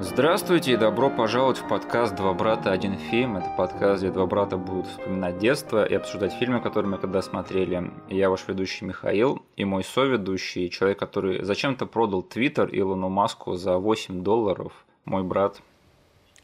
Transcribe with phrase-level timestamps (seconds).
[0.00, 3.36] Здравствуйте и добро пожаловать в подкаст «Два брата, один фильм».
[3.36, 7.90] Это подкаст, где два брата будут вспоминать детство и обсуждать фильмы, которые мы когда смотрели.
[8.08, 13.78] Я ваш ведущий Михаил и мой соведущий, человек, который зачем-то продал Твиттер Илону Маску за
[13.78, 14.72] 8 долларов,
[15.04, 15.60] мой брат.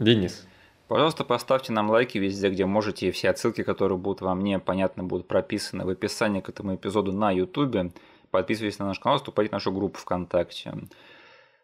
[0.00, 0.48] Денис.
[0.88, 5.28] Пожалуйста, поставьте нам лайки везде, где можете, и все отсылки, которые будут вам непонятно, будут
[5.28, 7.94] прописаны в описании к этому эпизоду на YouTube.
[8.32, 10.74] Подписывайтесь на наш канал, вступайте в нашу группу ВКонтакте.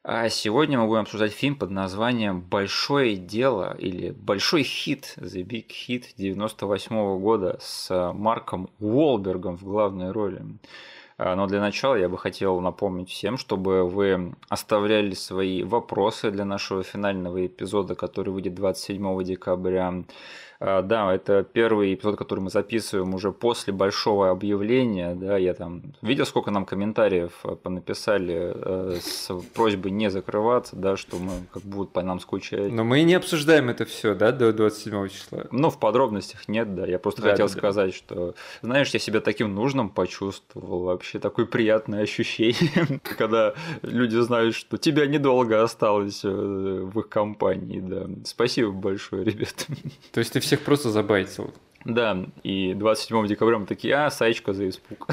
[0.02, 5.66] А сегодня мы будем обсуждать фильм под названием «Большое дело» или «Большой хит» The Big
[5.68, 10.42] Hit 98 года с Марком Уолбергом в главной роли.
[11.18, 16.46] А, но для начала я бы хотел напомнить всем, чтобы вы оставляли свои вопросы для
[16.46, 20.04] нашего финального эпизода, который выйдет 27 декабря.
[20.62, 25.14] А, да, это первый эпизод, который мы записываем уже после большого объявления.
[25.14, 30.98] Да, я там видел, сколько нам комментариев э, понаписали э, с просьбой не закрываться, да,
[30.98, 32.70] что мы как будут по нам скучать.
[32.70, 35.46] Но мы не обсуждаем это все, да, до 27 числа.
[35.50, 36.84] Ну, в подробностях нет, да.
[36.86, 37.96] Я просто да, хотел да, сказать, да.
[37.96, 40.80] что, знаешь, я себя таким нужным почувствовал.
[40.84, 47.80] Вообще такое приятное ощущение, когда люди знают, что тебя недолго осталось э, в их компании,
[47.80, 48.06] да.
[48.26, 49.64] Спасибо большое, ребята.
[50.12, 51.54] То есть ты всех просто забайтил.
[51.84, 55.06] Да, и 27 декабря мы такие, а, Саечка за испуг.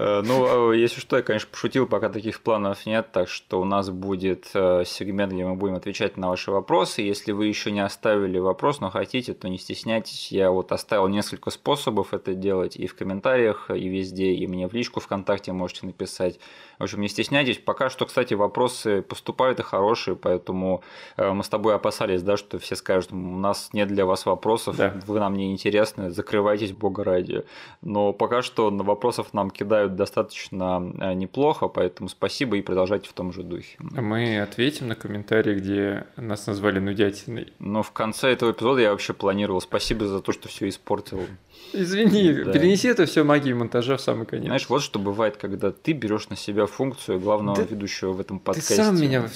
[0.00, 3.64] Э, ну, э, если что, я, конечно, пошутил, пока таких планов нет, так что у
[3.64, 7.02] нас будет э, сегмент, где мы будем отвечать на ваши вопросы.
[7.02, 10.30] Если вы еще не оставили вопрос, но хотите, то не стесняйтесь.
[10.30, 14.72] Я вот оставил несколько способов это делать и в комментариях, и везде, и мне в
[14.72, 16.38] личку ВКонтакте можете написать.
[16.78, 17.58] В общем, не стесняйтесь.
[17.58, 20.82] Пока что, кстати, вопросы поступают и хорошие, поэтому
[21.16, 24.94] мы с тобой опасались, да, что все скажут, у нас нет для вас вопросов, да.
[25.06, 27.44] вы нам не интересны, закрывайтесь, бога ради.
[27.82, 33.12] Но пока что на вопросов нам кидают достаточно э, неплохо, поэтому спасибо и продолжайте в
[33.12, 33.76] том же духе.
[33.80, 37.52] Мы ответим на комментарии, где нас назвали нудятиной.
[37.58, 39.60] Но в конце этого эпизода я вообще планировал.
[39.60, 41.26] Спасибо за то, что все испортил.
[41.72, 42.52] Извини, да.
[42.52, 44.46] перенеси это все магии монтажа в самый конец.
[44.46, 48.38] Знаешь, вот что бывает, когда ты берешь на себя функцию главного да ведущего в этом
[48.38, 48.76] подкасте.
[48.76, 49.28] Ты сам меня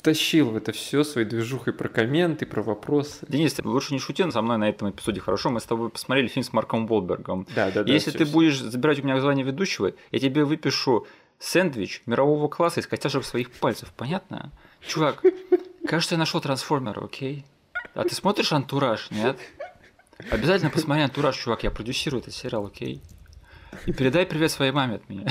[0.00, 3.26] втащил в это все своей движухой про комменты, про вопросы.
[3.28, 5.50] Денис, ты лучше не шути со мной на этом эпизоде, хорошо?
[5.50, 7.46] Мы с тобой посмотрели фильм с Марком Волбергом.
[7.54, 7.92] Да, да, да.
[7.92, 11.06] Если ты будешь забирать у меня звание ведущего, я тебе выпишу
[11.38, 14.50] сэндвич мирового класса из костяшек своих пальцев, понятно?
[14.86, 15.22] Чувак,
[15.86, 17.44] кажется, я нашел трансформера, окей?
[17.94, 19.38] А ты смотришь антураж, нет?
[20.30, 23.02] Обязательно посмотри антураж, чувак, я продюсирую этот сериал, окей?
[23.86, 25.26] И передай привет своей маме от меня.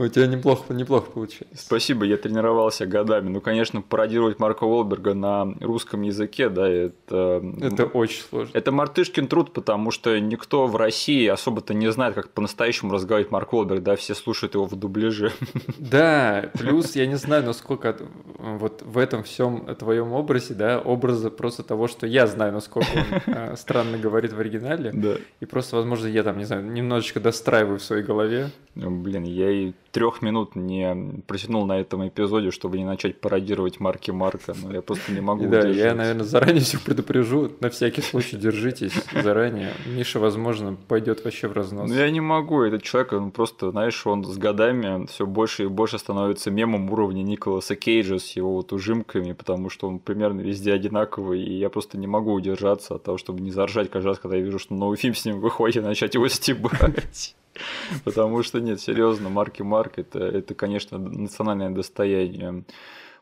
[0.00, 1.62] У тебя неплохо, неплохо получается.
[1.66, 3.28] Спасибо, я тренировался годами.
[3.28, 7.44] Ну, конечно, пародировать Марка Уолберга на русском языке, да, это...
[7.60, 8.50] Это очень сложно.
[8.54, 13.52] Это мартышкин труд, потому что никто в России особо-то не знает, как по-настоящему разговаривать Марк
[13.52, 15.32] Уолберг, да, все слушают его в дубляже.
[15.78, 17.96] Да, плюс я не знаю, насколько
[18.38, 23.34] вот в этом всем твоем образе, да, образа просто того, что я знаю, насколько он
[23.34, 24.92] э, странно говорит в оригинале.
[24.92, 25.16] Да.
[25.40, 28.50] И просто, возможно, я там, не знаю, немножечко достраиваю в своей голове.
[28.74, 33.80] Ну, блин, я и трех минут не протянул на этом эпизоде, чтобы не начать пародировать
[33.80, 38.02] марки Марка, но я просто не могу Да, я, наверное, заранее все предупрежу, на всякий
[38.02, 38.92] случай держитесь
[39.22, 39.72] заранее.
[39.86, 41.88] Миша, возможно, пойдет вообще в разнос.
[41.88, 45.66] Ну, я не могу, этот человек, он просто, знаешь, он с годами все больше и
[45.66, 50.72] больше становится мемом уровня Николаса Кейджа с его вот ужимками, потому что он примерно везде
[50.72, 54.36] одинаковый, и я просто не могу удержаться от того, чтобы не заржать каждый раз, когда
[54.36, 57.34] я вижу, что новый фильм с ним выходит, и начать его стебать.
[58.04, 62.64] Потому что нет, серьезно, марки Марк это, это, конечно, национальное достояние.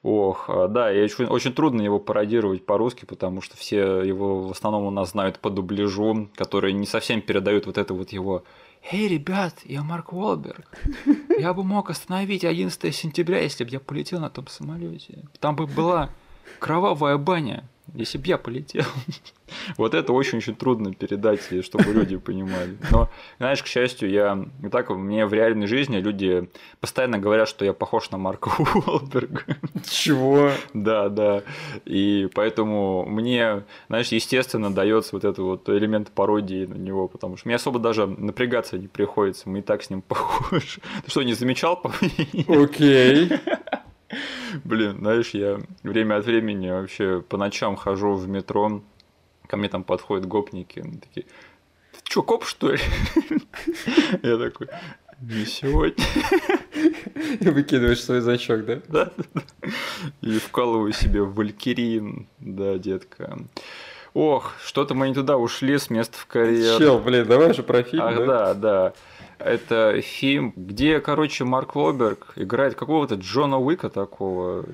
[0.02, 4.52] Ох, а, да, и очень, очень трудно его пародировать по-русски, потому что все его в
[4.52, 8.44] основном у нас знают по дубляжу, которые не совсем передают вот это вот его
[8.92, 10.66] «Эй, ребят, я Марк Уолберг.
[11.38, 15.24] Я бы мог остановить 11 сентября, если бы я полетел на том самолете.
[15.40, 16.10] Там бы была
[16.60, 18.84] кровавая баня если бы я полетел.
[19.76, 22.76] вот это очень-очень трудно передать, чтобы люди понимали.
[22.90, 26.48] Но, знаешь, к счастью, я и так мне в реальной жизни люди
[26.80, 29.42] постоянно говорят, что я похож на Марка Уолберга.
[29.88, 30.50] Чего?
[30.74, 31.42] да, да.
[31.84, 37.48] И поэтому мне, знаешь, естественно, дается вот этот вот элемент пародии на него, потому что
[37.48, 40.80] мне особо даже напрягаться не приходится, мы и так с ним похожи.
[41.04, 41.82] Ты что, не замечал?
[42.48, 43.30] Окей.
[44.64, 48.82] Блин, знаешь, я время от времени вообще по ночам хожу в метро,
[49.46, 51.26] ко мне там подходят гопники, такие,
[51.92, 52.78] ты чё, коп, что ли?
[54.22, 54.68] Я такой,
[55.20, 56.04] не сегодня.
[57.40, 58.80] И выкидываешь свой значок, да?
[58.88, 59.12] Да.
[60.20, 63.38] И вкалываю себе валькирин, да, детка.
[64.14, 66.78] Ох, что-то мы не туда ушли с места в карьеру.
[66.78, 68.26] Чел, блин, давай же про фильм, Ах, да?
[68.26, 68.92] да, да.
[69.38, 74.64] Это фильм, где, короче, Марк Лоберг играет какого-то Джона Уика такого,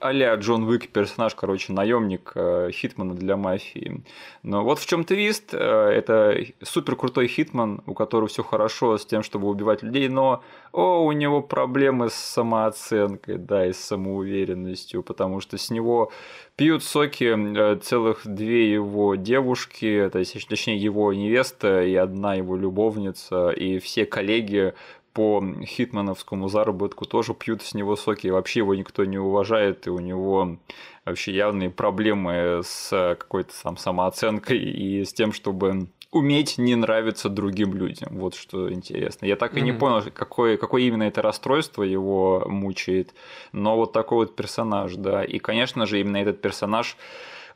[0.00, 4.02] а Джон Уик персонаж, короче, наемник э, Хитмана для мафии.
[4.42, 5.52] Но вот в чем твист.
[5.52, 10.42] Э, это супер крутой Хитман, у которого все хорошо с тем, чтобы убивать людей, но
[10.72, 16.10] о, у него проблемы с самооценкой, да, и с самоуверенностью, потому что с него
[16.56, 22.56] пьют соки э, целых две его девушки, то есть, точнее, его невеста и одна его
[22.56, 24.74] любовница, и все коллеги
[25.14, 29.90] по хитмановскому заработку тоже пьют с него соки, и вообще его никто не уважает, и
[29.90, 30.58] у него
[31.04, 37.74] вообще явные проблемы с какой-то сам самооценкой и с тем, чтобы уметь не нравиться другим
[37.74, 38.18] людям.
[38.18, 39.26] Вот что интересно.
[39.26, 39.62] Я так и mm-hmm.
[39.62, 43.14] не понял, какое, какое именно это расстройство его мучает,
[43.52, 45.24] но вот такой вот персонаж, да.
[45.24, 46.96] И, конечно же, именно этот персонаж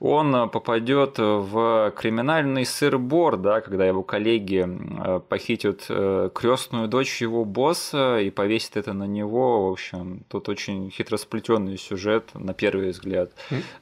[0.01, 7.21] он э, попадет в криминальный сыр-бор, да, когда его коллеги э, похитят э, крестную дочь
[7.21, 9.69] его босса и повесят это на него.
[9.69, 13.33] В общем, тут очень хитросплетенный сюжет на первый взгляд.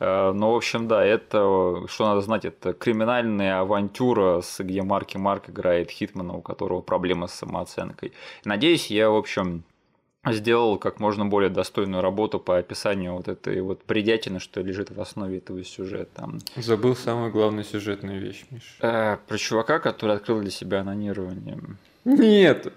[0.00, 5.90] Но, в общем, да, это, что надо знать, это криминальная авантюра, где Марки Марк играет
[5.90, 8.12] Хитмана, у которого проблемы с самооценкой.
[8.44, 9.64] Надеюсь, я, в общем,
[10.32, 15.00] сделал как можно более достойную работу по описанию вот этой вот бредятины, что лежит в
[15.00, 16.28] основе этого сюжета.
[16.56, 18.76] Забыл самую главную сюжетную вещь, Миш.
[18.80, 21.58] Э, про чувака, который открыл для себя анонирование.
[22.06, 22.72] Нет,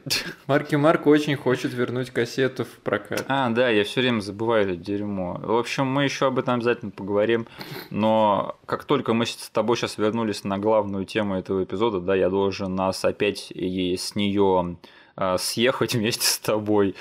[0.48, 3.26] Марки Марк очень хочет вернуть кассету в прокат.
[3.28, 5.40] А, да, я все время забываю это дерьмо.
[5.44, 7.46] В общем, мы еще об этом обязательно поговорим.
[7.92, 12.32] Но как только мы с тобой сейчас вернулись на главную тему этого эпизода, да, я
[12.32, 14.78] должен нас опять и с нее
[15.38, 16.96] съехать вместе с тобой,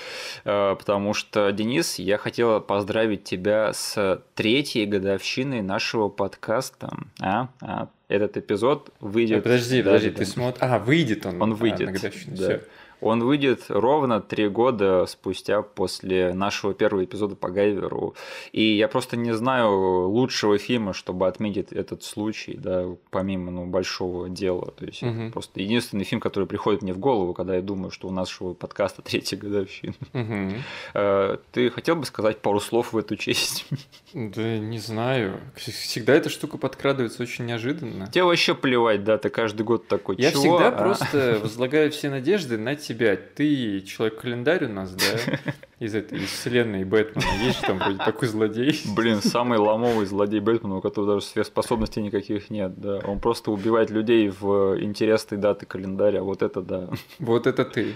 [0.44, 6.96] э, потому что, Денис, я хотела поздравить тебя с третьей годовщиной нашего подкаста.
[7.20, 7.48] А?
[7.60, 7.88] А?
[8.08, 9.38] Этот эпизод выйдет...
[9.38, 10.62] А, подожди, подожди, ты смотришь...
[10.62, 11.42] А, выйдет он.
[11.42, 12.34] Он выйдет, а, да.
[12.34, 12.60] Всё.
[13.00, 18.14] Он выйдет ровно три года спустя после нашего первого эпизода по Гайверу.
[18.52, 24.28] И я просто не знаю лучшего фильма, чтобы отметить этот случай, да, помимо ну, большого
[24.28, 24.72] дела.
[24.72, 25.30] То есть угу.
[25.32, 29.02] просто единственный фильм, который приходит мне в голову, когда я думаю, что у нашего подкаста
[29.02, 29.94] третья годовщина.
[30.12, 31.38] Угу.
[31.52, 33.66] Ты хотел бы сказать пару слов в эту честь?
[34.14, 35.40] Да не знаю.
[35.56, 38.08] Всегда эта штука подкрадывается очень неожиданно.
[38.08, 40.16] Тебе вообще плевать, да, ты каждый год такой.
[40.18, 40.40] Я Чего?
[40.40, 40.72] всегда а?
[40.72, 43.16] просто возлагаю все надежды на тебя.
[43.16, 45.52] Ты человек-календарь у нас, да?
[45.78, 47.26] из этой из вселенной Бэтмена.
[47.44, 48.80] Есть же там вроде такой злодей.
[48.96, 53.00] Блин, самый ломовый злодей Бэтмена, у которого даже сверхспособностей никаких нет, да.
[53.04, 56.88] Он просто убивает людей в интересные даты календаря, вот это да.
[57.18, 57.94] Вот это ты.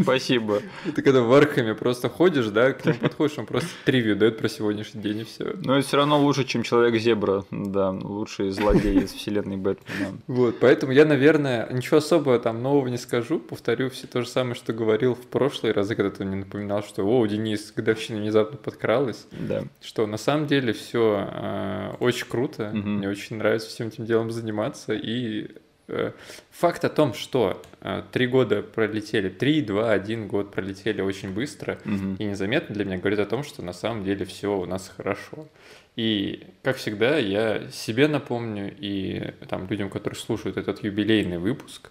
[0.00, 0.60] Спасибо.
[0.94, 4.48] Ты когда в Архаме просто ходишь, да, к нему подходишь, он просто тривию дает про
[4.48, 5.54] сегодняшний день и все.
[5.64, 10.18] Но это все равно лучше, чем Человек-зебра, да, лучший злодей из вселенной Бэтмена.
[10.26, 14.54] Вот, поэтому я, наверное, ничего особого там нового не скажу, повторю все то же самое,
[14.54, 19.26] что говорил в прошлые разы, когда ты мне напоминал, что, о, Денис, годовщина внезапно подкралась.
[19.32, 19.64] Да.
[19.82, 22.70] Что на самом деле все э, очень круто.
[22.72, 22.88] Угу.
[22.88, 24.94] Мне очень нравится всем этим делом заниматься.
[24.94, 25.48] И
[25.88, 26.12] э,
[26.50, 31.78] факт о том, что э, три года пролетели, три, два, один год пролетели очень быстро
[31.84, 32.16] угу.
[32.18, 35.48] и незаметно для меня говорит о том, что на самом деле все у нас хорошо.
[35.96, 41.90] И, как всегда, я себе напомню и там людям, которые слушают этот юбилейный выпуск,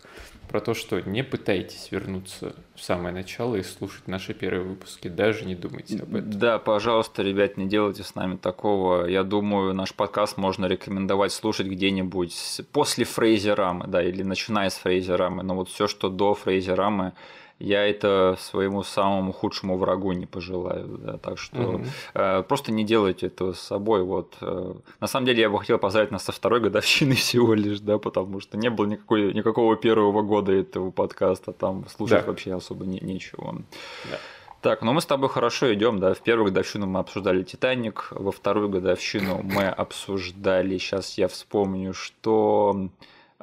[0.49, 5.45] про то, что не пытайтесь вернуться в самое начало и слушать наши первые выпуски, даже
[5.45, 6.29] не думайте об этом.
[6.39, 9.05] Да, пожалуйста, ребят, не делайте с нами такого.
[9.05, 15.43] Я думаю, наш подкаст можно рекомендовать слушать где-нибудь после Фрейзерамы, да, или начиная с Фрейзерамы,
[15.43, 17.13] но вот все, что до Фрейзерамы,
[17.59, 20.97] я это своему самому худшему врагу не пожелаю.
[20.97, 21.85] Да, так что угу.
[22.13, 24.03] э, просто не делайте этого с собой.
[24.03, 24.35] Вот.
[24.41, 27.97] Э, на самом деле я бы хотел поздравить нас со второй годовщины всего лишь, да,
[27.97, 32.27] потому что не было никакой, никакого первого года этого подкаста, там слушать да.
[32.27, 33.61] вообще особо не, нечего.
[34.09, 34.17] Да.
[34.63, 36.13] Так, ну мы с тобой хорошо идем, да.
[36.13, 42.87] В первую годовщину мы обсуждали Титаник, во вторую годовщину мы обсуждали, сейчас я вспомню, что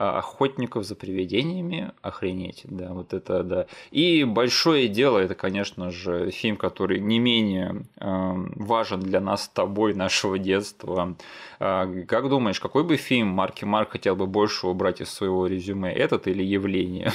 [0.00, 3.66] охотников за привидениями, охренеть, да, вот это, да.
[3.90, 8.04] И большое дело, это, конечно же, фильм, который не менее э,
[8.56, 11.16] важен для нас с тобой, нашего детства.
[11.60, 15.92] Э, как думаешь, какой бы фильм Марки Марк хотел бы больше убрать из своего резюме,
[15.92, 17.12] этот или «Явление»?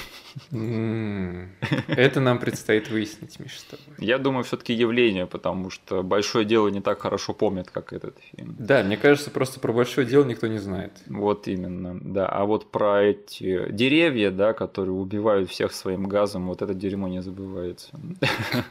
[1.88, 3.96] Это нам предстоит выяснить, Миша, с тобой.
[3.98, 8.18] Я думаю, все таки «Явление», потому что «Большое дело» не так хорошо помнит, как этот
[8.20, 8.56] фильм.
[8.60, 10.92] Да, мне кажется, просто про «Большое дело» никто не знает.
[11.08, 12.28] Вот именно, да.
[12.28, 17.22] А вот про эти деревья, да, которые убивают всех своим газом, вот это дерьмо не
[17.22, 17.90] забывается.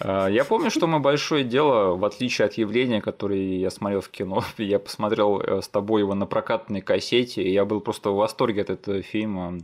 [0.00, 4.08] А, я помню, что мы большое дело, в отличие от явления, которое я смотрел в
[4.08, 8.16] кино, я посмотрел э, с тобой его на прокатной кассете, и я был просто в
[8.16, 9.58] восторге от этого фильма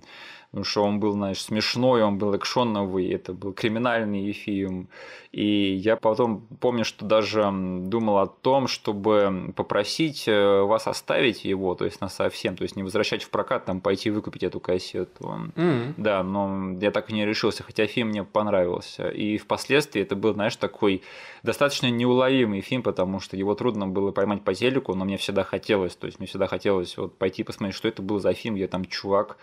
[0.50, 4.88] потому что он был, знаешь, смешной, он был экшоновый, это был криминальный фильм.
[5.30, 11.76] И я потом помню, что даже думал о том, чтобы попросить э, вас оставить его,
[11.76, 15.52] то есть на совсем, то есть не возвращать в прокат, там пойти выкупить эту кассету.
[15.54, 15.94] Mm-hmm.
[15.98, 19.08] Да, но я так и не решился, хотя фильм мне понравился.
[19.08, 21.02] И впоследствии это был, знаешь, такой
[21.44, 25.94] достаточно неуловимый фильм, потому что его трудно было поймать по телеку, но мне всегда хотелось,
[25.94, 28.84] то есть мне всегда хотелось вот пойти посмотреть, что это был за фильм, где там
[28.84, 29.36] чувак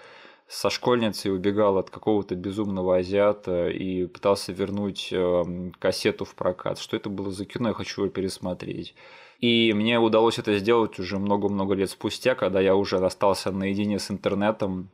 [0.47, 6.79] со школьницей убегал от какого-то безумного азиата и пытался вернуть эм, кассету в прокат.
[6.79, 8.95] Что это было за кино, я хочу его пересмотреть.
[9.39, 14.09] И мне удалось это сделать уже много-много лет спустя, когда я уже остался наедине с
[14.09, 14.89] интернетом,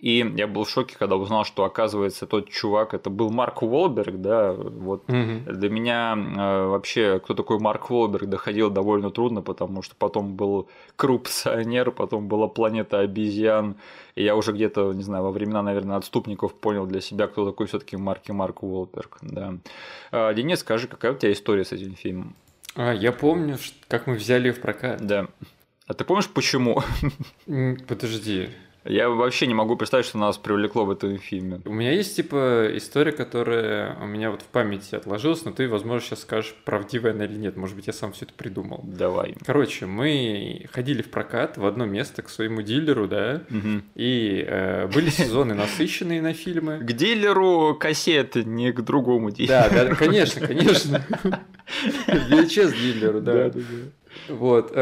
[0.00, 4.20] и я был в шоке, когда узнал, что оказывается тот чувак, это был Марк Уолберг,
[4.20, 5.52] да, вот угу.
[5.52, 10.68] для меня э, вообще, кто такой Марк Уолберг, доходил довольно трудно, потому что потом был
[10.96, 13.76] коррупционер, потом была планета обезьян,
[14.14, 17.66] и я уже где-то, не знаю, во времена, наверное, отступников понял для себя, кто такой
[17.66, 19.54] все таки Марк и Марк Уолберг, да.
[20.12, 22.34] Э, Денис, скажи, какая у тебя история с этим фильмом?
[22.76, 23.56] А, я помню,
[23.88, 25.00] как мы взяли в прокат.
[25.00, 25.28] Да.
[25.86, 26.82] А ты помнишь, почему?
[27.88, 28.50] Подожди.
[28.88, 31.60] Я вообще не могу представить, что нас привлекло в этом фильме.
[31.64, 36.06] У меня есть, типа, история, которая у меня вот в памяти отложилась, но ты, возможно,
[36.06, 37.56] сейчас скажешь, правдивая она или нет.
[37.56, 38.80] Может быть, я сам все это придумал.
[38.84, 39.34] Давай.
[39.44, 43.82] Короче, мы ходили в прокат в одно место к своему дилеру, да, угу.
[43.94, 46.78] и э, были сезоны насыщенные на фильмы.
[46.78, 49.48] К дилеру кассеты, не к другому дилеру.
[49.48, 51.04] Да, да, конечно, конечно.
[52.06, 53.50] VHS дилеру, да.
[54.28, 54.72] Вот.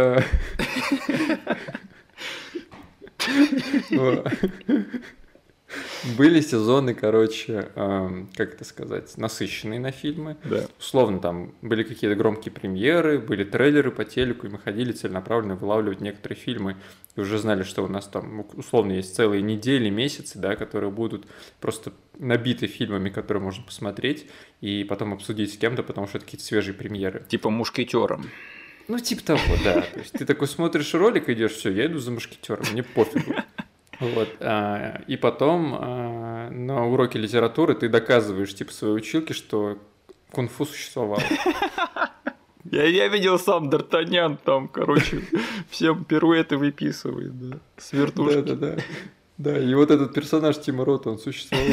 [6.16, 10.36] Были сезоны, короче, как это сказать, насыщенные на фильмы.
[10.44, 10.66] Да.
[10.78, 16.00] Условно, там были какие-то громкие премьеры, были трейлеры по телеку, и мы ходили целенаправленно вылавливать
[16.00, 16.76] некоторые фильмы.
[17.16, 21.26] И уже знали, что у нас там, условно, есть целые недели, месяцы, да, которые будут
[21.60, 24.26] просто набиты фильмами, которые можно посмотреть,
[24.60, 27.24] и потом обсудить с кем-то, потому что это какие-то свежие премьеры.
[27.26, 28.30] Типа мушкетером.
[28.88, 29.80] Ну, типа того, да.
[29.82, 33.34] То есть ты такой смотришь ролик, идешь, все, я иду за мушкетером, мне пофигу.
[34.00, 34.28] Вот.
[34.40, 39.78] А, и потом а, на уроке литературы ты доказываешь типа своей училке, что
[40.32, 41.20] кунг-фу существовал.
[42.70, 45.22] Я, я видел сам Д'Артаньян там, короче,
[45.70, 48.54] всем пируэты выписывает, да, с вертушки.
[48.54, 48.76] Да,
[49.36, 51.66] да, и вот этот персонаж Тима Рота, он существовал.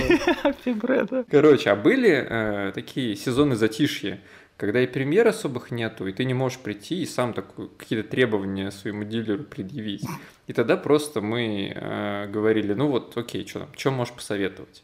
[1.29, 4.19] Короче, а были э, такие сезоны затишья,
[4.61, 8.69] когда и премьер особых нету, и ты не можешь прийти и сам такой какие-то требования
[8.69, 10.05] своему дилеру предъявить.
[10.45, 14.83] И тогда просто мы э, говорили, ну вот, окей, что там, что можешь посоветовать?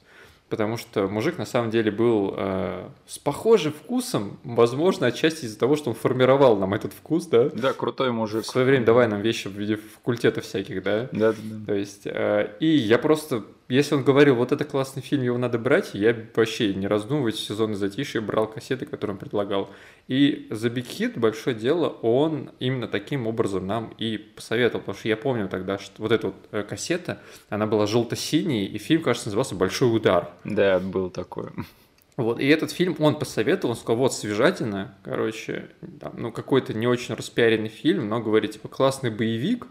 [0.50, 5.76] потому что мужик на самом деле был э, с похожим вкусом, возможно, отчасти из-за того,
[5.76, 7.50] что он формировал нам этот вкус, да?
[7.50, 8.46] Да, крутой мужик.
[8.46, 11.10] В свое время давай нам вещи в виде факультета всяких, да?
[11.12, 11.38] Да, да.
[11.44, 11.66] да.
[11.66, 15.60] То есть, э, и я просто если он говорил, вот это классный фильм, его надо
[15.60, 19.70] брать, я вообще не раздумывая сезоны затишья брал кассеты, которые он предлагал.
[20.08, 25.10] И The Big Hit, большое дело, он именно таким образом нам и посоветовал, потому что
[25.10, 29.28] я помню тогда, что вот эта вот э, кассета, она была желто-синей, и фильм, кажется,
[29.28, 30.32] назывался «Большой удар».
[30.46, 31.50] Да, был такой.
[32.16, 35.70] Вот, и этот фильм он посоветовал, он сказал, вот, свежатина, короче,
[36.00, 39.68] там, ну, какой-то не очень распиаренный фильм, но, говорит, типа, классный боевик,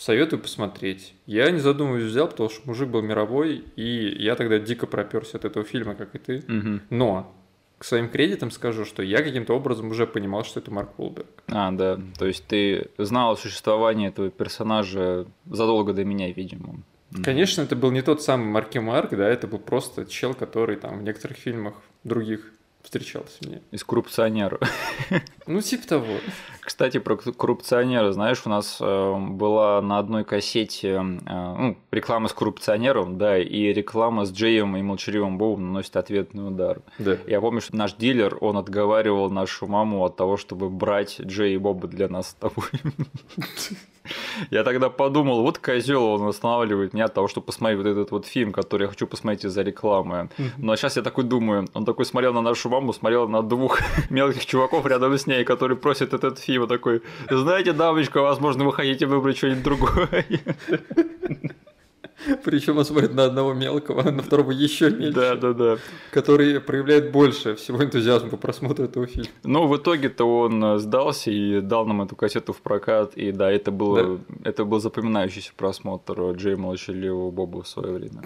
[0.00, 1.12] Советую посмотреть.
[1.26, 5.44] Я не задумываюсь взял, потому что мужик был мировой, и я тогда дико проперся от
[5.44, 6.38] этого фильма, как и ты.
[6.38, 6.80] Угу.
[6.88, 7.36] Но
[7.76, 11.26] к своим кредитам скажу, что я каким-то образом уже понимал, что это Марк Уолберг.
[11.48, 12.00] А, да.
[12.18, 16.82] То есть ты знал о существовании этого персонажа задолго до меня, видимо.
[17.22, 21.00] Конечно, это был не тот самый Марки Марк, да, это был просто чел, который там
[21.00, 22.50] в некоторых фильмах других
[22.82, 23.62] встречался мне.
[23.70, 24.58] Из коррупционера.
[25.46, 26.18] Ну, типа того.
[26.60, 28.12] Кстати, про коррупционера.
[28.12, 33.72] Знаешь, у нас э, была на одной кассете э, ну, реклама с коррупционером, да, и
[33.72, 36.82] реклама с Джеем и молчаливым Бобом наносит ответный удар.
[36.98, 37.18] Да.
[37.26, 41.58] Я помню, что наш дилер, он отговаривал нашу маму от того, чтобы брать Джей и
[41.58, 42.68] Боба для нас с тобой.
[44.50, 48.26] Я тогда подумал, вот козел, он восстанавливает меня от того, чтобы посмотреть вот этот вот
[48.26, 50.28] фильм, который я хочу посмотреть из-за рекламы.
[50.58, 54.46] Но сейчас я такой думаю, он такой смотрел на нашу маму, смотрел на двух мелких
[54.46, 59.36] чуваков рядом с ней, которые просят этот фильм, такой, знаете, дамочка, возможно, вы хотите выбрать
[59.36, 60.24] что-нибудь другое.
[62.44, 65.12] Причем он смотрит на одного мелкого, а на второго еще меньше.
[65.12, 65.78] Да, да, да.
[66.10, 69.28] Который проявляет больше всего энтузиазма по просмотру этого фильма.
[69.44, 73.14] Но в итоге-то он э, сдался и дал нам эту кассету в прокат.
[73.16, 74.50] И да, это, было, да.
[74.50, 78.22] это был запоминающийся просмотр Джей Молчаливого Боба в свое время.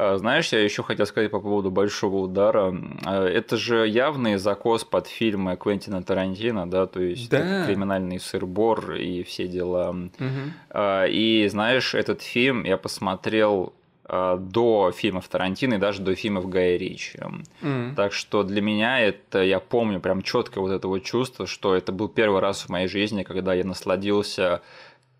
[0.00, 2.74] А, знаешь, я еще хотел сказать по поводу большого удара.
[3.04, 7.66] А, это же явный закос под фильмы Квентина Тарантино, да, то есть да.
[7.66, 9.90] криминальный сырбор и все дела.
[9.90, 10.80] Угу.
[11.08, 13.74] И знаешь, этот фильм я посмотрел
[14.08, 17.16] до фильмов Тарантино и даже до фильмов Гая Ричи.
[17.62, 17.94] Mm.
[17.94, 21.92] Так что для меня это, я помню прям четко вот это вот чувство, что это
[21.92, 24.62] был первый раз в моей жизни, когда я насладился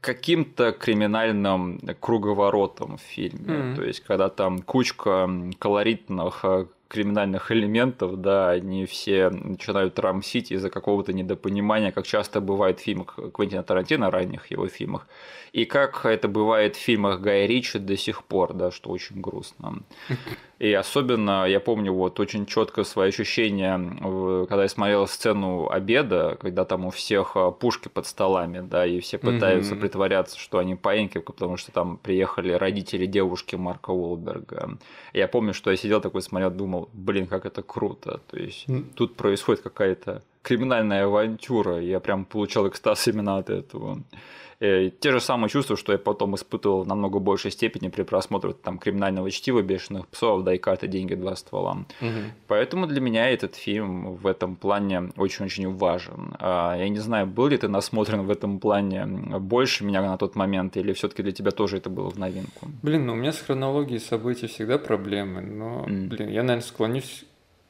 [0.01, 3.55] каким-то криминальным круговоротом в фильме.
[3.55, 3.77] Mm-hmm.
[3.77, 5.29] То есть, когда там кучка
[5.59, 12.81] колоритных э, криминальных элементов, да, они все начинают рамсить из-за какого-то недопонимания, как часто бывает
[12.81, 15.07] в фильмах Квентина Тарантино, ранних его фильмах,
[15.53, 19.83] и как это бывает в фильмах Гая Ричи до сих пор, да, что очень грустно.
[20.61, 23.81] И особенно я помню вот очень четко свои ощущения,
[24.47, 29.01] когда я смотрел сцену обеда, когда там у всех а, пушки под столами, да, и
[29.01, 29.81] все пытаются mm-hmm.
[29.81, 34.77] притворяться, что они паиньки, потому что там приехали родители девушки Марка Уолберга.
[35.15, 38.21] Я помню, что я сидел такой, смотрел, думал, блин, как это круто.
[38.31, 38.93] То есть mm-hmm.
[38.95, 41.81] тут происходит какая-то криминальная авантюра.
[41.81, 44.03] Я прям получал экстаз именно от этого.
[44.61, 48.53] Э, те же самые чувства, что я потом испытывал в намного большей степени при просмотре
[48.53, 51.87] там криминального чтива, бешеных псов, дайката, деньги, два ствола.
[52.01, 52.09] Угу.
[52.47, 56.35] Поэтому для меня этот фильм в этом плане очень-очень важен.
[56.39, 60.37] А, я не знаю, был ли ты насмотрен в этом плане больше меня на тот
[60.37, 62.69] момент, или все-таки для тебя тоже это было в новинку?
[62.83, 66.09] Блин, ну у меня с хронологией событий всегда проблемы, но, mm.
[66.09, 67.25] блин, я, наверное, склонюсь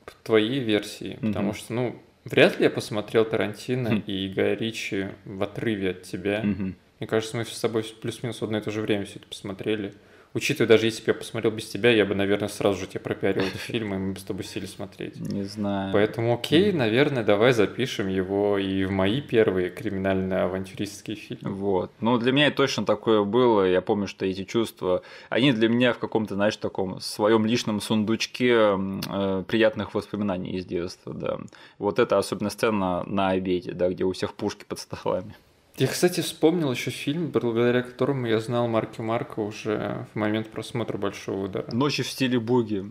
[0.05, 1.57] к твоей версии, потому mm-hmm.
[1.57, 4.03] что, ну, Вряд ли я посмотрел Тарантино хм.
[4.07, 6.41] и Гая Ричи в отрыве от тебя.
[6.41, 6.73] Угу.
[7.01, 9.95] Мне кажется, мы с тобой плюс-минус в одно и то же время все это посмотрели.
[10.33, 13.43] Учитывая, даже если бы я посмотрел без тебя, я бы, наверное, сразу же тебе пропиарил
[13.43, 15.19] этот фильм, и мы бы с тобой сели смотреть.
[15.19, 15.93] Не знаю.
[15.93, 21.51] Поэтому окей, наверное, давай запишем его и в мои первые криминально-авантюристские фильмы.
[21.51, 21.91] Вот.
[22.01, 23.65] Ну, для меня точно такое было.
[23.65, 28.55] Я помню, что эти чувства, они для меня в каком-то, знаешь, таком своем личном сундучке
[28.55, 31.39] э, приятных воспоминаний из детства, да.
[31.79, 35.35] Вот это особенно сцена на обеде, да, где у всех пушки под столами.
[35.81, 40.99] Я, кстати, вспомнил еще фильм, благодаря которому я знал Марки Марка уже в момент просмотра
[40.99, 41.65] «Большого удара».
[41.73, 42.85] «Ночи в стиле буги».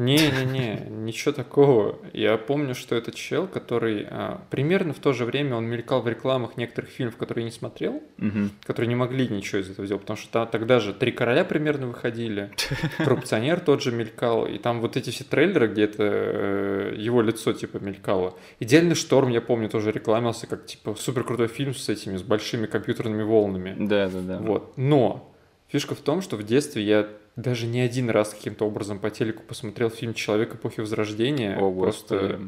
[0.00, 1.98] Не-не-не, ничего такого.
[2.14, 6.08] Я помню, что этот чел, который а, примерно в то же время он мелькал в
[6.08, 8.48] рекламах некоторых фильмов, которые я не смотрел, угу.
[8.64, 12.50] которые не могли ничего из этого сделать, потому что тогда же «Три короля» примерно выходили,
[12.96, 17.52] «Коррупционер» тот же мелькал, и там вот эти все трейлеры, где это э, его лицо
[17.52, 18.38] типа мелькало.
[18.58, 22.64] «Идеальный шторм», я помню, тоже рекламился как типа супер крутой фильм с этими, с большими
[22.64, 23.76] компьютерными волнами.
[23.78, 24.38] Да-да-да.
[24.38, 24.72] Вот.
[24.78, 25.30] Но
[25.68, 27.06] фишка в том, что в детстве я
[27.40, 31.58] даже не один раз каким-то образом по телеку посмотрел фильм «Человек эпохи Возрождения».
[31.58, 32.40] О, Просто,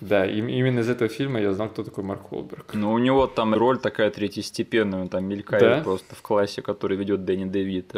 [0.00, 2.74] да, именно из этого фильма я знал, кто такой Марк Уолберг.
[2.74, 5.80] Ну, у него там роль такая третьестепенная, он там мелькает да?
[5.82, 7.92] просто в классе, который ведет Дэнни Дэвид.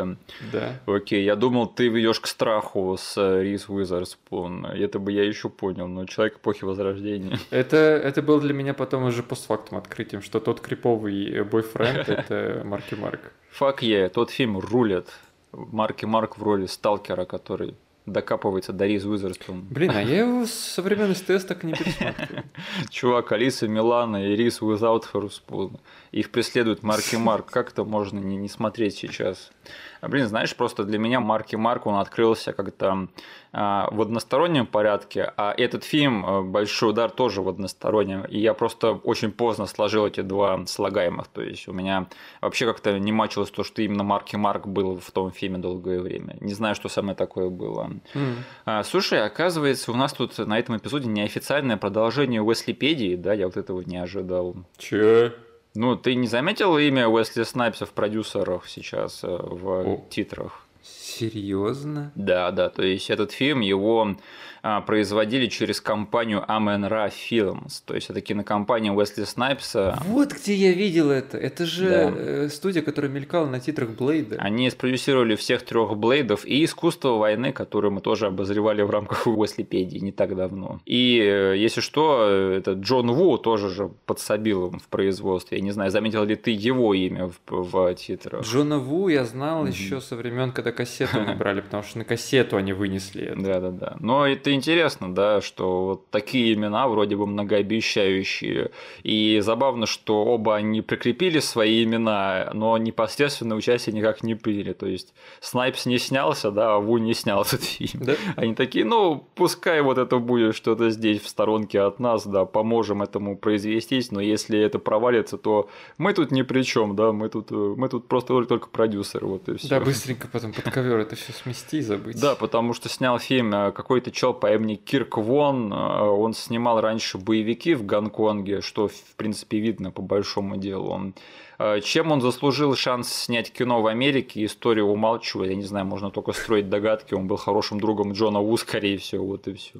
[0.52, 0.80] Да.
[0.86, 4.66] Окей, я думал, ты ведешь к страху с э, Рис Уизерспун.
[4.66, 7.38] Это бы я еще понял, но «Человек эпохи Возрождения».
[7.50, 12.94] Это, это было для меня потом уже постфактум открытием, что тот криповый бойфренд– это Марки
[12.94, 13.32] Марк.
[13.50, 15.08] Фак е, тот фильм рулит.
[15.52, 17.74] Марки Марк в роли сталкера, который
[18.06, 19.66] докапывается до Риз Уизерспун.
[19.70, 22.44] Блин, а я его со времен СТС так и не пересматривал.
[22.90, 25.78] Чувак, Алиса Милана и Риз Уизаут Ферспун.
[26.10, 27.50] Их преследует Марки Марк.
[27.50, 29.52] Как это можно не, не смотреть сейчас?
[30.00, 33.08] А, блин, знаешь, просто для меня Марки Марк, он открылся как-то
[33.52, 38.24] в одностороннем порядке, а этот фильм а, «Большой удар» тоже в одностороннем.
[38.24, 41.26] И я просто очень поздно сложил эти два слагаемых.
[41.28, 42.06] То есть у меня
[42.40, 46.36] вообще как-то не мачилось то, что именно Марки Марк был в том фильме долгое время.
[46.40, 47.90] Не знаю, что самое такое было.
[48.14, 48.34] Mm.
[48.66, 53.56] А, слушай, оказывается, у нас тут на этом эпизоде неофициальное продолжение Уэслипедии, да, я вот
[53.56, 54.54] этого не ожидал.
[54.78, 55.34] Че?
[55.74, 60.04] Ну, ты не заметил имя Уэсли Снайпса в продюсерах сейчас э, в О.
[60.10, 60.64] титрах?
[60.82, 62.12] Серьезно?
[62.14, 64.16] Да, да, то есть этот фильм, его
[64.62, 69.98] а, производили через компанию Amen-Ra Films, то есть это кинокомпания Уэсли Снайпса.
[70.04, 72.12] Вот где я видел это, это же да.
[72.14, 74.36] Э, студия, которая мелькала на титрах Блейда.
[74.38, 79.98] Они спродюсировали всех трех Блейдов и искусство войны, которое мы тоже обозревали в рамках Уэслипедии
[79.98, 80.80] не так давно.
[80.84, 85.56] И э, если что, это Джон Ву тоже же подсобил им в производстве.
[85.56, 88.42] Я не знаю, заметил ли ты его имя в, в титрах?
[88.42, 89.70] Джона Ву я знал mm-hmm.
[89.70, 93.96] еще со времен, когда кассету они брали, потому что на кассету они вынесли Да-да-да.
[94.00, 98.70] Но это интересно, да, что вот такие имена вроде бы многообещающие.
[99.02, 104.72] И забавно, что оба они прикрепили свои имена, но непосредственно участие никак не приняли.
[104.72, 108.04] То есть Снайпс не снялся, да, а Ву не снял этот фильм.
[108.04, 108.14] Да?
[108.36, 113.02] Они такие, ну, пускай вот это будет что-то здесь в сторонке от нас, да, поможем
[113.02, 117.50] этому произвестись, но если это провалится, то мы тут ни при чем, да, мы тут,
[117.50, 119.68] мы тут просто только продюсеры, вот и все.
[119.68, 122.20] Да, быстренько потом под ковер это все смести и забыть.
[122.20, 126.80] Да, потому что снял фильм э, какой-то чел по имени Кирк Вон, э, он снимал
[126.80, 130.90] раньше боевики в Гонконге, что в принципе видно по большому делу.
[130.90, 131.14] Он
[131.58, 136.10] э, чем он заслужил шанс снять кино в Америке, историю умалчиваю, я не знаю, можно
[136.10, 139.78] только строить догадки, он был хорошим другом Джона Ву, скорее всего, вот и все.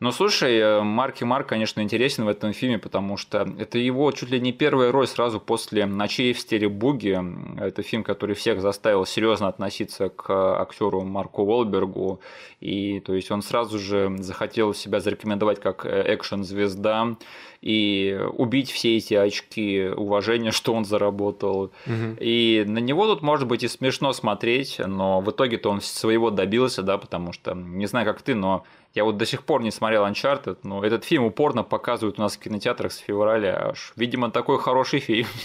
[0.00, 4.30] Но слушай, э, Марки Марк, конечно, интересен в этом фильме, потому что это его чуть
[4.30, 7.18] ли не первая роль сразу после «Ночей в стиле буги».
[7.60, 12.20] Это фильм, который всех заставил серьезно относиться к актеру Марку Уолбергу.
[12.60, 17.16] И то есть он сразу же захотел себя зарекомендовать как экшен-звезда
[17.60, 21.72] и убить все эти очки уважения, что он заработал.
[21.86, 22.18] Угу.
[22.20, 26.82] И на него тут может быть и смешно смотреть, но в итоге-то он своего добился,
[26.82, 28.64] да, потому что, не знаю, как ты, но
[28.98, 32.36] я вот до сих пор не смотрел Uncharted, но этот фильм упорно показывают у нас
[32.36, 33.92] в кинотеатрах с февраля аж.
[33.94, 35.26] Видимо, такой хороший фильм.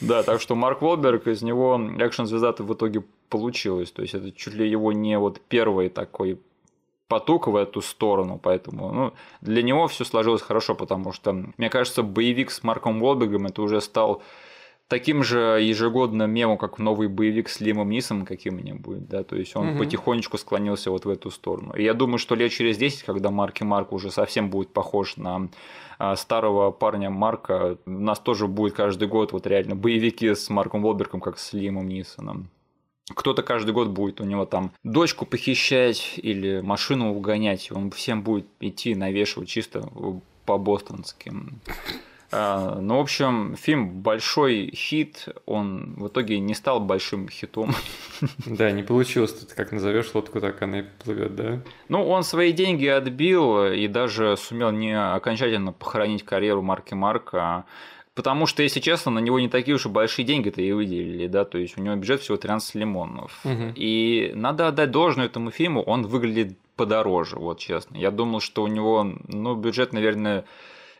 [0.00, 3.92] Да, так что Марк Волберг, из него экшн-звезда в итоге получилось.
[3.92, 6.40] То есть это чуть ли его не вот первый такой
[7.06, 12.02] поток в эту сторону, поэтому ну, для него все сложилось хорошо, потому что, мне кажется,
[12.02, 14.22] боевик с Марком Волбергом это уже стал
[14.92, 19.70] таким же ежегодно мемом, как новый боевик с Лимом Нисом каким-нибудь, да, то есть он
[19.70, 19.78] угу.
[19.78, 21.72] потихонечку склонился вот в эту сторону.
[21.74, 25.48] И я думаю, что лет через 10, когда Марки Марк уже совсем будет похож на
[25.98, 30.82] а, старого парня Марка, у нас тоже будет каждый год вот реально боевики с Марком
[30.82, 32.50] Волбергом, как с Лимом Нисоном.
[33.14, 38.44] Кто-то каждый год будет у него там дочку похищать или машину угонять, он всем будет
[38.60, 39.88] идти навешивать чисто
[40.44, 41.32] по-бостонски.
[42.32, 47.74] А, ну, в общем, фильм большой хит, он в итоге не стал большим хитом.
[48.46, 51.60] Да, не получилось, тут как назовешь лодку, так она и плывет, да?
[51.88, 57.64] Ну, он свои деньги отбил и даже сумел не окончательно похоронить карьеру Марки Марка,
[58.14, 61.46] Потому что, если честно, на него не такие уж и большие деньги-то и выделили, да,
[61.46, 63.40] то есть у него бюджет всего 13 лимонов.
[63.42, 63.72] Угу.
[63.74, 67.96] И надо отдать должное этому фильму, он выглядит подороже, вот честно.
[67.96, 70.44] Я думал, что у него, ну, бюджет, наверное,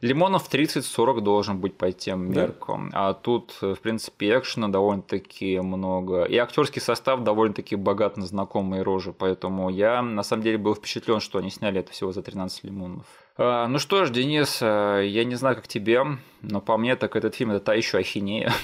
[0.03, 2.91] Лимонов 30-40 должен быть по тем меркам.
[2.91, 3.11] Да.
[3.11, 6.25] А тут, в принципе, экшена довольно-таки много.
[6.25, 9.13] И актерский состав довольно-таки богат на знакомые рожи.
[9.13, 13.05] Поэтому я, на самом деле, был впечатлен, что они сняли это всего за 13 лимонов.
[13.37, 16.03] А, ну что ж, Денис, а, я не знаю, как тебе,
[16.43, 18.53] но по мне так этот фильм это та еще ахинея.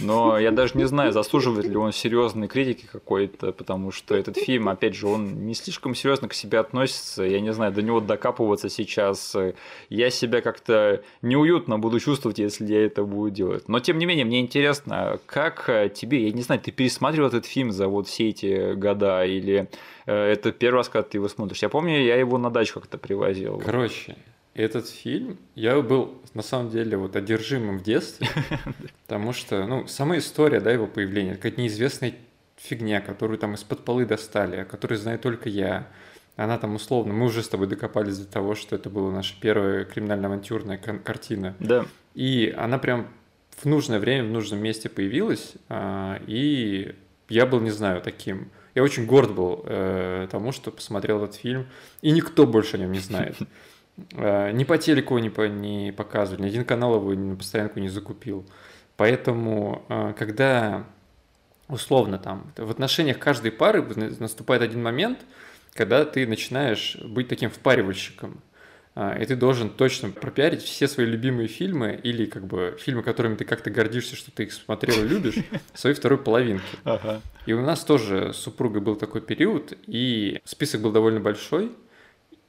[0.00, 4.68] Но я даже не знаю, заслуживает ли он серьезной критики какой-то, потому что этот фильм,
[4.68, 7.22] опять же, он не слишком серьезно к себе относится.
[7.22, 9.36] Я не знаю, до него докапываться сейчас.
[9.88, 13.68] Я себя как-то неуютно буду чувствовать, если я это буду делать.
[13.68, 17.72] Но тем не менее, мне интересно, как тебе, я не знаю, ты пересматривал этот фильм
[17.72, 19.68] за вот все эти года или
[20.06, 21.62] э, это первый раз, когда ты его смотришь?
[21.62, 23.62] Я помню, я его на дачу как-то привозил.
[23.64, 24.16] Короче,
[24.58, 28.26] этот фильм, я был на самом деле вот одержимым в детстве,
[29.06, 32.14] потому что, ну, сама история, да, его появления, какая-то неизвестная
[32.56, 35.86] фигня, которую там из-под полы достали, о которой знаю только я.
[36.36, 39.84] Она там условно, мы уже с тобой докопались до того, что это была наша первая
[39.84, 41.54] криминально-авантюрная картина.
[41.58, 41.86] Да.
[42.14, 43.08] И она прям
[43.56, 46.94] в нужное время, в нужном месте появилась, а, и
[47.28, 48.50] я был, не знаю, таким...
[48.74, 51.66] Я очень горд был э, тому, что посмотрел этот фильм,
[52.00, 53.36] и никто больше о нем не знает.
[54.12, 57.88] Э, ни по телеку не, по, не показывали, ни один канал его на постоянку не
[57.88, 58.44] закупил.
[58.96, 60.84] Поэтому, э, когда
[61.68, 63.82] условно там в отношениях каждой пары
[64.18, 65.18] наступает один момент,
[65.74, 68.40] когда ты начинаешь быть таким впаривальщиком,
[68.94, 73.34] э, и ты должен точно пропиарить все свои любимые фильмы или как бы фильмы, которыми
[73.34, 75.36] ты как-то гордишься, что ты их смотрел и любишь,
[75.74, 76.64] своей второй половинки.
[76.84, 77.20] Ага.
[77.46, 81.72] И у нас тоже с супругой был такой период, и список был довольно большой,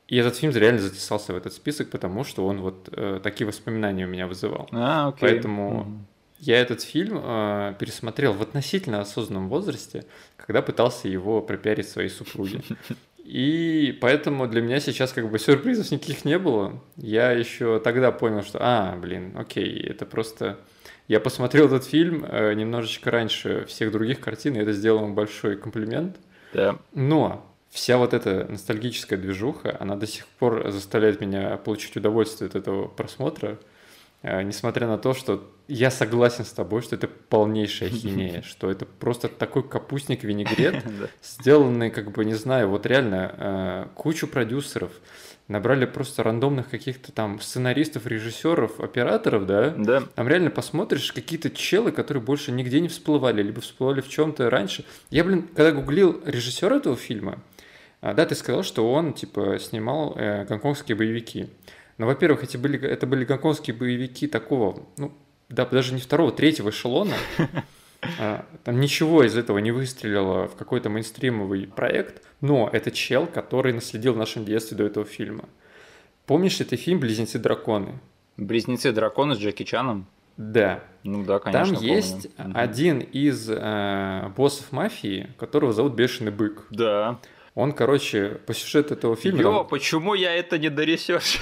[0.10, 4.06] и этот фильм реально затесался в этот список, потому что он вот э, такие воспоминания
[4.06, 4.68] у меня вызывал.
[4.72, 5.20] А, окей.
[5.22, 6.36] Поэтому mm-hmm.
[6.40, 12.62] я этот фильм э, пересмотрел в относительно осознанном возрасте, когда пытался его пропиарить своей супруге.
[13.24, 16.82] И поэтому для меня сейчас как бы сюрпризов никаких не было.
[16.98, 20.58] Я еще тогда понял, что, а, блин, окей, это просто...
[21.08, 25.56] Я посмотрел этот фильм э, немножечко раньше всех других картин, и это сделал ему большой
[25.56, 26.18] комплимент.
[26.52, 26.80] Да.
[26.96, 32.56] Но вся вот эта ностальгическая движуха, она до сих пор заставляет меня получить удовольствие от
[32.56, 33.60] этого просмотра.
[34.22, 38.86] э, несмотря на то, что я согласен с тобой, что это полнейшая химия, что это
[38.86, 40.84] просто такой капустник винегрет,
[41.24, 44.92] сделанный, как бы, не знаю, вот реально э, кучу продюсеров,
[45.50, 49.74] набрали просто рандомных каких-то там сценаристов, режиссеров, операторов, да?
[49.76, 50.04] Да.
[50.16, 54.86] Там реально посмотришь какие-то челы, которые больше нигде не всплывали, либо всплывали в чем-то раньше.
[55.10, 57.40] Я, блин, когда гуглил режиссера этого фильма,
[58.02, 61.50] да, ты сказал, что он, типа, снимал э, гонконгские боевики.
[61.98, 65.12] Но, во-первых, эти были, это были гонконгские боевики такого, ну,
[65.50, 67.14] да, даже не второго, третьего эшелона.
[68.18, 73.74] А, там ничего из этого не выстрелило в какой-то мейнстримовый проект, но это чел, который
[73.74, 75.50] наследил в нашем детстве до этого фильма.
[76.26, 78.00] Помнишь ли ты фильм «Близнецы-драконы»?
[78.38, 80.08] «Близнецы-драконы» с Джеки Чаном?
[80.38, 80.82] Да.
[81.04, 81.76] Ну да, конечно.
[81.76, 82.54] Там есть помню.
[82.58, 86.68] один из э, боссов мафии, которого зовут Бешеный Бык.
[86.70, 87.20] Да.
[87.60, 89.42] Он, короче, по сюжету этого фильма...
[89.42, 89.68] Ё, там...
[89.68, 91.42] почему я это не доресешь?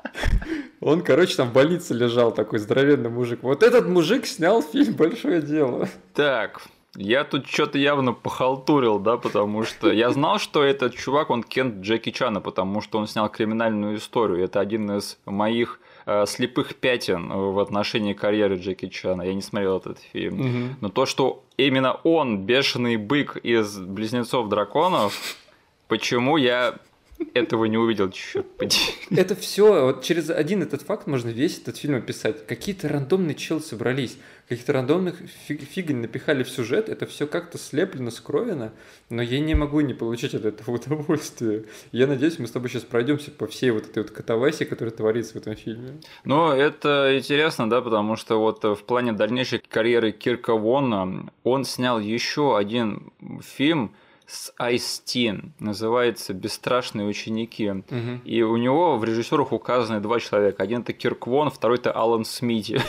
[0.80, 3.42] Он, короче, там в больнице лежал, такой здоровенный мужик.
[3.42, 5.88] Вот этот мужик снял фильм «Большое дело».
[6.12, 6.62] Так,
[6.94, 11.82] я тут что-то явно похалтурил, да, потому что я знал, что этот чувак, он Кент
[11.82, 14.44] Джеки Чана, потому что он снял криминальную историю.
[14.44, 15.80] Это один из моих
[16.26, 19.22] слепых пятен в отношении карьеры Джеки Чана.
[19.22, 20.40] Я не смотрел этот фильм.
[20.40, 20.76] Угу.
[20.80, 25.36] Но то, что именно он, бешеный бык из «Близнецов драконов»,
[25.88, 26.74] почему я
[27.34, 28.82] этого не увидел, черт подери.
[29.10, 32.46] Это все, вот через один этот факт можно весь этот фильм описать.
[32.46, 38.10] Какие-то рандомные челы собрались, каких-то рандомных фиг, фигонь напихали в сюжет, это все как-то слеплено,
[38.10, 38.72] скроено,
[39.08, 41.64] но я не могу не получить от этого удовольствия.
[41.92, 45.34] Я надеюсь, мы с тобой сейчас пройдемся по всей вот этой вот катавасии, которая творится
[45.34, 46.00] в этом фильме.
[46.24, 51.98] Ну, это интересно, да, потому что вот в плане дальнейшей карьеры Кирка Вона он снял
[51.98, 53.94] еще один фильм,
[54.26, 57.70] с Айстин, называется «Бесстрашные ученики».
[57.70, 58.20] Угу.
[58.24, 60.62] И у него в режиссерах указаны два человека.
[60.62, 62.80] Один это Кирк Вон, второй это Алан Смити.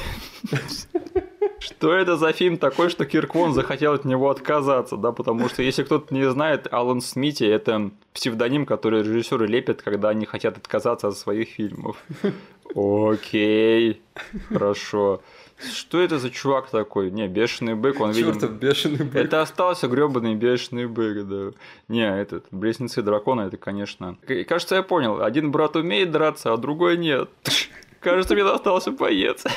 [1.59, 5.63] Что это за фильм такой, что Кирк Вон захотел от него отказаться, да, потому что
[5.63, 11.07] если кто-то не знает, Алан Смити– это псевдоним, который режиссеры лепят, когда они хотят отказаться
[11.07, 11.97] от своих фильмов.
[12.75, 14.01] Окей,
[14.49, 15.21] хорошо.
[15.57, 17.11] Что это за чувак такой?
[17.11, 18.33] Не, бешеный бык, он видим...
[18.33, 19.15] Чёртов бешеный бык.
[19.15, 21.51] Это остался гребаный бешеный бык, да.
[21.87, 24.17] Не, этот, близнецы дракона, это, конечно...
[24.47, 27.29] Кажется, я понял, один брат умеет драться, а другой нет.
[28.01, 29.43] Кажется, мне достался поец.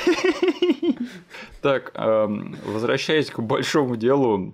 [1.61, 4.53] Так, возвращаясь к большому делу,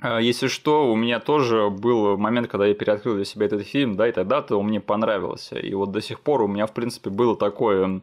[0.00, 3.96] а, если что, у меня тоже был момент, когда я переоткрыл для себя этот фильм,
[3.96, 5.58] да, и тогда-то он мне понравился.
[5.58, 8.02] И вот до сих пор у меня, в принципе, было такое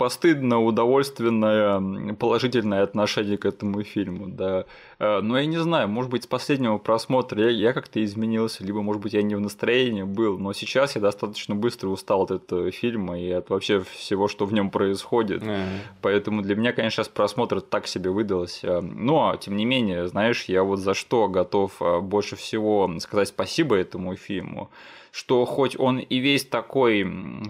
[0.00, 4.64] постыдно удовольственное положительное отношение к этому фильму, да.
[4.98, 8.80] Э, но я не знаю, может быть, с последнего просмотра я, я как-то изменился, либо,
[8.80, 12.70] может быть, я не в настроении был, но сейчас я достаточно быстро устал от этого
[12.70, 15.42] фильма и от вообще всего, что в нем происходит.
[15.42, 15.66] Mm-hmm.
[16.00, 18.80] Поэтому для меня, конечно, сейчас просмотр так себе выдался.
[18.80, 23.76] Но, тем не менее, знаешь, я вот за что готов э, больше всего сказать спасибо
[23.76, 24.70] этому фильму
[25.12, 27.06] что хоть он и весь такой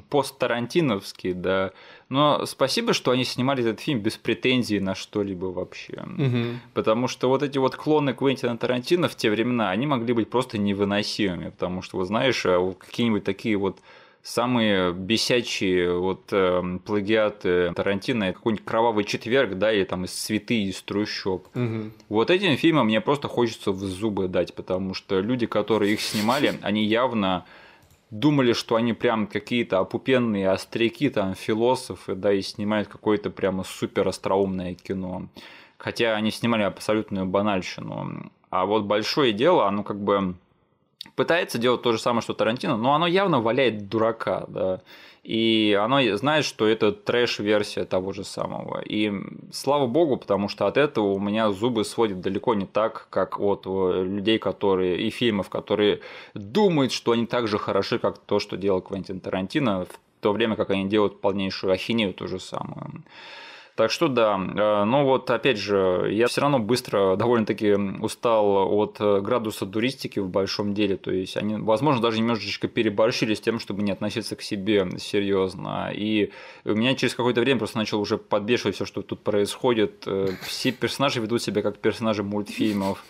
[0.08, 1.72] пост-тарантиновский, да,
[2.10, 6.02] но спасибо, что они снимали этот фильм без претензий на что-либо вообще.
[6.18, 6.60] Угу.
[6.74, 10.58] Потому что вот эти вот клоны Квентина Тарантино в те времена, они могли быть просто
[10.58, 13.78] невыносимыми, потому что, вот знаешь, а какие-нибудь такие вот
[14.22, 20.82] самые бесячие вот э, плагиаты Тарантино, какой-нибудь кровавый четверг, да, или там из цветы из
[20.82, 21.46] трущоб.
[21.54, 21.90] Угу.
[22.08, 26.54] Вот этим фильмом мне просто хочется в зубы дать, потому что люди, которые их снимали,
[26.62, 27.46] они явно
[28.10, 34.08] думали, что они прям какие-то опупенные остряки, там, философы, да, и снимают какое-то прямо супер
[34.08, 35.28] остроумное кино.
[35.78, 38.30] Хотя они снимали абсолютную банальщину.
[38.50, 40.34] А вот большое дело, оно как бы
[41.14, 44.82] пытается делать то же самое, что Тарантино, но оно явно валяет дурака, да.
[45.22, 48.80] И оно знает, что это трэш-версия того же самого.
[48.80, 49.12] И
[49.52, 53.66] слава богу, потому что от этого у меня зубы сводят далеко не так, как от
[53.66, 56.00] э, людей, которые и фильмов, которые
[56.34, 60.56] думают, что они так же хороши, как то, что делал Квентин Тарантино, в то время
[60.56, 63.02] как они делают полнейшую ахинею ту же самую.
[63.80, 68.98] Так что да, э, но вот опять же, я все равно быстро довольно-таки устал от
[69.00, 70.98] э, градуса туристики в большом деле.
[70.98, 75.90] То есть они, возможно, даже немножечко переборщили с тем, чтобы не относиться к себе серьезно.
[75.94, 76.30] И
[76.66, 80.02] у меня через какое-то время просто начал уже подбешивать все, что тут происходит.
[80.04, 83.02] Э, все персонажи ведут себя как персонажи мультфильмов.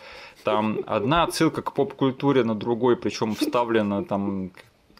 [0.44, 4.52] Там одна отсылка к поп-культуре на другой, причем вставлена там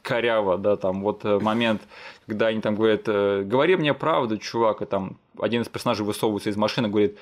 [0.03, 1.83] коряво, да, там вот момент,
[2.27, 6.57] когда они там говорят, говори мне правду, чувак, и там один из персонажей высовывается из
[6.57, 7.17] машины говорит,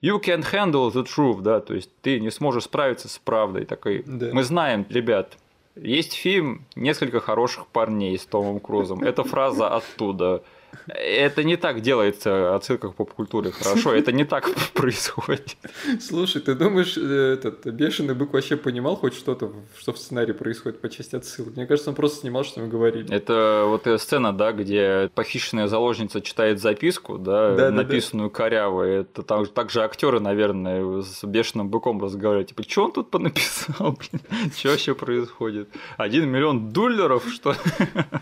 [0.00, 3.64] You can't handle the truth, да, то есть ты не сможешь справиться с правдой.
[3.64, 4.28] Такой, да.
[4.32, 5.36] мы знаем, ребят,
[5.74, 9.02] есть фильм «Несколько хороших парней» с Томом Крузом.
[9.02, 10.42] Это фраза оттуда.
[10.86, 13.94] Это не так делается отсылка к поп-культуре, хорошо?
[13.94, 15.56] Это не так происходит.
[16.00, 20.80] Слушай, ты думаешь, э, этот бешеный бык вообще понимал хоть что-то, что в сценарии происходит
[20.80, 21.56] по части отсылок?
[21.56, 23.12] Мне кажется, он просто снимал, что мы говорили.
[23.12, 28.36] Это вот сцена, да, где похищенная заложница читает записку, да, да написанную да, да.
[28.36, 28.82] коряво.
[28.82, 32.48] Это там также актеры, наверное, с бешеным быком разговаривают.
[32.48, 34.52] Типа, что он тут понаписал, блин?
[34.56, 35.68] Что вообще происходит?
[35.96, 37.54] Один миллион долларов, что?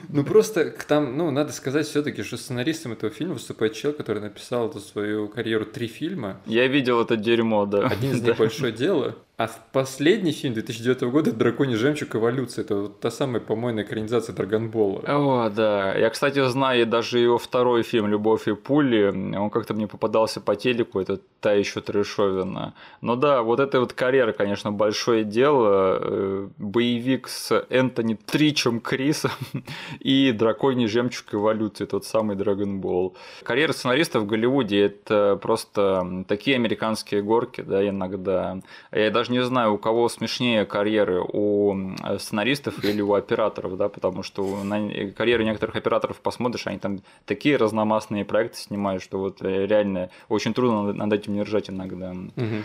[0.08, 4.72] Ну просто там, ну, надо сказать все-таки, что сценаристом этого фильма выступает человек, который написал
[4.72, 6.40] за свою карьеру три фильма.
[6.46, 7.86] Я видел это дерьмо, да.
[7.86, 12.16] Один из них «Большое дело», а последний фильм 2009 года «Драконий жемчуг.
[12.16, 15.02] Эволюция»— это вот та самая помойная экранизация Драгонбола.
[15.06, 15.94] О, да.
[15.94, 19.36] Я, кстати, знаю даже его второй фильм «Любовь и пули».
[19.36, 22.72] Он как-то мне попадался по телеку, это та еще трешовина.
[23.02, 25.98] Но да, вот эта вот карьера, конечно, большое дело.
[26.00, 29.32] Э, боевик с Энтони Тричем Крисом
[30.00, 31.34] и «Драконий жемчуг.
[31.34, 33.14] Эволюции», тот самый Драгонбол.
[33.42, 38.60] Карьера сценариста в Голливуде— это просто такие американские горки, да, иногда.
[38.92, 41.74] Я даже даже не знаю, у кого смешнее карьеры, у
[42.18, 47.56] сценаристов или у операторов, да, потому что на карьеры некоторых операторов посмотришь, они там такие
[47.56, 52.10] разномастные проекты снимают, что вот э, реально очень трудно над этим не ржать иногда.
[52.10, 52.62] Угу.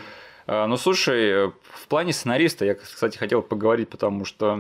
[0.48, 4.60] Ну, слушай, в плане сценариста я, кстати, хотел поговорить, потому что,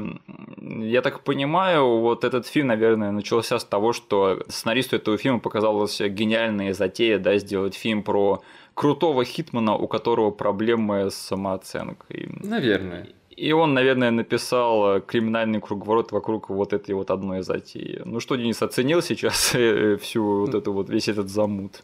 [0.57, 5.99] я так понимаю, вот этот фильм, наверное, начался с того, что сценаристу этого фильма показалась
[5.99, 8.41] гениальная затея, да, сделать фильм про
[8.73, 12.29] крутого хитмана, у которого проблемы с самооценкой.
[12.43, 13.07] Наверное.
[13.35, 18.01] И он, наверное, написал э, криминальный круговорот вокруг вот этой вот одной затеи.
[18.05, 21.81] Ну что, Денис, оценил сейчас э, всю вот эту вот, весь этот замут?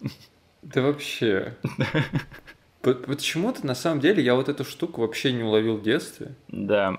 [0.62, 1.56] Да вообще.
[2.82, 6.36] Почему-то, на самом деле, я вот эту штуку вообще не уловил в детстве.
[6.48, 6.98] Да.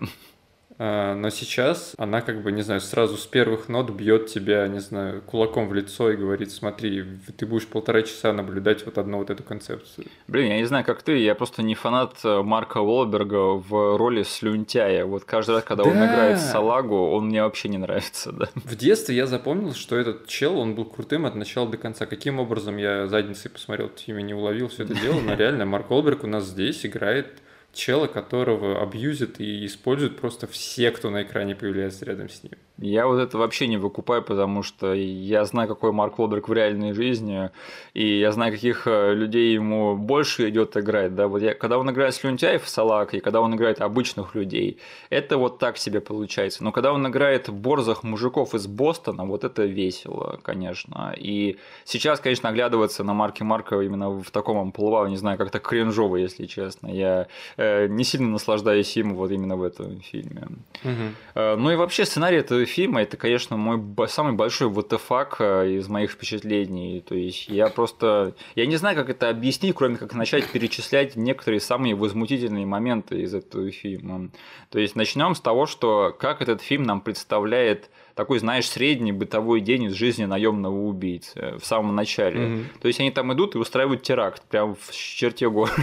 [0.79, 4.81] А, но сейчас она как бы, не знаю, сразу с первых нот бьет тебя, не
[4.81, 7.05] знаю, кулаком в лицо и говорит, смотри,
[7.37, 10.07] ты будешь полтора часа наблюдать вот одну вот эту концепцию.
[10.27, 14.23] Блин, я не знаю, как ты, я просто не фанат э, Марка Уолберга в роли
[14.23, 15.05] слюнтяя.
[15.05, 15.91] Вот каждый раз, когда да.
[15.91, 18.49] он играет Салагу, он мне вообще не нравится, да.
[18.55, 22.07] В детстве я запомнил, что этот чел, он был крутым от начала до конца.
[22.07, 26.25] Каким образом я задницей посмотрел фильме, не уловил все это дело, но реально Марк Уолберг
[26.25, 27.41] у нас здесь играет
[27.73, 32.53] чела, которого абьюзят и используют просто все, кто на экране появляется рядом с ним.
[32.79, 36.93] Я вот это вообще не выкупаю, потому что я знаю, какой Марк Лоберг в реальной
[36.93, 37.51] жизни,
[37.93, 41.15] и я знаю, каких э, людей ему больше идет играть.
[41.15, 41.27] Да?
[41.27, 44.79] Вот я, когда он играет слюнтяев в Салак, и когда он играет обычных людей,
[45.11, 46.63] это вот так себе получается.
[46.63, 51.15] Но когда он играет борзых мужиков из Бостона, вот это весело, конечно.
[51.17, 56.17] И сейчас, конечно, оглядываться на Марки Марка именно в таком амплуа, не знаю, как-то кринжово,
[56.17, 56.87] если честно.
[56.89, 60.47] Я э, не сильно наслаждаюсь им вот именно в этом фильме.
[60.85, 60.93] Угу.
[61.35, 65.89] Э, ну и вообще сценарий этого фильма это, конечно, мой самый большой WTF э, из
[65.89, 67.01] моих впечатлений.
[67.01, 68.35] То есть я просто...
[68.55, 73.35] Я не знаю, как это объяснить, кроме как начать перечислять некоторые самые возмутительные моменты из
[73.35, 74.31] этого фильма.
[74.71, 79.61] То есть начнем с того, что как этот фильм нам представляет такой, знаешь, средний бытовой
[79.61, 82.41] день из жизни наемного убийцы в самом начале.
[82.41, 82.65] Mm-hmm.
[82.81, 85.77] То есть они там идут и устраивают теракт прямо в черте города.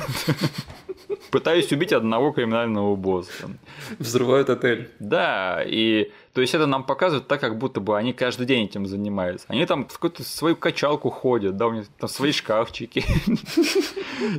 [1.32, 3.50] Пытаюсь убить одного криминального босса.
[4.00, 4.90] Взрывают отель.
[5.00, 8.86] Да, и то есть это нам показывает так, как будто бы они каждый день этим
[8.86, 9.48] занимаются.
[9.48, 13.06] Они там в какую-то свою качалку ходят, да, у них там свои шкафчики.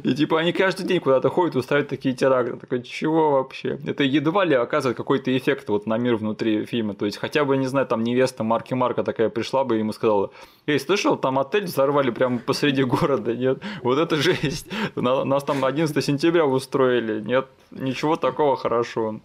[0.04, 2.58] И типа они каждый день куда-то ходят, устраивают такие теракты.
[2.58, 3.78] Такой, чего вообще?
[3.86, 6.92] Это едва ли оказывает какой-то эффект вот на мир внутри фильма.
[6.92, 9.92] То есть хотя бы, не знаю, там невеста Марки Марка такая пришла бы и ему
[9.92, 10.32] сказала,
[10.66, 13.62] эй, слышал, там отель взорвали прямо посреди города, нет?
[13.82, 14.66] Вот это жесть.
[14.96, 17.46] Нас там 11 сентября устроили, нет?
[17.70, 19.20] Ничего такого хорошо.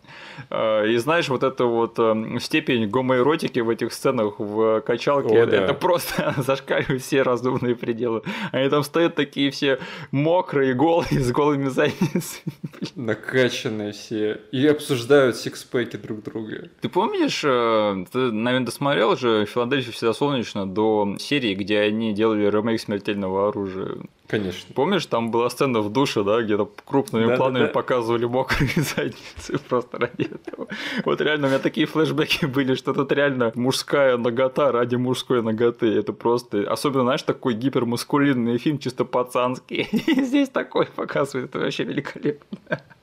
[0.49, 5.29] А, и знаешь, вот это вот эм, степень степень гомоэротики в этих сценах в качалке,
[5.29, 5.63] О, это, да.
[5.63, 8.21] это просто зашкаливает все разумные пределы.
[8.51, 9.79] Они там стоят такие все
[10.11, 12.53] мокрые, голые, с голыми задницами.
[12.95, 14.41] Накачанные все.
[14.51, 16.69] И обсуждают сикспеки друг друга.
[16.81, 22.45] Ты помнишь, э, ты, наверное, досмотрел же «Филадельфия всегда солнечно» до серии, где они делали
[22.49, 23.97] ремейк «Смертельного оружия».
[24.31, 24.73] Конечно.
[24.73, 27.73] Помнишь, там была сцена в душе, да, где-то крупными да, планами да, да.
[27.73, 30.69] показывали мокрые задницы просто ради этого.
[31.03, 35.87] Вот реально у меня такие флешбеки были, что тут реально мужская нагота ради мужской ноготы.
[35.87, 39.89] Это просто, особенно, знаешь, такой гипермускулинный фильм, чисто пацанский.
[40.23, 42.57] Здесь такой показывает, это вообще великолепно.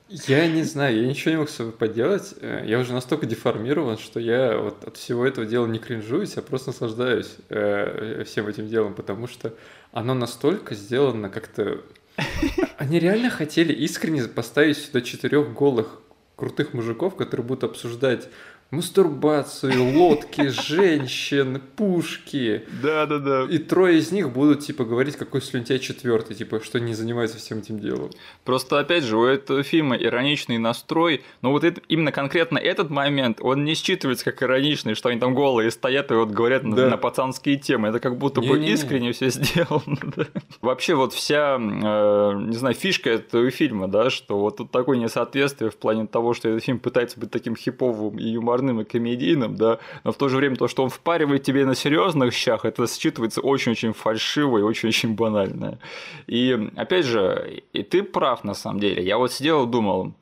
[0.09, 2.33] Я не знаю, я ничего не мог с собой поделать.
[2.41, 6.41] Э, я уже настолько деформирован, что я вот от всего этого дела не кринжуюсь, а
[6.41, 9.53] просто наслаждаюсь э, всем этим делом, потому что
[9.91, 11.81] оно настолько сделано как-то...
[12.77, 16.01] Они реально хотели искренне поставить сюда четырех голых
[16.35, 18.29] крутых мужиков, которые будут обсуждать
[18.71, 22.63] мастурбации, лодки, женщин, пушки.
[22.83, 23.47] Да, да, да.
[23.49, 27.59] И трое из них будут, типа, говорить, какой слюнтяй четвертый, типа, что не занимается всем
[27.59, 28.11] этим делом.
[28.45, 33.39] Просто, опять же, у этого фильма ироничный настрой, но вот это, именно конкретно этот момент,
[33.41, 36.69] он не считывается как ироничный, что они там голые стоят и вот говорят да.
[36.69, 37.87] на, на пацанские темы.
[37.87, 39.13] Это как будто не, бы не, искренне не.
[39.13, 39.97] все сделано.
[40.19, 40.25] Да.
[40.61, 45.69] Вообще вот вся, э, не знаю, фишка этого фильма, да, что вот тут такое несоответствие
[45.69, 49.79] в плане того, что этот фильм пытается быть таким хиповым и юморным и комедийным, да,
[50.03, 53.41] но в то же время то, что он впаривает тебе на серьезных щах, это считывается
[53.41, 55.79] очень-очень фальшиво и очень-очень банально.
[56.27, 59.03] И опять же, и ты прав на самом деле.
[59.03, 60.13] Я вот сидел и думал,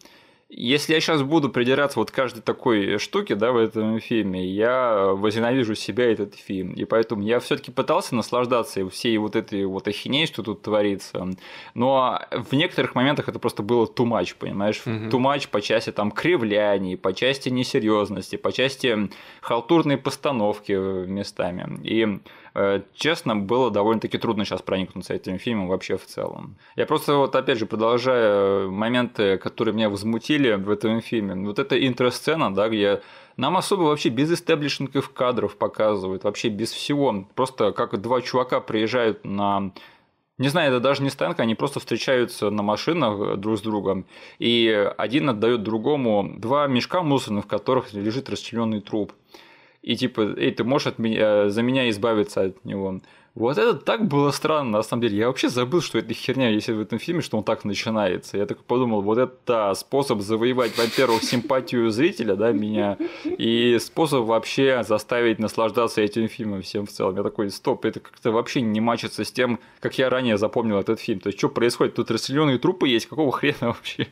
[0.49, 5.75] если я сейчас буду придираться вот каждой такой штуке, да, в этом фильме, я возненавижу
[5.75, 6.71] себя этот фильм.
[6.71, 11.27] И поэтому я все таки пытался наслаждаться всей вот этой вот ахинеей, что тут творится.
[11.73, 14.81] Но в некоторых моментах это просто было too much, понимаешь?
[14.85, 15.09] Угу.
[15.09, 19.09] Too much по части там кривляний, по части несерьезности, по части
[19.41, 21.79] халтурной постановки местами.
[21.83, 22.46] И Э,
[22.93, 26.57] честно, было довольно-таки трудно сейчас проникнуться этим фильмом вообще в целом.
[26.75, 31.35] Я просто вот опять же продолжаю моменты, которые меня возмутили в этом фильме.
[31.47, 33.01] Вот эта интросцена, да, где
[33.35, 37.27] нам особо вообще без истеблишингов кадров показывают, вообще без всего.
[37.35, 39.71] Просто как два чувака приезжают на
[40.39, 44.05] не знаю, это даже не стоянка, они просто встречаются на машинах друг с другом,
[44.37, 49.13] и один отдает другому два мешка мусорных, в которых лежит расчлененный труп
[49.81, 53.01] и типа, эй, ты можешь от меня, за меня избавиться от него.
[53.37, 55.19] Вот это так было странно, на самом деле.
[55.19, 58.35] Я вообще забыл, что это херня есть в этом фильме, что он так начинается.
[58.35, 64.83] Я так подумал, вот это способ завоевать, во-первых, симпатию зрителя, да, меня, и способ вообще
[64.83, 67.15] заставить наслаждаться этим фильмом всем в целом.
[67.15, 70.99] Я такой, стоп, это как-то вообще не мачится с тем, как я ранее запомнил этот
[70.99, 71.19] фильм.
[71.19, 71.93] То есть, что происходит?
[71.93, 74.07] Тут расселенные трупы есть, какого хрена вообще?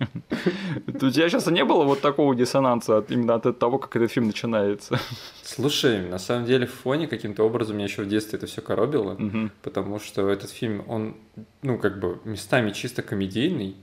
[0.86, 4.99] У тебя сейчас не было вот такого диссонанса именно от того, как этот фильм начинается?
[5.41, 9.14] Слушай, на самом деле в фоне каким-то образом меня еще в детстве это все коробило,
[9.16, 9.49] угу.
[9.61, 11.18] потому что этот фильм, он,
[11.61, 13.76] ну, как бы местами чисто комедийный,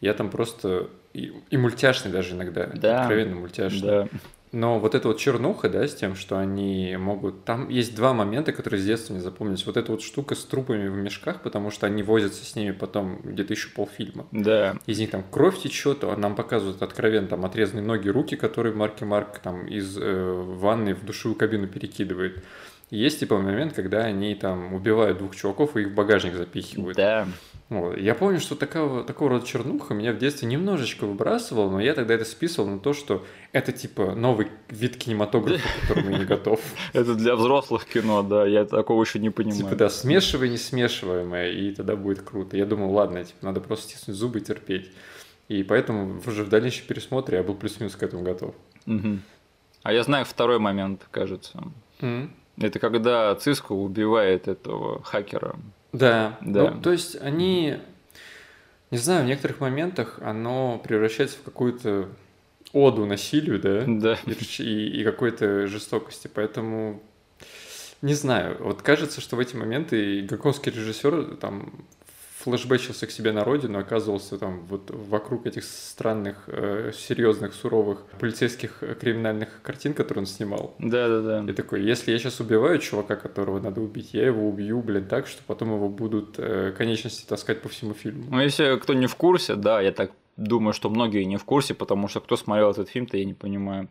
[0.00, 3.00] я там просто и, и мультяшный даже иногда, да.
[3.00, 3.80] откровенно мультяшный.
[3.80, 4.08] Да.
[4.52, 7.44] Но вот эта вот чернуха, да, с тем, что они могут...
[7.44, 9.64] Там есть два момента, которые с детства не запомнились.
[9.64, 13.20] Вот эта вот штука с трупами в мешках, потому что они возятся с ними потом
[13.22, 14.26] где-то еще полфильма.
[14.32, 14.76] Да.
[14.86, 19.04] Из них там кровь течет, а нам показывают откровенно там отрезанные ноги, руки, которые Марки
[19.04, 22.42] Марк там из э, ванны в душевую кабину перекидывает.
[22.90, 26.96] Есть типа момент, когда они там убивают двух чуваков и их в багажник запихивают.
[26.96, 27.28] Да.
[27.68, 27.96] Вот.
[27.98, 32.14] Я помню, что такого, такого рода чернуха меня в детстве немножечко выбрасывал, но я тогда
[32.14, 36.60] это списывал на то, что это типа новый вид кинематографа, к которому я не готов.
[36.92, 39.62] Это для взрослых кино, да, я такого еще не понимаю.
[39.62, 42.56] Типа, да, смешивай несмешиваемое, и тогда будет круто.
[42.56, 44.90] Я думал, ладно, типа, надо просто стиснуть зубы и терпеть.
[45.46, 48.54] И поэтому уже в дальнейшем пересмотре я был плюс-минус к этому готов.
[49.82, 51.62] А я знаю второй момент, кажется.
[52.60, 55.56] Это когда Циско убивает этого хакера.
[55.92, 56.70] Да, да.
[56.70, 57.78] Ну, то есть они,
[58.90, 62.08] не знаю, в некоторых моментах оно превращается в какую-то
[62.72, 63.84] оду насилию, да?
[63.86, 64.18] Да.
[64.26, 66.30] И, и, и какой-то жестокости.
[66.32, 67.02] Поэтому
[68.02, 68.56] не знаю.
[68.60, 71.84] Вот кажется, что в эти моменты Гаковский режиссер там
[72.40, 78.82] флешбэчился к себе на родину, оказывался там вот вокруг этих странных, э, серьезных, суровых полицейских
[78.82, 80.74] э, криминальных картин, которые он снимал.
[80.78, 81.50] Да-да-да.
[81.50, 85.26] И такой, если я сейчас убиваю чувака, которого надо убить, я его убью, блин, так,
[85.26, 88.24] что потом его будут э, конечности таскать по всему фильму.
[88.30, 91.74] Ну, если кто не в курсе, да, я так думаю, что многие не в курсе,
[91.74, 93.88] потому что кто смотрел этот фильм, то я не понимаю.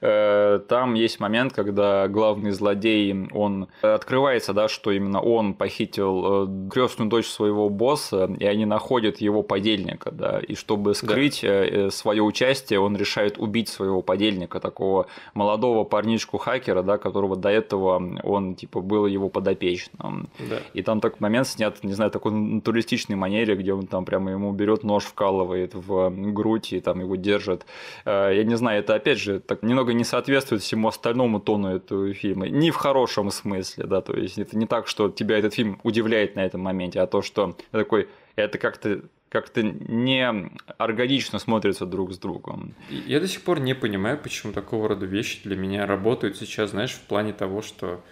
[0.00, 6.68] Э, там есть момент, когда главный злодей, он открывается, да, что именно он похитил э,
[6.70, 11.48] крестную дочь своего босса, и они находят его подельника, да, и чтобы скрыть да.
[11.48, 18.02] Э, свое участие, он решает убить своего подельника, такого молодого парничку-хакера, да, которого до этого
[18.22, 20.28] он, типа, был его подопечным.
[20.38, 20.58] Да.
[20.74, 24.52] И там такой момент снят, не знаю, такой натуристичной манере, где он там прямо ему
[24.52, 27.66] берет нож, вкалывает в грудь и там его держат.
[28.04, 32.12] Э, я не знаю, это опять же так немного не соответствует всему остальному тону этого
[32.14, 32.48] фильма.
[32.48, 36.36] Не в хорошем смысле, да, то есть это не так, что тебя этот фильм удивляет
[36.36, 40.30] на этом моменте, а то, что такой, это как-то как-то не
[40.76, 42.74] органично смотрятся друг с другом.
[42.90, 46.92] Я до сих пор не понимаю, почему такого рода вещи для меня работают сейчас, знаешь,
[46.92, 48.04] в плане того, что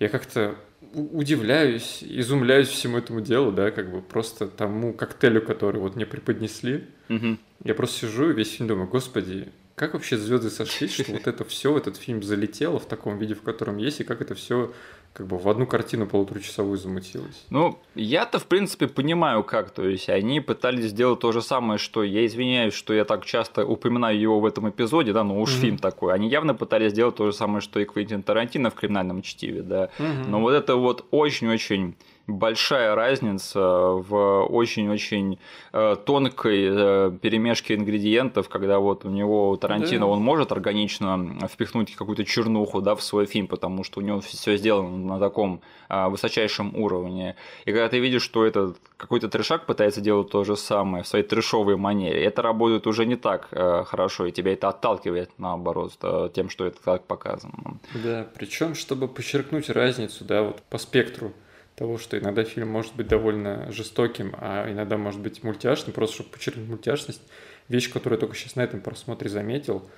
[0.00, 0.56] я как-то
[0.92, 6.84] удивляюсь, изумляюсь всему этому делу, да, как бы просто тому коктейлю, который вот мне преподнесли.
[7.08, 7.38] Угу.
[7.64, 11.44] Я просто сижу и весь фильм думаю, господи, как вообще звезды сошлись, что вот это
[11.44, 14.72] все этот фильм залетело в таком виде, в котором есть, и как это все
[15.16, 17.46] как бы в одну картину полуторачасовую замутилось.
[17.48, 19.70] Ну, я-то, в принципе, понимаю, как.
[19.70, 23.64] То есть, они пытались сделать то же самое, что я извиняюсь, что я так часто
[23.64, 25.60] упоминаю его в этом эпизоде, да, но уж mm-hmm.
[25.60, 26.12] фильм такой.
[26.12, 29.88] Они явно пытались сделать то же самое, что и Квентин Тарантино в криминальном чтиве, да.
[29.98, 30.28] Mm-hmm.
[30.28, 31.96] Но вот это вот очень-очень
[32.26, 35.38] большая разница в очень-очень
[35.72, 40.06] э, тонкой э, перемешке ингредиентов, когда вот у него Тарантино, да.
[40.06, 44.56] он может органично впихнуть какую-то чернуху да, в свой фильм, потому что у него все
[44.56, 47.36] сделано на таком э, высочайшем уровне.
[47.64, 51.24] И когда ты видишь, что этот какой-то трешак пытается делать то же самое в своей
[51.24, 55.92] трешовой манере, это работает уже не так хорошо, и тебя это отталкивает, наоборот,
[56.34, 57.78] тем, что это так показано.
[57.94, 61.32] Да, причем, чтобы подчеркнуть разницу, да, вот по спектру
[61.76, 66.30] того, что иногда фильм может быть довольно жестоким, а иногда может быть мультяшным, просто чтобы
[66.30, 67.22] подчеркнуть мультяшность.
[67.68, 69.88] Вещь, которую я только сейчас на этом просмотре заметил,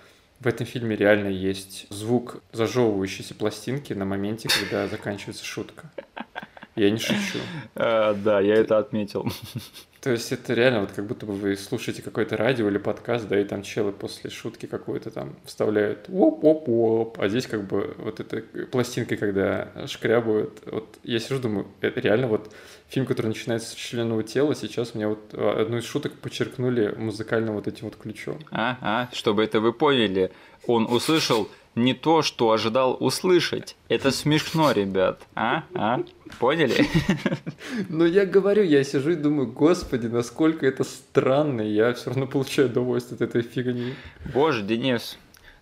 [0.40, 5.90] в этом фильме реально есть звук зажевывающейся пластинки на моменте, когда заканчивается шутка.
[6.78, 7.38] Я не шучу.
[7.74, 9.30] А, да, я это отметил.
[10.00, 13.40] То есть это реально вот как будто бы вы слушаете какое-то радио или подкаст, да,
[13.40, 18.40] и там челы после шутки какой-то там вставляют оп-оп-оп, а здесь как бы вот эта
[18.70, 22.54] пластинка, когда шкрябают, вот я сижу, думаю, это реально вот
[22.88, 27.66] фильм, который начинается с членового тела, сейчас мне вот одну из шуток подчеркнули музыкальным вот
[27.66, 28.38] этим вот ключом.
[28.52, 30.30] А, а, чтобы это вы поняли,
[30.66, 33.76] он услышал не то, что ожидал услышать.
[33.88, 35.22] Это смешно, ребят.
[35.34, 35.64] А?
[35.74, 36.00] А?
[36.38, 36.86] Поняли?
[37.88, 42.68] Ну, я говорю, я сижу и думаю, господи, насколько это странно, я все равно получаю
[42.68, 43.94] удовольствие от этой фигни.
[44.32, 45.18] Боже, Денис,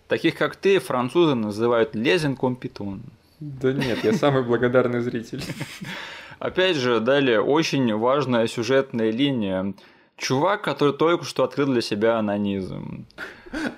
[0.07, 3.01] таких как ты французы называют лезен компитон.
[3.39, 5.43] Да нет, я самый благодарный зритель.
[6.39, 9.73] Опять же, далее, очень важная сюжетная линия.
[10.17, 13.05] Чувак, который только что открыл для себя анонизм.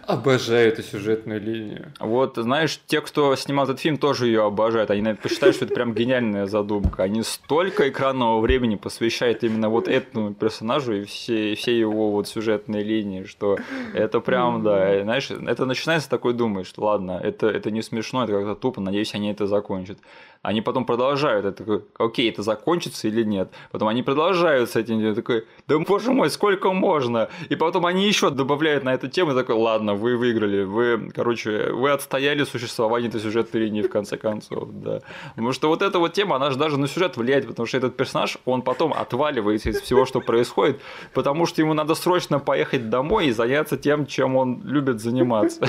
[0.05, 1.93] Обожаю эту сюжетную линию.
[1.99, 4.89] Вот, знаешь, те, кто снимал этот фильм, тоже ее обожают.
[4.89, 7.03] Они, наверное, посчитают, что это прям гениальная задумка.
[7.03, 12.84] Они столько экранного времени посвящают именно вот этому персонажу и все, все его вот сюжетные
[12.84, 13.57] линии, что
[13.93, 18.55] это прям, да, знаешь, это начинается такой думаешь, ладно, это, это не смешно, это как-то
[18.55, 19.97] тупо, надеюсь, они это закончат.
[20.41, 23.51] Они потом продолжают, это такой, окей, это закончится или нет.
[23.71, 27.27] Потом они продолжают с этим, я такой, да боже мой, сколько можно?
[27.49, 31.91] И потом они еще добавляют на эту тему, такой, ладно, вы выиграли, вы, короче, вы
[31.91, 35.01] отстояли существование этой сюжетной линии в конце концов, да.
[35.31, 37.97] Потому что вот эта вот тема, она же даже на сюжет влияет, потому что этот
[37.97, 40.79] персонаж, он потом отваливается из всего, что происходит,
[41.13, 45.67] потому что ему надо срочно поехать домой и заняться тем, чем он любит заниматься.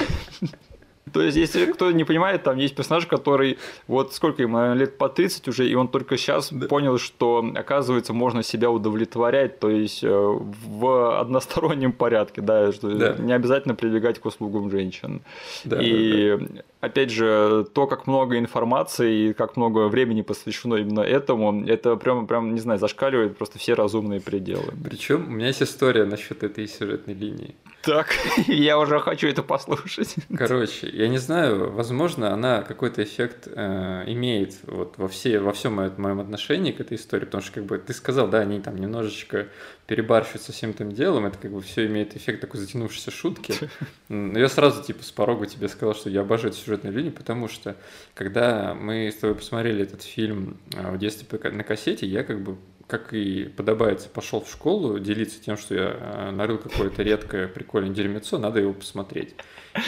[1.12, 5.08] То есть, если кто не понимает, там есть персонаж, который вот сколько ему, лет по
[5.08, 6.66] 30 уже, и он только сейчас да.
[6.66, 13.16] понял, что, оказывается, можно себя удовлетворять, то есть э, в одностороннем порядке, да, что да.
[13.18, 15.22] не обязательно прибегать к услугам женщин.
[15.64, 20.76] Да, и да, да опять же, то, как много информации и как много времени посвящено
[20.76, 24.72] именно этому, это прям, прям не знаю, зашкаливает просто все разумные пределы.
[24.84, 27.54] Причем у меня есть история насчет этой сюжетной линии.
[27.82, 28.14] Так,
[28.46, 30.16] я уже хочу это послушать.
[30.36, 35.74] Короче, я не знаю, возможно, она какой-то эффект э, имеет вот во, все, во всем
[35.74, 39.48] моем отношении к этой истории, потому что, как бы, ты сказал, да, они там немножечко
[39.90, 43.54] перебарщивают со всем этим делом, это как бы все имеет эффект такой затянувшейся шутки.
[44.08, 47.48] Но я сразу, типа, с порога тебе сказал, что я обожаю эту сюжетную линию, потому
[47.48, 47.74] что,
[48.14, 52.56] когда мы с тобой посмотрели этот фильм а, в детстве на кассете, я как бы
[52.86, 57.94] как и подобается, пошел в школу делиться тем, что я э, нарыл какое-то редкое прикольное
[57.94, 59.34] дерьмецо, надо его посмотреть.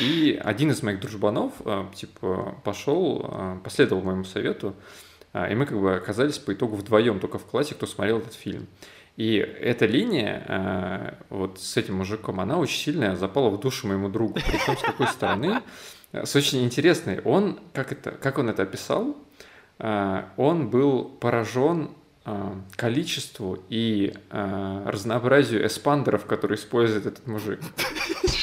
[0.00, 4.74] И один из моих дружбанов, э, типа, пошел, последовал моему совету,
[5.32, 8.66] и мы как бы оказались по итогу вдвоем только в классе, кто смотрел этот фильм.
[9.16, 14.34] И эта линия вот с этим мужиком, она очень сильная, запала в душу моему другу.
[14.34, 15.60] Причем с какой стороны?
[16.12, 17.20] С очень интересной.
[17.20, 19.16] Он, как, это, как он это описал,
[19.78, 21.90] он был поражен
[22.76, 27.58] количеству и э, разнообразию эспандеров, которые использует этот мужик.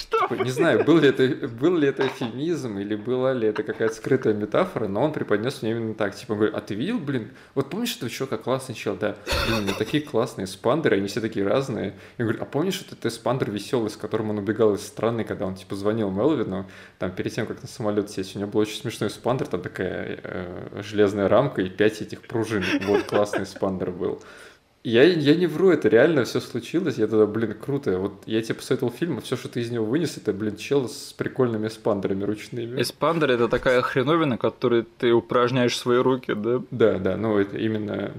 [0.10, 3.94] Типа, не знаю, был ли, это, был ли это эфемизм или была ли это какая-то
[3.94, 6.16] скрытая метафора, но он преподнес мне именно так.
[6.16, 8.96] Типа, он говорит, а ты видел, блин, вот помнишь этого чувака классный чел?
[8.96, 9.16] Да,
[9.48, 11.94] блин, ну такие классные спандеры, они все такие разные.
[12.18, 15.46] Я говорю, а помнишь вот этот спандер веселый, с которым он убегал из страны, когда
[15.46, 16.66] он, типа, звонил Мелвину,
[16.98, 20.20] там, перед тем, как на самолет сесть, у него был очень смешной спандер, там такая
[20.24, 22.64] э, железная рамка и пять этих пружин.
[22.86, 24.24] Вот классный спандер был.
[24.84, 26.98] Я, я не вру, это реально все случилось.
[26.98, 27.98] Я тогда, блин, круто.
[27.98, 30.88] Вот я тебе посоветовал фильм, а все, что ты из него вынес, это, блин, чел
[30.88, 32.82] с прикольными эспандерами ручными.
[32.82, 36.62] Эспандер это такая хреновина, которой ты упражняешь свои руки, да?
[36.72, 38.14] Да, да, ну это именно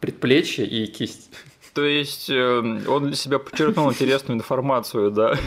[0.00, 1.30] предплечье и кисть.
[1.72, 5.38] То есть э, он для себя подчеркнул интересную информацию, да?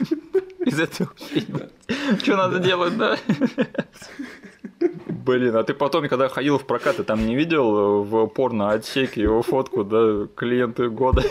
[0.64, 1.68] из этого фильма.
[2.18, 3.18] Что надо делать, да?
[5.06, 9.42] Блин, а ты потом, когда ходил в прокат, ты там не видел в порно-отсеке его
[9.42, 11.22] фотку, да, клиенты года?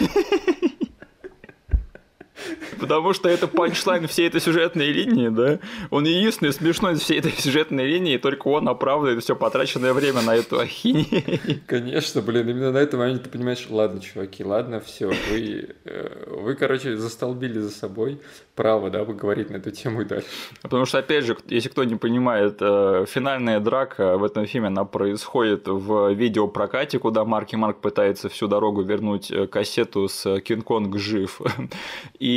[2.80, 5.60] Потому что это панчлайн всей этой сюжетной линии, да?
[5.89, 10.22] Он единственный смешной из всей этой сюжетной линии, и только он оправдывает все потраченное время
[10.22, 11.62] на эту ахинею.
[11.68, 16.56] Конечно, блин, именно на этом моменте ты понимаешь, ладно, чуваки, ладно, все, вы, э, вы,
[16.56, 18.20] короче, застолбили за собой
[18.56, 20.28] право, да, поговорить на эту тему и дальше.
[20.62, 24.86] Потому что, опять же, если кто не понимает, э, финальная драка в этом фильме, она
[24.86, 31.42] происходит в видеопрокате, куда Марки Марк пытается всю дорогу вернуть э, кассету с Кинг-Конг жив.
[32.20, 32.30] И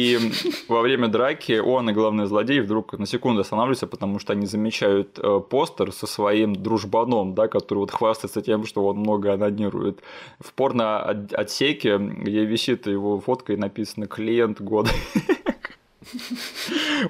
[0.69, 5.19] во время драки он и главный злодей вдруг на секунду останавливаются, потому что они замечают
[5.19, 10.01] э, постер со своим дружбаном, да, который вот хвастается тем, что он много анонирует.
[10.41, 14.91] В порно-отсеке, где висит его фотка и написано «Клиент года».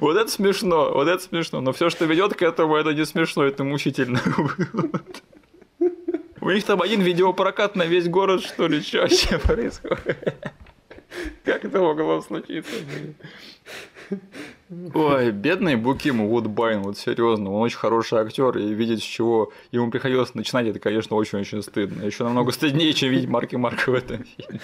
[0.01, 1.61] Вот это смешно, вот это смешно.
[1.61, 4.21] Но все, что ведет к этому, это не смешно, это мучительно.
[6.41, 10.53] У них там один видеопрокат на весь город, что ли, что вообще происходит?
[11.45, 12.75] Как это могло случиться?
[14.95, 19.91] Ой, бедный Буким Вудбайн, вот серьезно, он очень хороший актер, и видеть, с чего ему
[19.91, 22.03] приходилось начинать, это, конечно, очень-очень стыдно.
[22.03, 24.61] Еще намного стыднее, чем видеть Марки Марка в этом фильме.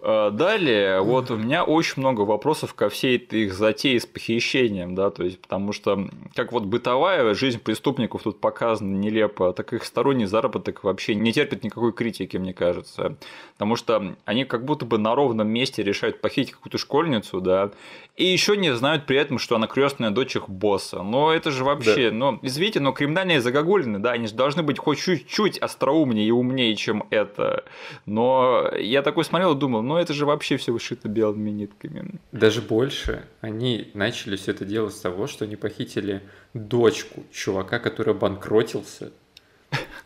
[0.00, 4.94] А, далее, вот у меня очень много вопросов ко всей этой их затее с похищением,
[4.94, 9.84] да, то есть, потому что, как вот бытовая жизнь преступников тут показана нелепо, так их
[9.84, 13.16] сторонний заработок вообще не терпит никакой критики, мне кажется.
[13.54, 17.72] Потому что они как будто бы на ровном месте решают похитить какую-то школьницу, да,
[18.16, 21.02] и еще не знают при этом, что она крестная дочь их босса.
[21.02, 22.16] Но это же вообще, да.
[22.16, 26.74] ну, извините, но криминальные загогулины, да, они же должны быть хоть чуть-чуть остроумнее и умнее,
[26.76, 27.64] чем это.
[28.06, 32.20] Но я такой смотрел и думал, ну это же вообще все вышито белыми нитками.
[32.32, 33.24] Даже больше.
[33.40, 36.22] Они начали все это делать с того, что они похитили
[36.54, 39.12] дочку чувака, который банкротился.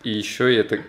[0.02, 0.80] И еще это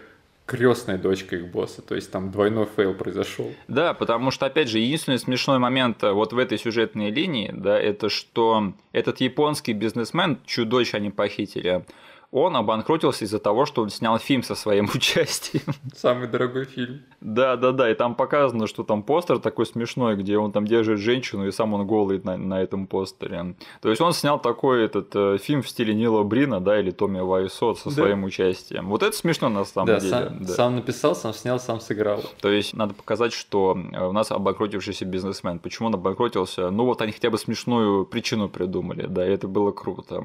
[0.49, 3.53] крестная дочка их босса, то есть там двойной fail произошел.
[3.67, 7.79] Да, потому что, опять же, единственный смешной момент э, вот в этой сюжетной линии, да,
[7.79, 11.85] это что этот японский бизнесмен, чью дочь они похитили,
[12.31, 15.73] он обанкротился из-за того, что он снял фильм со своим участием.
[15.95, 17.01] Самый дорогой фильм.
[17.21, 17.89] Да, да, да.
[17.89, 21.73] И там показано, что там постер такой смешной, где он там держит женщину, и сам
[21.73, 23.55] он голый на, на этом постере.
[23.81, 27.19] То есть он снял такой этот э, фильм в стиле Нила Брина, да, или Томми
[27.19, 27.95] Вайсо со да.
[27.95, 28.89] своим участием.
[28.89, 30.11] Вот это смешно на самом да, деле.
[30.11, 32.23] Сам, да, сам написал, сам снял, сам сыграл.
[32.41, 35.59] То есть надо показать, что э, у нас обанкротившийся бизнесмен.
[35.59, 36.69] Почему он обанкротился?
[36.69, 40.23] Ну вот они хотя бы смешную причину придумали, да, и это было круто.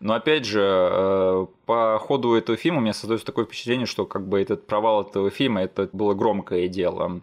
[0.00, 4.26] Но опять же, э, по ходу этого фильма у меня создается такое впечатление, что как
[4.26, 7.20] бы этот провал этого фильма это было громкое дело.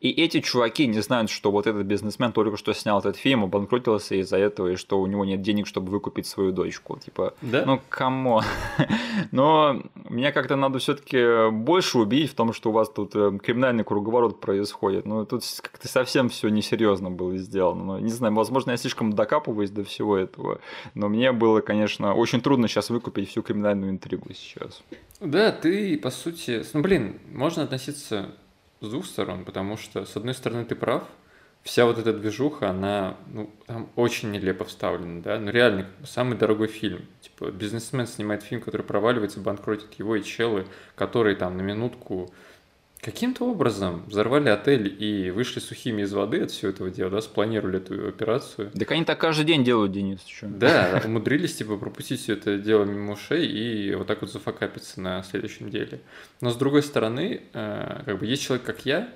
[0.00, 4.14] И эти чуваки не знают, что вот этот бизнесмен только что снял этот фильм, обанкротился
[4.16, 6.98] из-за этого, и что у него нет денег, чтобы выкупить свою дочку.
[6.98, 7.64] Типа, да?
[7.64, 8.42] ну, кому?
[9.32, 13.38] Но меня как-то надо все таки больше убедить в том, что у вас тут э,
[13.42, 15.06] криминальный круговорот происходит.
[15.06, 17.84] Ну, тут как-то совсем все несерьезно было сделано.
[17.84, 20.60] Ну, не знаю, возможно, я слишком докапываюсь до всего этого,
[20.94, 24.82] но мне было, конечно, очень трудно сейчас выкупить всю криминальную интригу сейчас.
[25.20, 28.34] Да, ты, по сути, ну, блин, можно относиться
[28.80, 31.04] с двух сторон, потому что, с одной стороны, ты прав,
[31.62, 36.68] вся вот эта движуха, она ну, там очень нелепо вставлена, да, ну реально, самый дорогой
[36.68, 42.32] фильм, типа, бизнесмен снимает фильм, который проваливается, банкротит его и челы, которые там на минутку
[43.00, 47.78] каким-то образом взорвали отель и вышли сухими из воды от всего этого дела, да, спланировали
[47.78, 48.70] эту операцию.
[48.72, 50.20] Так они так каждый день делают, Денис.
[50.26, 50.46] Что?
[50.48, 55.22] Да, умудрились, типа, пропустить все это дело мимо ушей и вот так вот зафакапиться на
[55.22, 56.00] следующем деле.
[56.40, 59.08] Но с другой стороны, э, как бы есть человек, как я,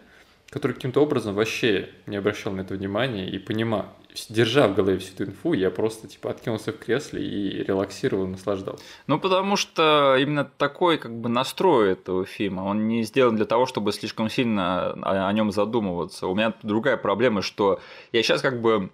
[0.51, 3.97] который каким-то образом вообще не обращал на это внимания и понимал,
[4.29, 8.85] держа в голове всю эту инфу, я просто типа откинулся в кресле и релаксировал, наслаждался.
[9.07, 13.67] Ну, потому что именно такой как бы настрой этого фильма, он не сделан для того,
[13.67, 16.27] чтобы слишком сильно о, о нем задумываться.
[16.27, 17.81] У меня другая проблема, что
[18.13, 18.91] я сейчас как бы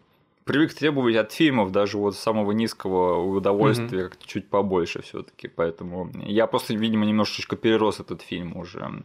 [0.46, 4.08] привык требовать от фильмов даже вот самого низкого удовольствия mm-hmm.
[4.08, 9.02] как-то чуть побольше все-таки, поэтому я просто, видимо, немножечко перерос этот фильм уже.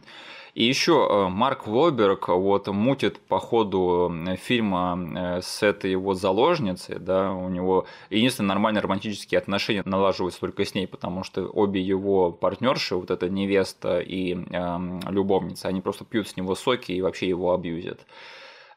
[0.54, 6.20] И еще э, Марк Вольберг вот мутит по ходу э, фильма э, с этой вот
[6.20, 11.80] заложницей, да, у него единственные нормальные романтические отношения налаживаются только с ней, потому что обе
[11.80, 17.02] его партнерши, вот эта невеста и э, любовница, они просто пьют с него соки и
[17.02, 18.06] вообще его абьюзят.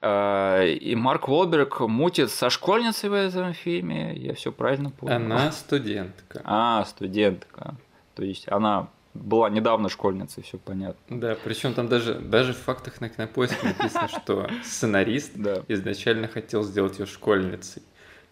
[0.06, 5.16] И Марк Волберг мутит со школьницей в этом фильме, я все правильно помню.
[5.16, 6.42] Она студентка.
[6.44, 7.76] А, студентка.
[8.14, 11.20] То есть она была недавно школьницей, все понятно.
[11.20, 15.38] Да, причем там даже, даже в фактах на кинопоиске написано, что сценарист
[15.70, 17.82] изначально хотел сделать ее школьницей.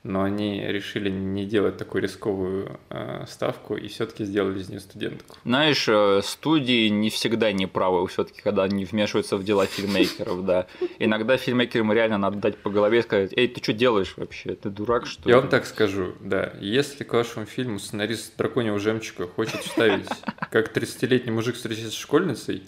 [0.04, 5.38] Но они решили не делать такую рисковую э, ставку и все-таки сделали из нее студентку.
[5.46, 10.68] Знаешь, э, студии не всегда неправы, все-таки, когда они вмешиваются в дела фильмейкеров, да.
[11.00, 14.56] Иногда фильмейкерам реально надо дать по голове и сказать, эй, ты что делаешь вообще?
[14.56, 15.34] Ты дурак, что ли?
[15.34, 16.54] Я вам так скажу, да.
[16.60, 20.10] Если к вашему фильму сценарист драконьего жемчуга хочет вставить,
[20.52, 22.64] как 30-летний мужик встречается с школьницей,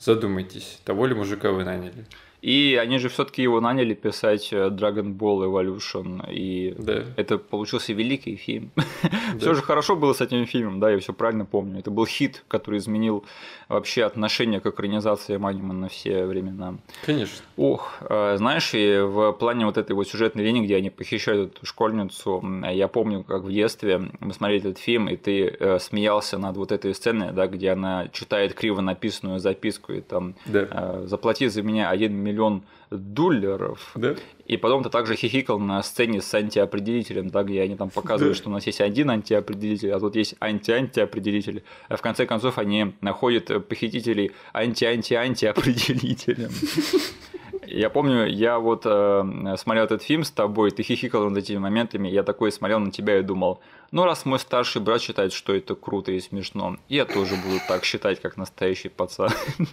[0.00, 2.06] задумайтесь, того ли мужика вы наняли.
[2.42, 7.04] И они же все-таки его наняли писать э, Dragon Ball Evolution, и да.
[7.16, 8.72] это получился великий фильм.
[8.74, 8.82] Да.
[9.38, 11.78] все же хорошо было с этим фильмом, да, я все правильно помню.
[11.78, 13.24] Это был хит, который изменил
[13.68, 16.74] вообще отношение к экранизации аниме на все времена.
[17.06, 17.44] Конечно.
[17.56, 21.64] Ох, э, знаешь, и в плане вот этой вот сюжетной линии, где они похищают эту
[21.64, 26.56] школьницу, я помню, как в детстве мы смотрели этот фильм, и ты э, смеялся над
[26.56, 31.02] вот этой сценой, да, где она читает криво написанную записку, и там да.
[31.06, 32.31] «Заплати за меня один миллион
[32.90, 33.92] долларов.
[33.94, 34.14] Да.
[34.46, 38.40] И потом ты также хихикал на сцене с антиопределителем, да, где они там показывают, да.
[38.40, 41.62] что у нас есть один антиопределитель, а тут есть анти-антиопределитель.
[41.88, 46.50] А в конце концов они находят похитителей анти-анти-антиопределителем.
[47.64, 52.08] Я помню, я вот э, смотрел этот фильм с тобой, ты хихикал над этими моментами,
[52.08, 53.60] я такой смотрел на тебя и думал,
[53.92, 57.84] ну раз мой старший брат считает, что это круто и смешно, я тоже буду так
[57.84, 59.30] считать, как настоящий пацан.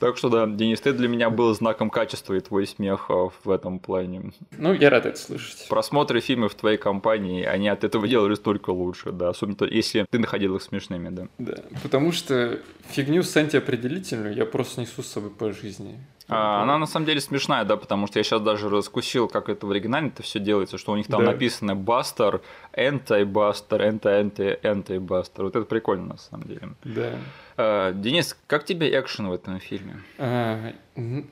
[0.00, 3.50] Так что да, Денис, ты для меня был знаком качества и твой смех а, в
[3.50, 4.32] этом плане.
[4.56, 5.66] Ну, я рад это слышать.
[5.68, 10.18] Просмотры фильмов в твоей компании, они от этого делали только лучше, да, особенно если ты
[10.18, 11.28] находил их смешными, да.
[11.38, 12.58] Да, потому что
[12.90, 15.98] фигню с антиопределительную я просто несу с собой по жизни.
[16.28, 19.66] А, она на самом деле смешная, да, потому что я сейчас даже раскусил, как это
[19.66, 21.32] в оригинале это все делается, что у них там да.
[21.32, 22.40] написано Бастер,
[22.72, 25.42] Anti-Buster, Anti-Anti, Anti-Buster.
[25.42, 26.70] Вот это прикольно на самом деле.
[26.84, 27.14] Да.
[27.56, 29.96] А, Денис, как тебе экшен в этом фильме?
[30.18, 30.72] А,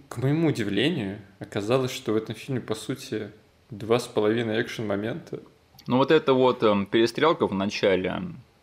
[0.09, 3.31] к моему удивлению, оказалось, что в этом фильме, по сути,
[3.71, 5.41] два с половиной экшен момента.
[5.87, 8.23] Ну вот это вот э, перестрелка в начале,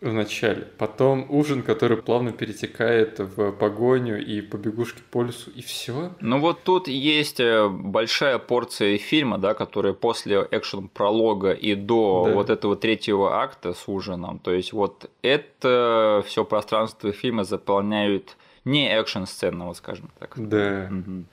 [0.10, 0.68] в начале.
[0.78, 6.12] Потом ужин, который плавно перетекает в погоню и побегушки по лесу, и все.
[6.22, 12.34] Ну вот тут есть э, большая порция фильма, да, которая после экшен-пролога и до да.
[12.34, 14.40] вот этого третьего акта с ужином.
[14.40, 20.34] То есть вот это все пространство фильма заполняют не экшен-сцены, вот скажем так.
[20.36, 20.90] Да.
[20.92, 21.24] Угу.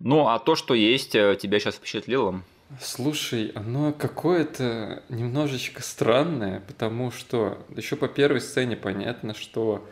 [0.00, 2.42] Ну, а то, что есть, э, тебя сейчас впечатлило?
[2.80, 9.88] Слушай, оно какое-то немножечко странное, потому что еще по первой сцене понятно, что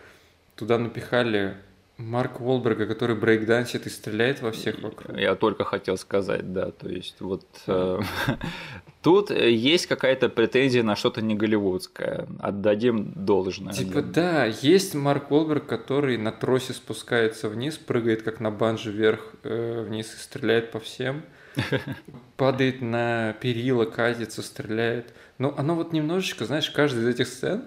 [0.57, 1.57] туда напихали
[1.97, 5.17] Марк Уолберга, который брейкдансит и стреляет во всех вокруг.
[5.17, 8.01] Я только хотел сказать, да, то есть вот э,
[9.03, 13.73] тут есть какая-то претензия на что-то не голливудское, отдадим должное.
[13.73, 19.33] Типа да, есть Марк Уолберг, который на тросе спускается вниз, прыгает как на банже вверх
[19.45, 21.23] э, вниз и стреляет по всем.
[22.37, 25.13] падает на перила, катится, стреляет.
[25.39, 27.65] Но оно вот немножечко, знаешь, каждая из этих сцен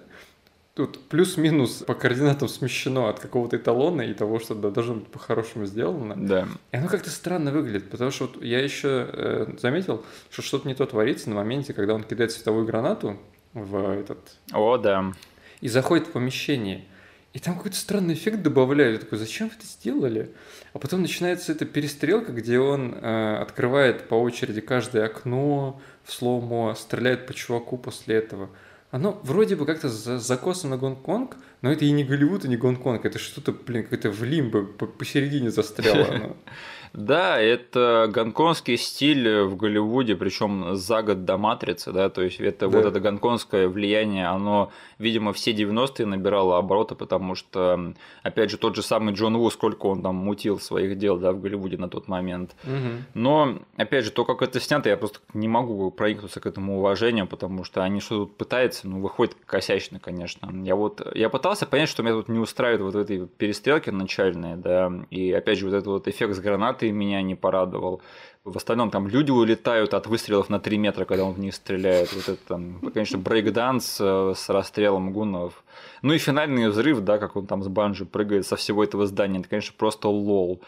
[0.74, 5.66] тут плюс-минус по координатам смещено от какого-то эталона и того, что да, должно быть по-хорошему
[5.66, 6.14] сделано.
[6.16, 6.48] Да.
[6.72, 10.74] И оно как-то странно выглядит, потому что вот я еще э, заметил, что что-то не
[10.74, 13.18] то творится на моменте, когда он кидает световую гранату
[13.52, 14.18] в этот...
[14.52, 15.12] О, да.
[15.60, 16.84] И заходит в помещение.
[17.32, 18.94] И там какой-то странный эффект добавляют.
[18.94, 20.30] Я такой, зачем вы это сделали?
[20.72, 26.74] А потом начинается эта перестрелка, где он э, открывает по очереди каждое окно в слоумо,
[26.74, 28.50] стреляет по чуваку после этого.
[28.90, 32.56] Оно вроде бы как-то за закосано на Гонконг, но это и не Голливуд, и не
[32.56, 33.04] Гонконг.
[33.04, 36.36] Это что-то, блин, какое-то в лимбо посередине застряло.
[36.92, 42.68] Да, это гонконгский стиль в Голливуде, причем за год до Матрицы, да, то есть это
[42.68, 42.78] да.
[42.78, 48.76] вот это гонконгское влияние, оно, видимо, все 90-е набирало обороты, потому что, опять же, тот
[48.76, 52.08] же самый Джон Ву, сколько он там мутил своих дел, да, в Голливуде на тот
[52.08, 52.56] момент.
[52.64, 53.04] Угу.
[53.14, 57.26] Но, опять же, то, как это снято, я просто не могу проникнуться к этому уважению,
[57.26, 60.50] потому что они что тут пытаются, ну, выходит косячно, конечно.
[60.64, 64.92] Я вот, я пытался понять, что меня тут не устраивает вот этой перестрелки начальной, да,
[65.10, 68.00] и, опять же, вот этот вот эффект с гранат ты меня не порадовал.
[68.44, 72.10] В остальном там люди улетают от выстрелов на 3 метра, когда он в них стреляет.
[72.14, 75.62] Вот это там, конечно, брейкданс э, с расстрелом гуннов.
[76.00, 79.40] Ну и финальный взрыв, да, как он там с банджи прыгает со всего этого здания.
[79.40, 80.62] Это, конечно, просто лол.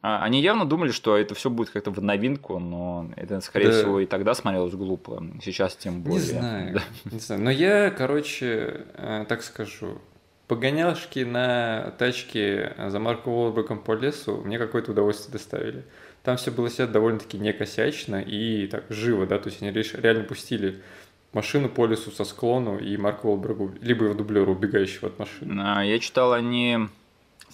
[0.00, 3.72] А, они явно думали, что это все будет как-то в новинку, но это, скорее да.
[3.72, 5.24] всего, и тогда смотрелось глупо.
[5.42, 6.20] Сейчас тем более.
[6.20, 6.74] Не знаю.
[6.74, 6.82] Да.
[7.10, 7.42] Не знаю.
[7.42, 9.98] Но я, короче, э, так скажу,
[10.48, 15.84] Погонялшки на тачке за Марко Уолбергом по лесу мне какое-то удовольствие доставили.
[16.22, 20.24] Там все было снято довольно-таки не косячно и так живо, да, то есть они реально
[20.24, 20.82] пустили
[21.34, 25.62] машину по лесу со склону и Марку Уолбергу, либо его дублеру, убегающего от машины.
[25.64, 26.88] А, я читал, они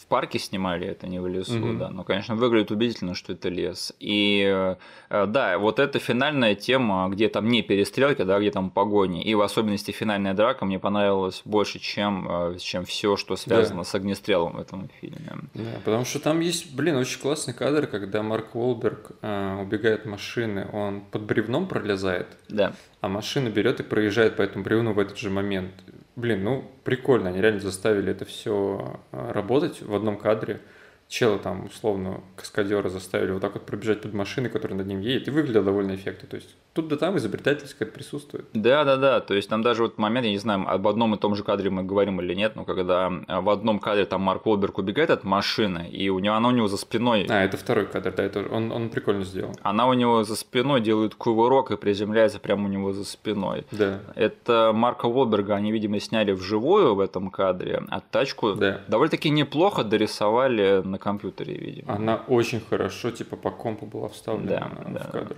[0.04, 1.78] в парке снимали это, не в лесу, mm-hmm.
[1.78, 1.88] да.
[1.88, 3.94] Но, конечно, выглядит убедительно, что это лес.
[4.00, 9.24] И э, да, вот эта финальная тема, где там не перестрелки, да, где там погони,
[9.24, 13.84] и в особенности финальная драка мне понравилась больше, чем, э, чем все, что связано да.
[13.84, 15.32] с огнестрелом в этом фильме.
[15.54, 20.06] Да, потому что там есть, блин, очень классный кадр, когда Марк Уолберг э, убегает от
[20.06, 22.74] машины, он под бревном пролезает, да.
[23.00, 25.72] а машина берет и проезжает по этому бревну в этот же момент.
[26.16, 30.60] Блин, ну прикольно, они реально заставили это все а, работать в одном кадре
[31.08, 35.28] чела там, условно, каскадера заставили вот так вот пробежать под машиной, которая над ним едет,
[35.28, 36.28] и выглядело довольно эффектно.
[36.28, 38.46] То есть тут да там изобретательность какая-то присутствует.
[38.52, 39.20] Да, да, да.
[39.20, 41.70] То есть там даже вот момент, я не знаю, об одном и том же кадре
[41.70, 45.88] мы говорим или нет, но когда в одном кадре там Марк Уолберг убегает от машины,
[45.90, 47.26] и у него она у него за спиной.
[47.28, 49.54] А, это второй кадр, да, это он, он прикольно сделал.
[49.62, 53.66] Она у него за спиной делает кувырок и приземляется прямо у него за спиной.
[53.70, 54.00] Да.
[54.16, 58.80] Это Марка Уолберга они, видимо, сняли вживую в этом кадре, а тачку да.
[58.88, 61.94] довольно-таки неплохо дорисовали на компьютере, видимо.
[61.94, 65.36] Она очень хорошо, типа, по компу была вставлена да, в да, кадр.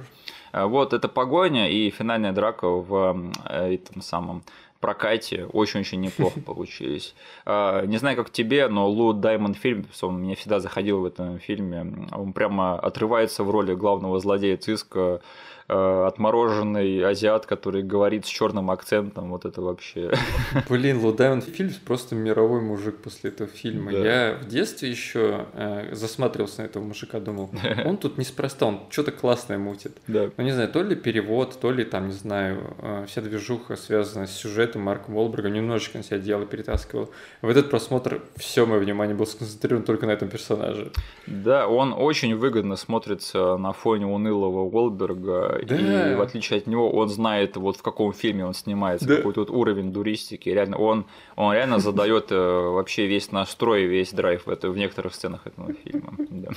[0.52, 0.66] Да.
[0.66, 4.42] Вот эта погоня и финальная драка в этом самом
[4.80, 7.14] прокате очень-очень неплохо получились.
[7.44, 11.38] А, не знаю, как тебе, но Лу Даймонд фильм, он мне всегда заходил в этом
[11.38, 12.08] фильме.
[12.12, 15.20] Он прямо отрывается в роли главного злодея циска
[15.68, 20.12] Э, отмороженный азиат, который говорит с черным акцентом, вот это вообще.
[20.68, 23.90] Блин, Лу Даймонд Филлипс просто мировой мужик после этого фильма.
[23.90, 23.98] Да.
[23.98, 27.50] Я в детстве еще э, засматривался на этого мужика, думал,
[27.84, 29.96] он тут неспроста, он что-то классное мутит.
[30.06, 30.30] Да.
[30.36, 34.28] Ну, не знаю, то ли перевод, то ли там, не знаю, э, вся движуха связана
[34.28, 37.10] с сюжетом Марка Волберга, немножечко на себя дело перетаскивал.
[37.42, 40.92] В этот просмотр все мое внимание было сконцентрировано только на этом персонаже.
[41.26, 46.12] Да, он очень выгодно смотрится на фоне унылого Уолберга да.
[46.12, 49.16] и в отличие от него он знает, вот в каком фильме он снимается, да.
[49.16, 50.48] какой тут уровень дуристики.
[50.48, 55.14] Реально, он, он реально задает э, вообще весь настрой, весь драйв в, это, в некоторых
[55.14, 56.14] сценах этого фильма.
[56.28, 56.50] Да.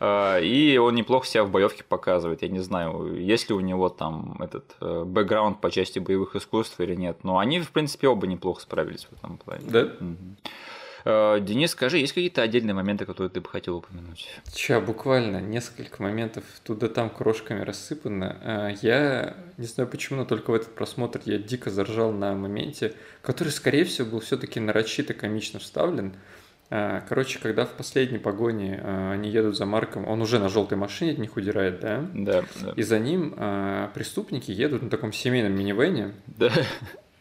[0.00, 2.42] А, и он неплохо себя в боевке показывает.
[2.42, 6.78] Я не знаю, есть ли у него там этот э, бэкграунд по части боевых искусств
[6.80, 7.18] или нет.
[7.22, 9.64] Но они, в принципе, оба неплохо справились в этом плане.
[9.66, 9.82] Да.
[9.82, 10.16] Угу.
[11.04, 14.28] Э, Денис, скажи, есть какие-то отдельные моменты, которые ты бы хотел упомянуть?
[14.44, 18.38] Сейчас буквально несколько моментов туда-там крошками рассыпано.
[18.42, 22.94] Э, я не знаю почему, но только в этот просмотр я дико заржал на моменте,
[23.20, 26.14] который, скорее всего, был все-таки нарочито комично вставлен.
[26.70, 31.12] Э, короче, когда в последней погоне они едут за Марком, он уже на желтой машине
[31.12, 32.08] от них удирает, да?
[32.14, 32.44] Да.
[32.62, 32.72] да.
[32.76, 33.34] И за ним
[33.92, 36.14] преступники едут на таком семейном минивэне.
[36.26, 36.50] Да.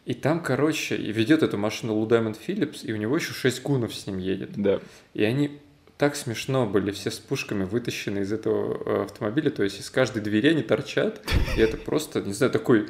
[0.06, 3.96] И там, короче, ведет эту машину Лу Даймонд Филлипс, и у него еще шесть гунов
[3.96, 4.52] с ним едет.
[4.56, 4.80] Да.
[5.14, 5.60] И они
[5.98, 10.22] так смешно были все с пушками вытащены из этого э, автомобиля, то есть из каждой
[10.22, 11.22] двери они торчат,
[11.56, 12.88] и это просто, не знаю, такой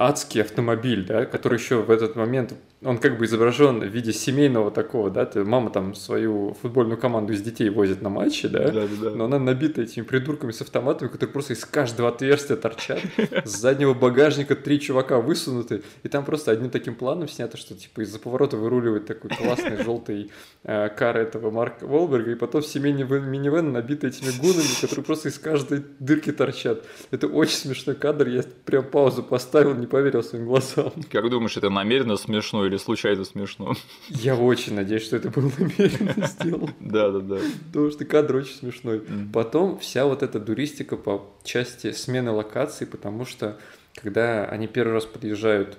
[0.00, 4.70] адский автомобиль, да, который еще в этот момент он как бы изображен в виде семейного
[4.70, 8.86] такого, да, ты, мама там свою футбольную команду из детей возит на матчи, да, да,
[8.86, 13.00] да, но она набита этими придурками с автоматами, которые просто из каждого отверстия торчат,
[13.44, 18.00] с заднего багажника три чувака высунуты, и там просто одним таким планом снято, что типа
[18.00, 20.30] из-за поворота выруливает такой классный желтый
[20.64, 25.38] э, кар этого Марка Волберга, и потом семейный минивэн набитый этими гунами, которые просто из
[25.38, 26.86] каждой дырки торчат.
[27.10, 30.92] Это очень смешной кадр, я прям паузу поставил, не поверил своим глазам.
[31.10, 33.74] Как думаешь, это намеренно смешно или случайно смешно.
[34.08, 36.74] Я очень надеюсь, что это было намеренно сделано.
[36.80, 37.38] Да, да, да.
[37.66, 39.02] Потому что кадр очень смешной.
[39.32, 43.58] Потом вся вот эта дуристика по части смены локаций, потому что
[43.94, 45.76] когда они первый раз подъезжают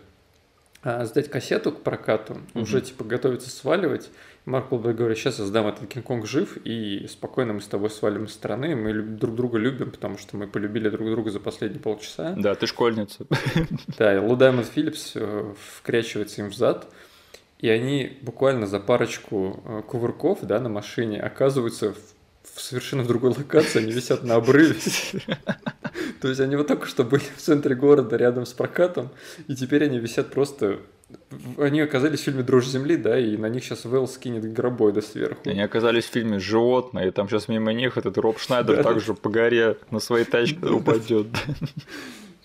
[0.84, 4.09] а, сдать кассету к прокату, уже типа готовятся сваливать,
[4.45, 8.25] Марк Уолберг говорит, сейчас я сдам этот Кинг-Конг жив, и спокойно мы с тобой свалим
[8.25, 12.33] из страны, мы друг друга любим, потому что мы полюбили друг друга за последние полчаса.
[12.37, 13.25] Да, ты школьница.
[13.97, 16.91] Да, и Лу Даймонд Филлипс э, вкрячивается им в зад,
[17.59, 21.97] и они буквально за парочку э, кувырков да, на машине оказываются в,
[22.53, 24.75] в совершенно другой локации, они висят на обрыве.
[26.21, 29.09] То есть они вот только что были в центре города рядом с прокатом,
[29.47, 30.79] и теперь они висят просто
[31.57, 35.41] они оказались в фильме «Дрожь земли», да, и на них сейчас Вэл скинет гробойда сверху.
[35.45, 38.83] Они оказались в фильме «Животное», и там сейчас мимо них этот Роб Шнайдер да.
[38.83, 41.27] также по горе на своей тачке упадет.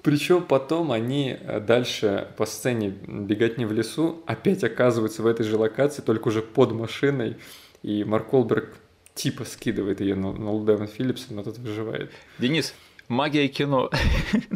[0.03, 5.45] Причем потом они э, дальше по сцене бегать не в лесу опять оказываются в этой
[5.45, 7.37] же локации, только уже под машиной,
[7.83, 8.77] и Марк Олберг
[9.17, 12.13] типа скидывает ее на, на Лу Филлипса, но тот выживает.
[12.39, 12.75] Денис,
[13.09, 13.91] Магия кино.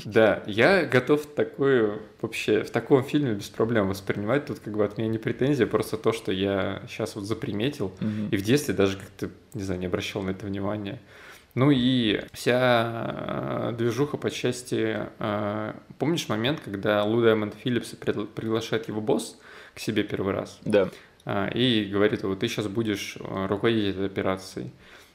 [0.04, 4.46] Да, я готов такую вообще в таком фильме без проблем воспринимать.
[4.46, 7.86] Тут как бы от меня не претензия, просто то, что я сейчас вот заприметил.
[8.00, 8.28] Угу.
[8.32, 11.00] И в детстве даже как-то, не знаю, не обращал на это внимания.
[11.54, 15.08] Ну и вся э, движуха по части...
[15.18, 17.90] Э, помнишь момент, когда Лу Даймонд Филлипс
[18.34, 19.38] приглашает его босс
[19.74, 20.58] к себе первый раз?
[20.64, 20.90] Да.
[21.32, 24.72] А, и говорит, вот ты сейчас будешь э, руководить этой операцией.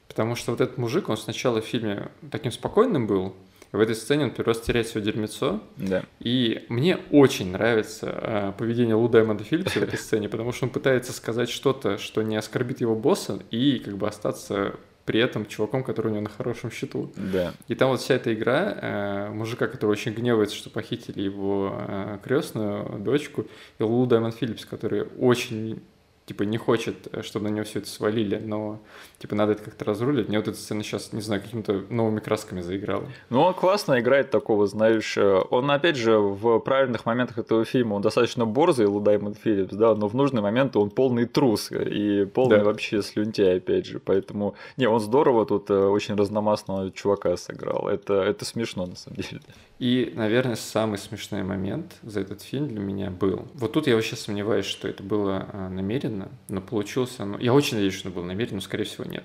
[0.08, 3.36] Потому что вот этот мужик, он сначала в фильме таким спокойным был,
[3.70, 5.60] в этой сцене он первый раз теряет свое дерьмецо.
[5.76, 6.04] Да.
[6.20, 10.70] И мне очень нравится э, поведение Лу Даймонда Филлипса в этой сцене, потому что он
[10.70, 15.84] пытается сказать что-то, что не оскорбит его босса, и как бы остаться при этом чуваком,
[15.84, 17.12] который у него на хорошем счету.
[17.16, 17.52] Да.
[17.68, 22.18] И там вот вся эта игра э, мужика, который очень гневается, что похитили его э,
[22.24, 23.46] крестную дочку,
[23.78, 25.82] и Лу Даймонд Филлипс, который очень
[26.26, 28.80] типа не хочет, э, чтобы на него все это свалили, но
[29.18, 30.28] типа надо это как-то разрулить.
[30.28, 33.06] Мне вот эта сцена сейчас, не знаю, какими-то новыми красками заиграла.
[33.30, 37.94] Ну, он классно играет такого, знаешь, э, он, опять же, в правильных моментах этого фильма,
[37.94, 42.58] он достаточно борзый, Лудаймон Филлипс, да, но в нужный момент он полный трус и полный
[42.58, 42.64] да.
[42.64, 48.14] вообще слюнтяй, опять же, поэтому, не, он здорово тут э, очень разномастного чувака сыграл, это,
[48.14, 49.40] это смешно, на самом деле.
[49.78, 53.46] И, наверное, самый смешной момент за этот фильм для меня был.
[53.54, 56.15] Вот тут я вообще сомневаюсь, что это было намеренно,
[56.48, 57.24] но получился...
[57.24, 59.24] Ну, я очень надеюсь, что это было намеренно, но, скорее всего, нет.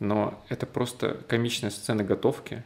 [0.00, 2.62] Но это просто комичная сцена готовки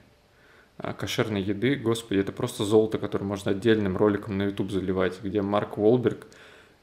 [0.78, 1.76] а, кошерной еды.
[1.76, 6.26] Господи, это просто золото, которое можно отдельным роликом на YouTube заливать, где Марк Уолберг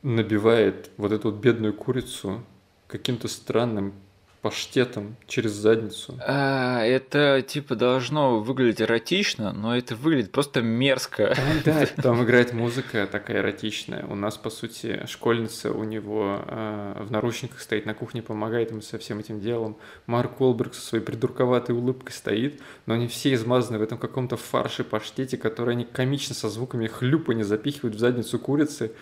[0.02, 2.44] набивает вот эту вот бедную курицу
[2.88, 3.94] каким-то странным
[4.42, 6.18] паштетом через задницу.
[6.26, 11.36] А, это типа должно выглядеть эротично, но это выглядит просто мерзко.
[11.66, 14.06] Да, там играет музыка такая эротичная.
[14.06, 18.82] У нас, по сути, школьница у него э, в наручниках стоит на кухне, помогает ему
[18.82, 19.78] со всем этим делом.
[20.06, 24.84] Марк Уолберг со своей придурковатой улыбкой стоит, но они все измазаны в этом каком-то фарше
[24.84, 28.94] паштете, который они комично со звуками хлюпа не запихивают в задницу курицы.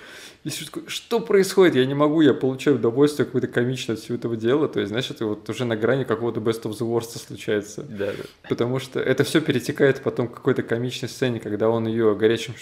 [0.44, 0.50] И
[0.88, 1.76] что происходит?
[1.76, 4.68] Я не могу, я получаю удовольствие какое-то комичное от всего этого дела.
[4.68, 7.84] То есть, знаешь, это вот уже на грани какого-то best of the worst случается.
[7.84, 8.24] Да, да.
[8.50, 12.56] Потому что это все перетекает потом к какой-то комичной сцене, когда он ее горячим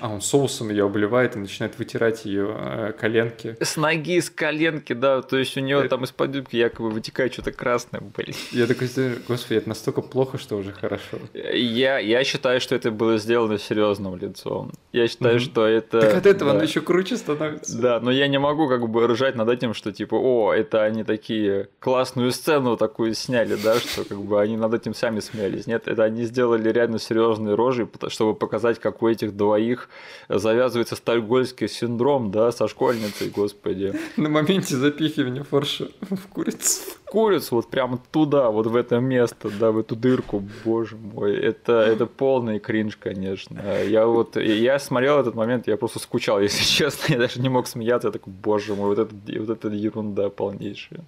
[0.00, 3.56] а он соусом ее обливает и начинает вытирать ее э, коленки.
[3.60, 5.22] С ноги, с коленки, да.
[5.22, 5.90] То есть у нее это...
[5.90, 8.34] там из-под юбки якобы вытекает что-то красное, блин.
[8.50, 8.88] Я такой,
[9.26, 11.18] господи, это настолько плохо, что уже хорошо.
[11.34, 14.72] Я, я считаю, что это было сделано серьезным лицом.
[14.92, 15.38] Я считаю, mm-hmm.
[15.38, 16.00] что это.
[16.00, 16.58] Так от этого да.
[16.58, 17.80] он еще круче становится.
[17.80, 21.04] Да, но я не могу как бы ржать над этим, что типа, о, это они
[21.04, 25.66] такие классную сцену такую сняли, да, что как бы они над этим сами смеялись.
[25.66, 29.88] Нет, это они сделали реально серьезные рожи, чтобы показать, как у этих двоих их
[30.28, 33.94] завязывается стальгольский синдром, да, со школьницей, господи.
[34.16, 36.82] На моменте запихивания фарша в курицу.
[37.04, 41.36] В курицу, вот прямо туда, вот в это место, да, в эту дырку, боже мой,
[41.36, 43.60] это, это полный кринж, конечно.
[43.84, 47.66] Я вот, я смотрел этот момент, я просто скучал, если честно, я даже не мог
[47.66, 51.00] смеяться, я такой, боже мой, вот это, вот это ерунда полнейшая.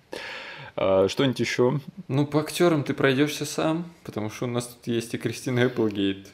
[0.77, 1.81] А, что-нибудь еще?
[2.09, 6.29] Ну, по актерам ты пройдешься сам, потому что у нас тут есть и Кристина Эпплгейт.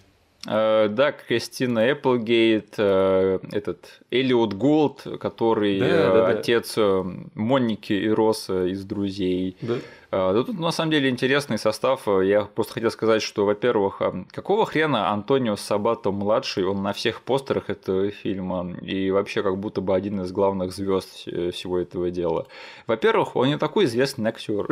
[0.46, 6.26] Э, да, Кристина Эпплгейт, э, этот Элиот Голд, который да, да, да.
[6.28, 9.56] отец э, Монники и Роса из «Друзей».
[9.60, 9.76] Да.
[10.16, 12.06] Да тут на самом деле интересный состав.
[12.06, 14.00] Я просто хотел сказать, что, во-первых,
[14.32, 19.80] какого хрена Антонио Сабато младший, он на всех постерах этого фильма и вообще как будто
[19.80, 22.46] бы один из главных звезд всего этого дела.
[22.86, 24.68] Во-первых, он не такой известный актер.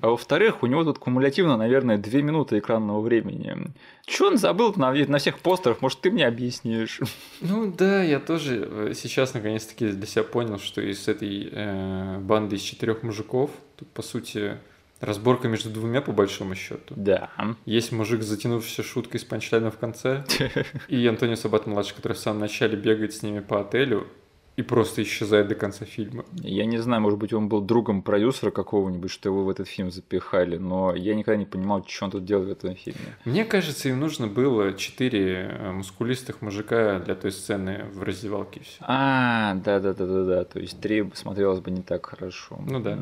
[0.00, 3.72] А во-вторых, у него тут кумулятивно, наверное, две минуты экранного времени.
[4.06, 5.80] Че он забыл на, на всех постерах?
[5.80, 7.00] Может, ты мне объяснишь?
[7.40, 12.56] Ну да, я тоже э, сейчас наконец-таки для себя понял, что из этой э, банды
[12.56, 13.50] из четырех мужиков,
[13.82, 14.58] тут по сути
[15.00, 16.94] разборка между двумя по большому счету.
[16.96, 17.30] Да.
[17.66, 20.24] Есть мужик, затянувшийся шуткой с панчлайном в конце,
[20.88, 24.06] и Антонио Сабат младший, который в самом начале бегает с ними по отелю,
[24.56, 26.24] и просто исчезает до конца фильма.
[26.34, 29.90] Я не знаю, может быть, он был другом продюсера какого-нибудь, что его в этот фильм
[29.90, 33.16] запихали, но я никогда не понимал, что он тут делает в этом фильме.
[33.24, 38.60] Мне кажется, им нужно было четыре э, мускулистых мужика для той сцены в раздевалке.
[38.60, 38.76] Все.
[38.80, 42.58] А, да-да-да-да-да, то есть три смотрелось бы не так хорошо.
[42.66, 42.98] Ну да.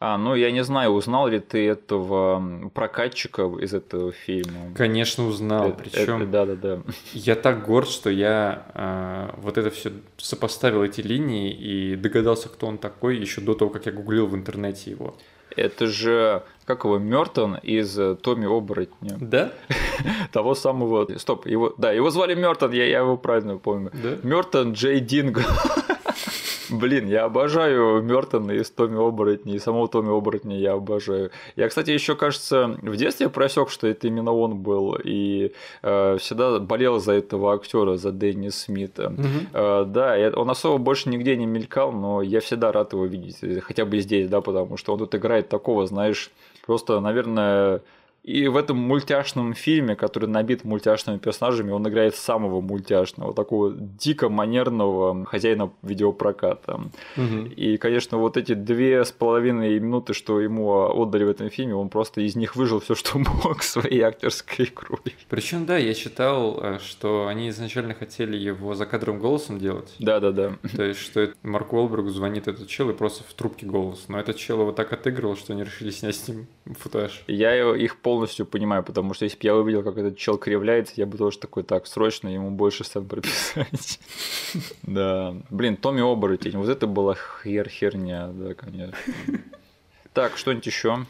[0.00, 4.74] А, ну я не знаю, узнал ли ты этого прокатчика из этого фильма?
[4.74, 6.30] Конечно, узнал, это, причем...
[6.30, 6.82] Да-да-да.
[7.12, 12.48] Я так горд, что я э, вот это все сопоставил расставил эти линии и догадался,
[12.48, 15.14] кто он такой, еще до того, как я гуглил в интернете его.
[15.56, 19.16] Это же, как его, Мертон из э, Томми Оборотня.
[19.20, 19.52] Да?
[20.32, 21.08] Того самого...
[21.18, 21.74] Стоп, его...
[21.76, 23.90] Да, его звали Мертон, я, я его правильно помню.
[23.92, 24.16] Да?
[24.22, 25.42] Мертон Джей Динго.
[26.70, 31.30] Блин, я обожаю Мертона из Томми Оборотни, и самого Томми Оборотня я обожаю.
[31.56, 35.52] Я, кстати, еще, кажется, в детстве просек, что это именно он был, и
[35.82, 39.08] э, всегда болел за этого актера, за Дэнни Смита.
[39.08, 39.28] Угу.
[39.52, 43.84] Э, да, он особо больше нигде не мелькал, но я всегда рад его видеть, хотя
[43.84, 46.30] бы здесь, да, потому что он тут играет такого, знаешь,
[46.66, 47.82] просто, наверное,
[48.22, 54.28] И в этом мультяшном фильме, который набит мультяшными персонажами, он играет самого мультяшного, такого дико
[54.28, 56.80] манерного хозяина видеопроката.
[57.16, 57.46] Угу.
[57.56, 61.88] И, конечно, вот эти две с половиной минуты, что ему отдали в этом фильме, он
[61.88, 65.16] просто из них выжил все, что мог своей актерской игрой.
[65.28, 69.94] Причем, да, я читал, э, что они изначально хотели его за кадровым голосом делать.
[69.98, 70.52] Да, да, да.
[70.76, 74.04] То есть, что Марк Уолберг звонит этот чел и просто в трубке голос.
[74.08, 76.46] Но этот чел его так отыгрывал, что они решили снять с ним
[76.78, 77.24] футаж.
[77.26, 81.06] Я их полностью понимаю, потому что если бы я увидел, как этот чел кривляется, я
[81.06, 84.00] бы тоже такой, так, срочно ему больше сцен прописать.
[84.82, 85.36] Да.
[85.50, 88.96] Блин, Томми Оборотень, вот это была хер херня, да, конечно.
[90.12, 91.06] Так, что-нибудь еще?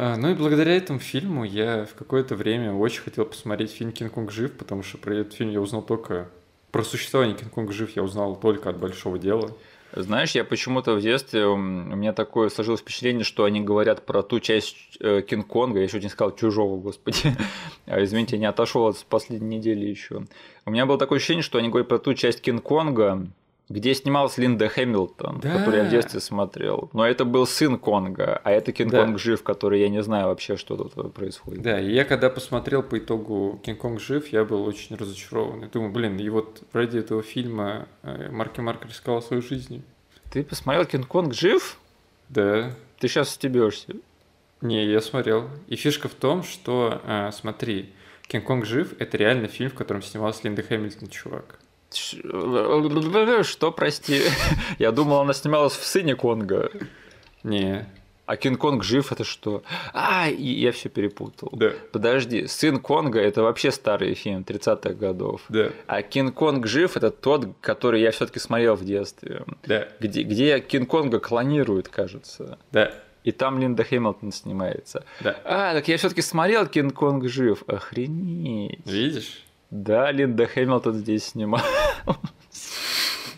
[0.00, 4.30] А, ну и благодаря этому фильму я в какое-то время очень хотел посмотреть фильм «Кинг-Конг
[4.30, 6.28] жив», потому что про этот фильм я узнал только...
[6.70, 9.56] Про существование «Кинг-Конг жив» я узнал только от «Большого дела».
[9.92, 14.38] Знаешь, я почему-то в детстве, у меня такое сложилось впечатление, что они говорят про ту
[14.38, 17.18] часть э, Кинг-Конга, я еще не сказал чужого, господи.
[17.86, 20.26] А, извините, я не отошел от последней недели еще.
[20.66, 23.28] У меня было такое ощущение, что они говорят про ту часть Кинг-Конга,
[23.68, 25.58] где снималась Линда Хэмилтон, да.
[25.58, 26.88] которую я в детстве смотрел.
[26.92, 29.18] Но это был сын Конга, а это Кинг-Конг да.
[29.18, 31.62] жив, который я не знаю вообще, что тут происходит.
[31.62, 35.62] Да, и я когда посмотрел по итогу Кинг-Конг жив, я был очень разочарован.
[35.62, 39.84] Я думаю, блин, и вот ради этого фильма э, Марки Марк рисковал свою жизнь.
[40.30, 41.78] Ты посмотрел Кинг-Конг жив?
[42.28, 42.74] Да.
[42.98, 43.94] Ты сейчас стебешься.
[44.60, 45.48] Не, я смотрел.
[45.68, 47.92] И фишка в том, что, э, смотри,
[48.28, 51.58] Кинг-Конг жив– это реально фильм, в котором снималась Линда Хэмилтон, чувак.
[51.92, 54.22] Что, прости?
[54.78, 56.70] Я думал, она снималась в сыне Конга.
[57.42, 57.86] Не.
[58.28, 59.62] А Кинг-Конг жив это что?
[59.94, 61.48] А, и я все перепутал.
[61.54, 61.72] Да.
[61.92, 65.40] Подожди, сын Конга это вообще старый фильм 30-х годов.
[65.48, 65.70] Да.
[65.86, 69.44] А Кинг-Конг жив это тот, который я все-таки смотрел в детстве.
[69.64, 69.88] Да.
[69.98, 72.58] Где, где Кинг-Конга клонируют, кажется.
[72.70, 72.92] Да.
[73.24, 75.06] И там Линда Хэмилтон снимается.
[75.20, 75.40] Да.
[75.44, 77.64] А, так я все-таки смотрел Кинг-Конг жив.
[77.66, 78.80] Охренеть.
[78.84, 79.42] Видишь?
[79.70, 81.60] Да, Линда Хэмилтон здесь снимал.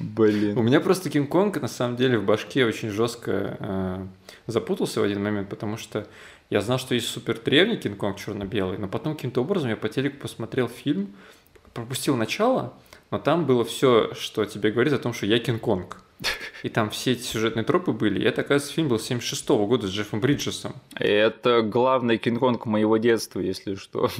[0.00, 0.56] Блин.
[0.56, 4.06] У меня просто Кинг-Конг на самом деле в башке очень жестко э,
[4.46, 6.06] запутался в один момент, потому что
[6.48, 10.16] я знал, что есть супер древний Кинг-Конг черно-белый, но потом каким-то образом я по телеку
[10.16, 11.14] посмотрел фильм,
[11.74, 12.72] пропустил начало,
[13.10, 16.02] но там было все, что тебе говорит о том, что я Кинг-Конг.
[16.62, 18.20] И там все эти сюжетные тропы были.
[18.20, 20.74] И это, оказывается, фильм был 76 -го года с Джеффом Бриджесом.
[20.94, 24.10] Это главный Кинг-Конг моего детства, если что.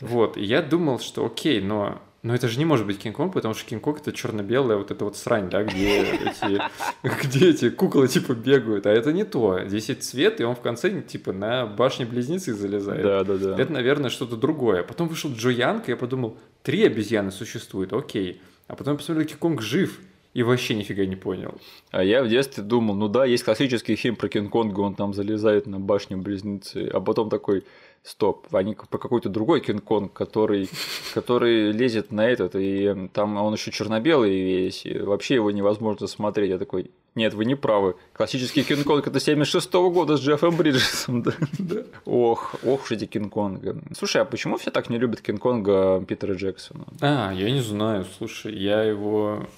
[0.00, 3.54] Вот, и я думал, что окей, но но это же не может быть Кинг-Конг, потому
[3.54, 6.60] что Кинг-Конг это черно-белая вот эта вот срань, да, где эти,
[7.02, 9.60] где эти куклы типа бегают, а это не то.
[9.64, 13.02] Здесь есть цвет, и он в конце типа на башне близнецы залезает.
[13.02, 13.58] Да, да, да.
[13.58, 14.82] Это, наверное, что-то другое.
[14.82, 18.42] Потом вышел Джо Янг, и я подумал, три обезьяны существуют, окей.
[18.68, 19.98] А потом я посмотрел, Кинг-Конг жив,
[20.32, 21.54] и вообще нифига не понял.
[21.90, 25.66] А я в детстве думал, ну да, есть классический фильм про Кинг-Конга, он там залезает
[25.66, 27.64] на башню близнецы, а потом такой,
[28.04, 30.68] стоп, они про какой-то другой Кинг-Конг, который,
[31.14, 36.50] который лезет на этот, и там он еще черно-белый весь, и вообще его невозможно смотреть.
[36.50, 37.96] Я такой, нет, вы не правы.
[38.12, 41.22] Классический Кинг-Конг это 76 -го года с Джеффом Бриджесом.
[41.22, 41.32] Да?
[41.58, 41.82] да.
[42.06, 43.76] Ох, ох уж эти Кинг-Конга.
[43.96, 46.84] Слушай, а почему все так не любят Кинг-Конга Питера Джексона?
[47.00, 49.48] А, я не знаю, слушай, я его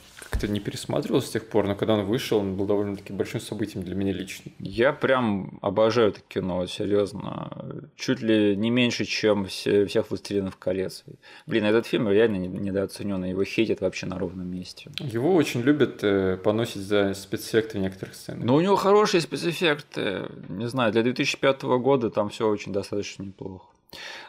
[0.42, 3.84] как-то не пересматривал с тех пор, но когда он вышел, он был довольно-таки большим событием
[3.84, 4.50] для меня лично.
[4.58, 7.50] Я прям обожаю это кино, серьезно.
[7.96, 11.04] Чуть ли не меньше, чем все, всех «Властелинов колец».
[11.46, 14.90] Блин, этот фильм реально недооценен, его хейтят вообще на ровном месте.
[14.98, 18.44] Его очень любят э, поносить за спецэффекты в некоторых сценах.
[18.44, 20.28] Но у него хорошие спецэффекты.
[20.48, 23.66] Не знаю, для 2005 года там все очень достаточно неплохо.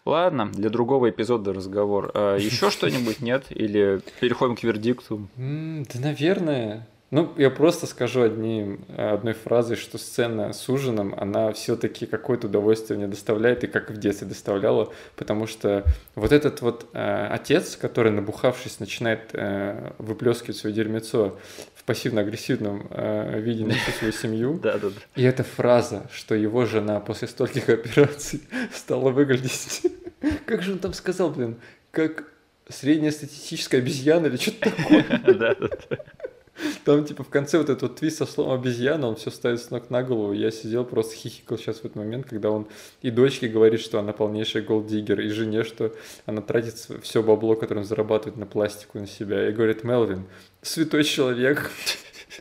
[0.05, 2.11] Ладно, для другого эпизода разговор.
[2.13, 3.45] А еще что-нибудь нет?
[3.49, 5.27] Или переходим к вердикту?
[5.37, 6.87] Да, наверное.
[7.13, 12.97] Ну, я просто скажу одним, одной фразой, что сцена с ужином, она все-таки какое-то удовольствие
[12.97, 15.83] мне доставляет, и как в детстве доставляла, потому что
[16.15, 21.37] вот этот вот э, отец, который, набухавшись, начинает э, выплескивать свое дерьмецо
[21.75, 24.59] в пассивно-агрессивном э, виде на всю свою семью.
[25.15, 28.41] И эта фраза, что его жена после стольких операций
[28.73, 29.83] стала выглядеть...
[30.47, 31.57] Как же он там сказал, блин?
[31.91, 32.23] Как
[32.69, 35.03] среднестатистическая обезьяна или что-то такое.
[36.85, 39.71] Там, типа, в конце вот этот вот твист со словом обезьяна, он все ставит с
[39.71, 40.33] ног на голову.
[40.33, 42.67] Я сидел, просто хихикал сейчас в этот момент, когда он
[43.01, 45.93] и дочке говорит, что она полнейшая голддиггер, и жене, что
[46.25, 49.49] она тратит все бабло, которое он зарабатывает на пластику на себя.
[49.49, 50.25] И говорит, Мелвин,
[50.61, 51.71] святой человек,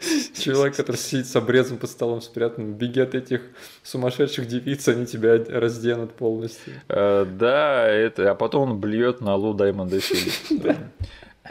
[0.38, 3.42] Человек, который сидит с обрезом под столом спрятан, беги от этих
[3.82, 6.74] сумасшедших девиц, они тебя разденут полностью.
[6.88, 10.76] Э, да, это, а потом он блюет на Лу Даймонда Филипп.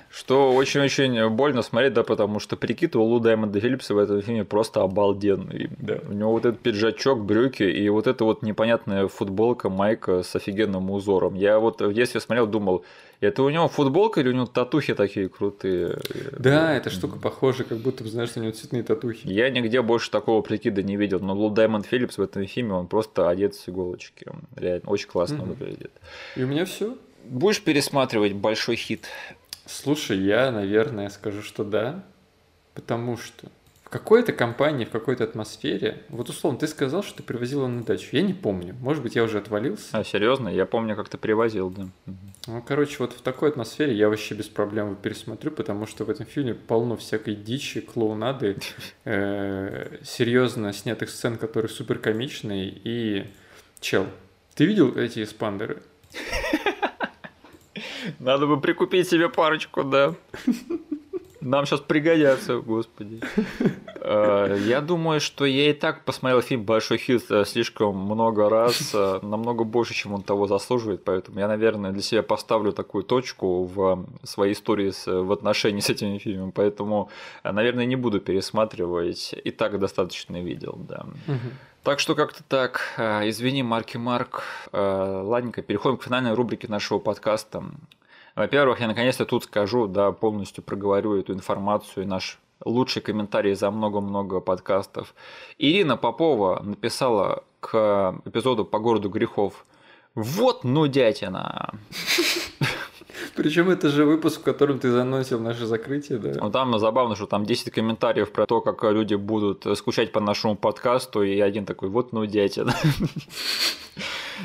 [0.10, 4.46] Что очень-очень больно смотреть, да, потому что прикид у Лу Даймонда Филлипса в этом фильме
[4.46, 5.70] просто обалденный.
[5.80, 6.00] Да.
[6.08, 10.90] У него вот этот пиджачок, брюки и вот эта вот непонятная футболка, майка с офигенным
[10.92, 11.36] узором.
[11.36, 12.86] Я вот в детстве смотрел, думал,
[13.20, 16.00] это у него футболка или у него татухи такие крутые?
[16.38, 19.28] Да, эта штука похожа, как будто, знаешь, у него цветные татухи.
[19.28, 22.88] Я нигде больше такого прикида не видел, но Лу Даймонд Филлипс в этом фильме, он
[22.88, 24.26] просто одет с иголочки.
[24.56, 25.54] Реально, очень классно угу.
[25.54, 25.92] выглядит.
[26.36, 26.98] И у меня все.
[27.26, 29.06] Будешь пересматривать большой хит?
[29.72, 32.04] Слушай, я, наверное, скажу, что да,
[32.74, 33.48] потому что
[33.86, 37.84] в какой-то компании, в какой-то атмосфере, вот условно, ты сказал, что ты привозил его на
[37.84, 38.10] дачу.
[38.12, 39.98] Я не помню, может быть, я уже отвалился.
[39.98, 40.50] А, серьезно?
[40.50, 41.88] Я помню, как ты привозил, да.
[42.48, 46.10] Ну, короче, вот в такой атмосфере я вообще без проблем его пересмотрю, потому что в
[46.10, 48.58] этом фильме полно всякой дичи, клоунады,
[49.06, 53.26] э, серьезно снятых сцен, которые супер комичные, и...
[53.80, 54.06] Чел,
[54.54, 55.82] ты видел эти спандеры?
[58.20, 60.16] Надо бы прикупить себе парочку, да.
[61.42, 63.22] Нам сейчас пригодятся, господи.
[64.12, 68.92] Э, я думаю, что я и так посмотрел фильм «Большой хит» э, слишком много раз,
[68.94, 73.64] э, намного больше, чем он того заслуживает, поэтому я, наверное, для себя поставлю такую точку
[73.64, 77.10] в своей истории в отношении с этими фильмами, поэтому,
[77.44, 81.06] наверное, не буду пересматривать, и так достаточно видел, да.
[81.84, 82.82] Так что как-то так.
[83.00, 84.44] Извини, Марки Марк.
[84.72, 87.64] Ладненько, переходим к финальной рубрике нашего подкаста.
[88.36, 93.72] Во-первых, я наконец-то тут скажу, да, полностью проговорю эту информацию и наш лучший комментарий за
[93.72, 95.14] много-много подкастов.
[95.58, 99.66] Ирина Попова написала к эпизоду «По городу грехов»
[100.16, 101.74] Вот нудятина.
[103.36, 106.34] Причем это же выпуск, в котором ты заносил наше закрытие, да?
[106.36, 110.56] Ну там забавно, что там 10 комментариев про то, как люди будут скучать по нашему
[110.56, 112.76] подкасту, и один такой, вот нудятина.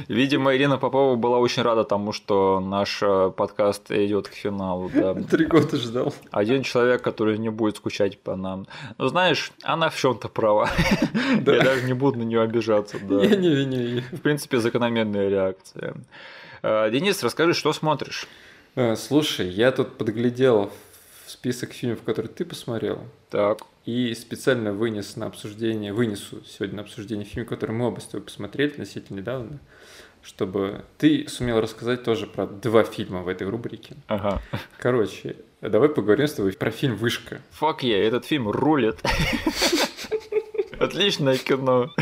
[0.09, 4.90] Видимо, Ирина Попова была очень рада тому, что наш э, подкаст идет к финалу.
[4.94, 5.14] Да.
[5.14, 6.14] Три года ждал.
[6.31, 8.66] Один человек, который не будет скучать по нам.
[8.98, 10.70] Ну, знаешь, она в чем-то права.
[11.40, 11.56] Да.
[11.56, 12.98] Я даже не буду на нее обижаться.
[13.01, 13.23] Да.
[13.23, 14.05] Я не виню ее.
[14.12, 15.94] В принципе, закономерная реакция.
[16.62, 18.27] Э, Денис, расскажи, что смотришь?
[18.74, 20.70] Э, слушай, я тут подглядел
[21.27, 23.01] в список фильмов, которые ты посмотрел.
[23.31, 23.59] Так.
[23.85, 28.24] И специально вынес на обсуждение, вынесу сегодня на обсуждение фильм, который мы оба с тобой
[28.24, 29.60] посмотрели относительно недавно
[30.27, 33.94] чтобы ты сумел рассказать тоже про два фильма в этой рубрике.
[34.09, 34.43] Ага.
[34.78, 37.40] Короче, давай поговорим с тобой про фильм «Вышка».
[37.53, 38.98] Фак я, этот фильм рулит.
[40.81, 41.94] Отличное кино.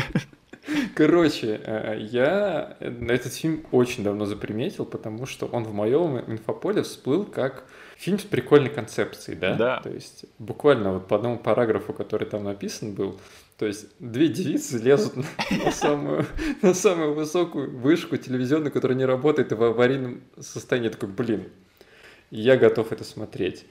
[0.95, 7.25] Короче, э, я этот фильм очень давно заприметил, потому что он в моем инфополе всплыл
[7.25, 7.65] как
[7.95, 9.53] фильм с прикольной концепцией, да?
[9.53, 9.79] Да.
[9.81, 13.19] То есть буквально вот по одному параграфу, который там написан был,
[13.57, 16.25] то есть две девицы лезут на, самую,
[16.61, 20.87] на самую высокую вышку телевизионную, которая не работает, и в аварийном состоянии.
[20.87, 21.49] Я такой, блин,
[22.31, 23.65] я готов это смотреть.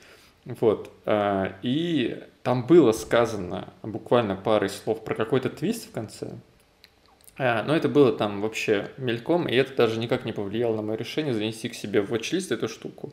[0.47, 0.91] Вот.
[1.05, 6.31] А, и там было сказано буквально парой слов про какой-то твист в конце.
[7.37, 10.97] А, но это было там вообще мельком, и это даже никак не повлияло на мое
[10.97, 13.13] решение занести к себе в watch эту штуку.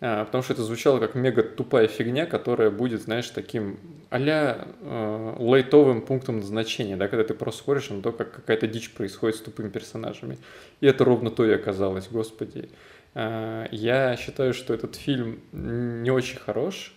[0.00, 3.78] А, потому что это звучало как мега тупая фигня, которая будет, знаешь, таким
[4.10, 8.92] а-ля э, лайтовым пунктом назначения, да, когда ты просто смотришь на то, как какая-то дичь
[8.92, 10.38] происходит с тупыми персонажами.
[10.80, 12.68] И это ровно то и оказалось, господи.
[13.14, 16.94] Э, я считаю, что этот фильм не очень хорош,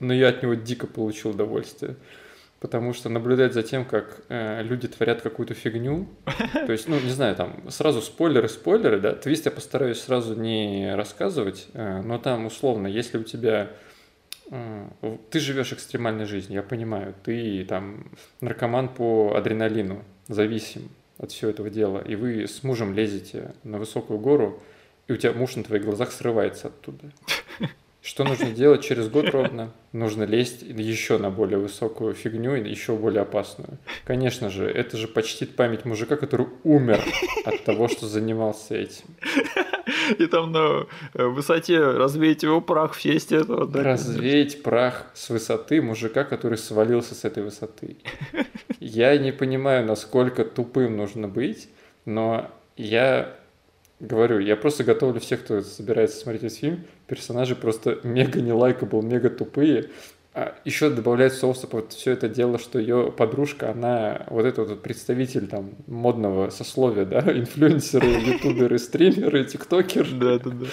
[0.00, 1.96] но я от него дико получил удовольствие
[2.62, 6.06] потому что наблюдать за тем, как э, люди творят какую-то фигню,
[6.52, 10.94] то есть, ну, не знаю, там сразу спойлеры, спойлеры, да, твист я постараюсь сразу не
[10.94, 13.72] рассказывать, э, но там условно, если у тебя
[14.52, 14.86] э,
[15.30, 21.68] ты живешь экстремальной жизнью, я понимаю, ты там наркоман по адреналину, зависим от всего этого
[21.68, 24.62] дела, и вы с мужем лезете на высокую гору,
[25.08, 27.10] и у тебя муж на твоих глазах срывается оттуда.
[28.02, 29.70] Что нужно делать через год ровно?
[29.92, 33.78] Нужно лезть еще на более высокую фигню и еще более опасную.
[34.04, 37.00] Конечно же, это же почтит память мужика, который умер
[37.44, 39.04] от того, что занимался этим.
[40.18, 43.66] И там на э, высоте развеять его прах в честь этого.
[43.66, 43.84] Да?
[43.84, 47.98] Развеять прах с высоты мужика, который свалился с этой высоты.
[48.80, 51.68] Я не понимаю, насколько тупым нужно быть,
[52.04, 53.36] но я
[54.02, 59.00] говорю, я просто готовлю всех, кто собирается смотреть этот фильм, персонажи просто мега не лайкабл,
[59.00, 59.90] мега тупые.
[60.34, 64.82] А еще добавляет соуса под все это дело, что ее подружка, она вот этот вот
[64.82, 70.10] представитель там модного сословия, да, инфлюенсеры, ютуберы, стримеры, тиктокеры.
[70.12, 70.66] Да, да, да.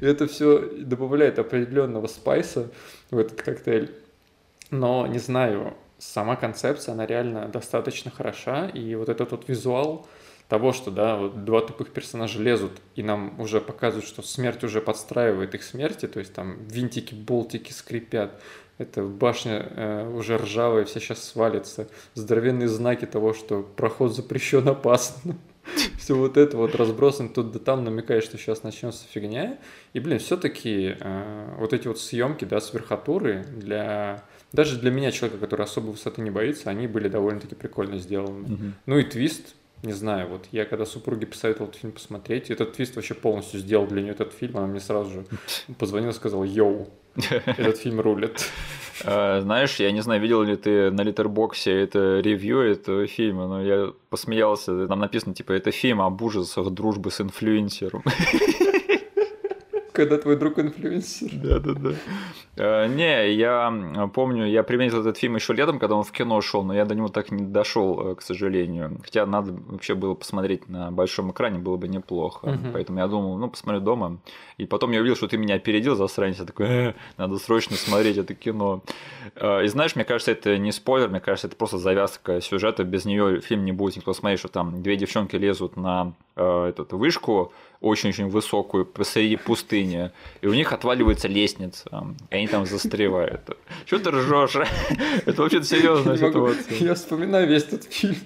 [0.00, 2.70] Это все добавляет определенного спайса
[3.10, 3.90] в этот коктейль.
[4.70, 10.08] Но не знаю, сама концепция, она реально достаточно хороша, и вот этот вот визуал,
[10.48, 14.80] того, что, да, вот два тупых персонажа лезут, и нам уже показывают, что смерть уже
[14.80, 18.40] подстраивает их смерти, то есть там винтики, болтики скрипят,
[18.78, 25.36] эта башня э, уже ржавая, все сейчас свалится, здоровенные знаки того, что проход запрещен опасно.
[25.98, 29.58] Все вот это вот разбросано тут да там, намекает, что сейчас начнется фигня.
[29.92, 35.12] И, блин, все-таки э, вот эти вот съемки, да, с верхотуры для даже для меня,
[35.12, 38.46] человека, который особо высоты не боится, они были довольно-таки прикольно сделаны.
[38.46, 38.72] Mm-hmm.
[38.86, 42.96] Ну и твист, не знаю, вот я когда супруге посоветовал этот фильм посмотреть, этот твист
[42.96, 45.24] вообще полностью сделал для нее этот фильм, она мне сразу же
[45.78, 46.88] позвонила и сказала, yo,
[47.30, 48.46] этот фильм рулит.
[49.04, 53.46] А, знаешь, я не знаю, видел ли ты на Letterboxd е это ревью этого фильма,
[53.46, 54.88] но я посмеялся.
[54.88, 58.02] Там написано, типа, это фильм об ужасах дружбы с инфлюенсером.
[59.98, 61.28] когда твой друг инфлюенсер.
[61.32, 61.90] Да, да, да.
[62.56, 66.62] Э, не, я помню, я приметил этот фильм еще летом, когда он в кино шел,
[66.62, 69.00] но я до него так не дошел, э, к сожалению.
[69.02, 72.58] Хотя надо вообще было посмотреть на большом экране, было бы неплохо.
[72.72, 74.18] Поэтому я думал, ну, посмотрю дома.
[74.56, 76.38] И потом я увидел, что ты меня опередил, засранец.
[76.38, 78.82] Я такой, э, надо срочно смотреть это кино.
[79.36, 82.84] И знаешь, мне кажется, это не спойлер, мне кажется, это просто завязка сюжета.
[82.84, 86.96] Без нее фильм не будет никто смотреть, что там две девчонки лезут на э, эту
[86.96, 90.10] вышку, очень-очень высокую посреди пустыни,
[90.40, 93.40] и у них отваливается лестница, и они там застревают.
[93.86, 94.56] Что ты ржешь?
[95.26, 96.78] Это вообще серьезная ситуация.
[96.78, 98.16] Я вспоминаю весь этот фильм.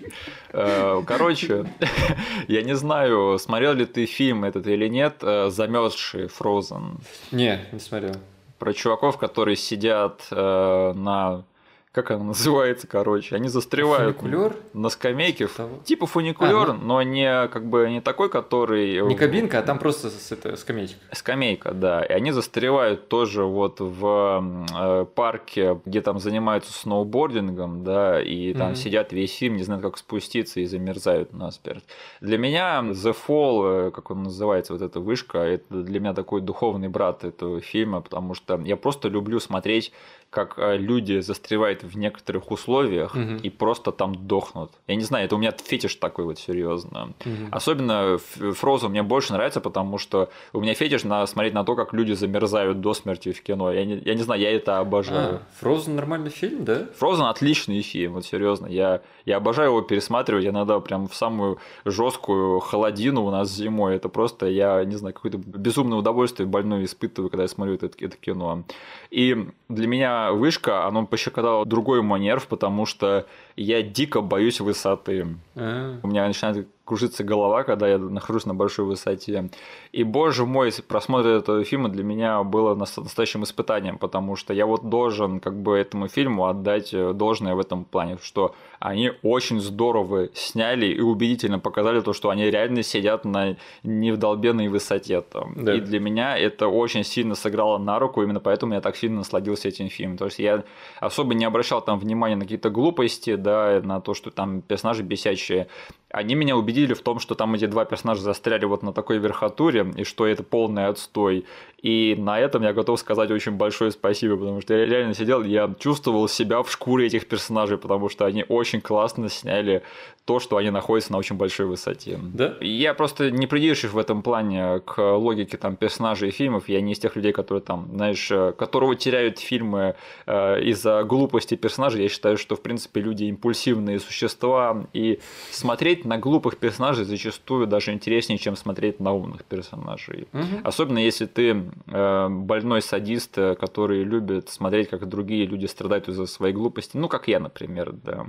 [0.53, 1.67] Э, короче,
[2.49, 7.01] я не знаю, смотрел ли ты фильм этот или нет, э, «Замерзший Frozen».
[7.31, 8.17] Не, не смотрел.
[8.59, 11.45] Про чуваков, которые сидят э, на
[11.93, 14.57] как она называется, короче, они застревают фуникулер?
[14.73, 15.79] на скамейке, Того?
[15.85, 16.73] типа фуникулер, ага.
[16.73, 20.95] но не как бы не такой, который не кабинка, а там просто это, скамейка.
[21.13, 28.21] Скамейка, да, и они застревают тоже вот в э, парке, где там занимаются сноубордингом, да,
[28.21, 31.85] и там mm сидят весь фильм, не знают, как спуститься и замерзают насмерть.
[32.21, 36.41] Для меня The Fall, э, как он называется, вот эта вышка, это для меня такой
[36.41, 39.93] духовный брат этого фильма, потому что я просто люблю смотреть
[40.33, 43.35] как э, люди застревают в некоторых условиях угу.
[43.43, 44.71] и просто там дохнут.
[44.89, 47.13] Я не знаю, это у меня фетиш такой вот серьезно.
[47.21, 47.49] Угу.
[47.51, 51.93] Особенно Фрозу мне больше нравится, потому что у меня фетиш на смотреть на то, как
[51.93, 53.71] люди замерзают до смерти в кино.
[53.71, 55.35] Я не, я не знаю, я это обожаю.
[55.35, 56.87] А, Фрозен нормальный фильм, да?
[56.97, 58.69] Фрозен отличный фильм, вот серьезно.
[58.69, 63.97] Я, я обожаю его пересматривать иногда прям в самую жесткую холодину у нас зимой.
[63.97, 68.17] Это просто, я не знаю, какое-то безумное удовольствие больное испытываю, когда я смотрю это, это
[68.17, 68.65] кино.
[69.11, 73.27] И для меня вышка, оно пощекотало другой мой нерв, потому что
[73.57, 75.27] я дико боюсь высоты.
[75.57, 75.99] А-а-а.
[76.03, 79.51] У меня начинает кружится голова, когда я нахожусь на большой высоте.
[79.93, 84.89] И, боже мой, просмотр этого фильма для меня было настоящим испытанием, потому что я вот
[84.89, 90.29] должен как бы этому фильму отдать э, должное в этом плане, что они очень здорово
[90.35, 95.55] сняли и убедительно показали то, что они реально сидят на невдолбенной высоте там.
[95.55, 95.77] Да.
[95.77, 99.69] И для меня это очень сильно сыграло на руку, именно поэтому я так сильно насладился
[99.69, 100.19] этим фильмом.
[100.19, 100.65] То есть я
[100.99, 105.69] особо не обращал там внимания на какие-то глупости, да, на то, что там персонажи бесячие.
[106.11, 109.87] Они меня убедили в том, что там эти два персонажа застряли вот на такой верхотуре,
[109.97, 111.47] и что это полный отстой.
[111.83, 115.75] И на этом я готов сказать очень большое спасибо, потому что я реально сидел, я
[115.81, 119.83] чувствовал себя в шкуре этих персонажей, потому что они очень классно сняли
[120.25, 122.21] то, что они находятся на очень большой высоте.
[122.23, 122.55] Да?
[122.61, 126.69] Я просто не придирчив в этом плане к логике там персонажей и фильмов.
[126.69, 129.97] Я не из тех людей, которые там, знаешь, которого теряют фильмы
[130.27, 132.03] э, из-за глупости персонажей.
[132.05, 135.19] Я считаю, что, в принципе, люди импульсивные существа, и
[135.51, 140.29] смотреть на глупых персонажей зачастую даже интереснее, чем смотреть на умных персонажей.
[140.33, 140.61] Угу.
[140.63, 146.27] Особенно если ты Э, больной садист, э, который любит смотреть, как другие люди страдают из-за
[146.27, 148.27] своей глупости, ну, как я, например, да.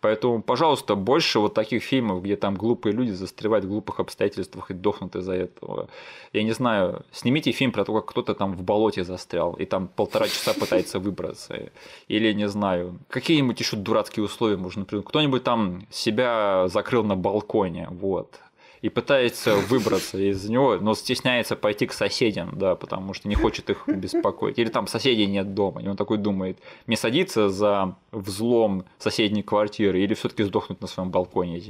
[0.00, 4.74] Поэтому, пожалуйста, больше вот таких фильмов, где там глупые люди застревают в глупых обстоятельствах и
[4.74, 5.88] дохнут из-за этого.
[6.32, 9.88] Я не знаю, снимите фильм про то, как кто-то там в болоте застрял и там
[9.88, 11.70] полтора часа пытается выбраться.
[12.08, 15.08] Или, не знаю, какие-нибудь еще дурацкие условия можно придумать.
[15.08, 18.40] Кто-нибудь там себя закрыл на балконе, вот
[18.82, 23.70] и пытается выбраться из него, но стесняется пойти к соседям, да, потому что не хочет
[23.70, 24.58] их беспокоить.
[24.58, 30.00] Или там соседей нет дома, и он такой думает, мне садиться за взлом соседней квартиры
[30.00, 31.62] или все таки сдохнуть на своем балконе.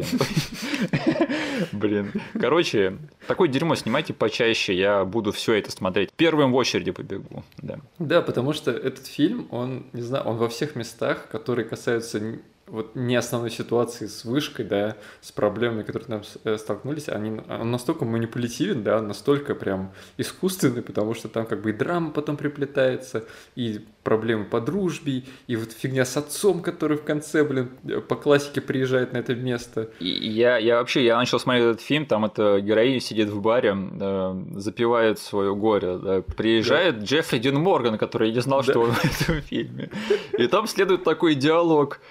[1.72, 2.12] Блин.
[2.38, 6.10] Короче, такое дерьмо снимайте почаще, я буду все это смотреть.
[6.16, 7.44] Первым в очереди побегу.
[7.58, 7.78] Да.
[7.98, 12.20] да, потому что этот фильм, он, не знаю, он во всех местах, которые касаются
[12.66, 17.70] вот не основной ситуации с вышкой, да, с проблемами, которые там э, столкнулись, они, он
[17.70, 23.24] настолько манипулятивен, да, настолько прям искусственный, потому что там как бы и драма потом приплетается,
[23.54, 27.70] и проблемы по дружбе, и вот фигня с отцом, который в конце, блин,
[28.08, 29.90] по классике приезжает на это место.
[30.00, 33.76] И я, я вообще, я начал смотреть этот фильм, там эта героиня сидит в баре,
[33.92, 37.04] да, запивает свое горе, да, приезжает да.
[37.04, 38.72] Джеффри Дин Морган, который я не знал, да.
[38.72, 39.90] что он в этом фильме,
[40.36, 42.00] и там следует такой диалог–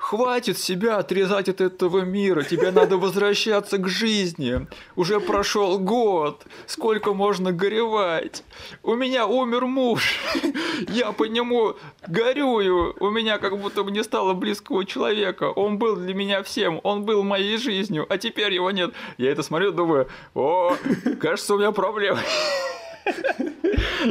[0.00, 4.66] Хватит себя отрезать от этого мира, тебе надо возвращаться к жизни.
[4.96, 8.42] Уже прошел год, сколько можно горевать?
[8.82, 10.18] У меня умер муж,
[10.88, 11.76] я по нему
[12.08, 15.50] горюю, у меня как будто бы не стало близкого человека.
[15.50, 18.94] Он был для меня всем, он был моей жизнью, а теперь его нет.
[19.18, 20.76] Я это смотрю, думаю, о,
[21.20, 22.20] кажется, у меня проблемы.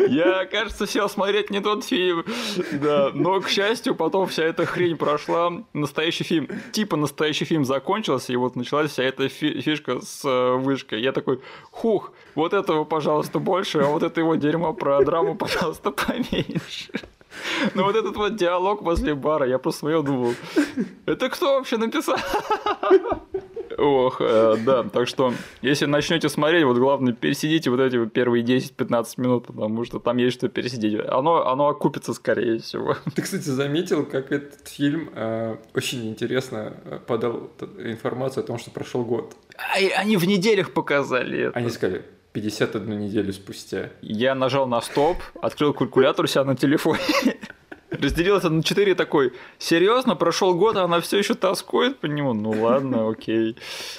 [0.07, 2.25] Я, кажется, сел смотреть не тот фильм.
[2.71, 5.51] Да, но, к счастью, потом вся эта хрень прошла.
[5.73, 11.01] Настоящий фильм, типа настоящий фильм закончился, и вот началась вся эта фишка с э, вышкой.
[11.01, 11.41] Я такой,
[11.71, 16.91] хух, вот этого, пожалуйста, больше, а вот это его дерьмо про драму, пожалуйста, поменьше.
[17.73, 20.33] Ну вот этот вот диалог возле бара, я просто смотрел, думал,
[21.05, 22.17] это кто вообще написал?
[23.79, 29.05] Ох, э, да, так что, если начнете смотреть, вот главное, пересидите вот эти первые 10-15
[29.17, 30.99] минут, потому что там есть что пересидеть.
[31.07, 32.95] Оно, оно окупится, скорее всего.
[33.15, 38.71] Ты, кстати, заметил, как этот фильм э, очень интересно э, подал информацию о том, что
[38.71, 39.35] прошел год.
[39.57, 41.57] А, они в неделях показали это.
[41.57, 42.03] Они сказали,
[42.33, 43.89] 51 неделю спустя.
[44.01, 46.99] Я нажал на стоп, открыл калькулятор у себя на телефоне
[47.91, 52.33] разделил это на четыре такой, серьезно, прошел год, а она все еще тоскует по нему?
[52.33, 53.55] Ну ладно, окей.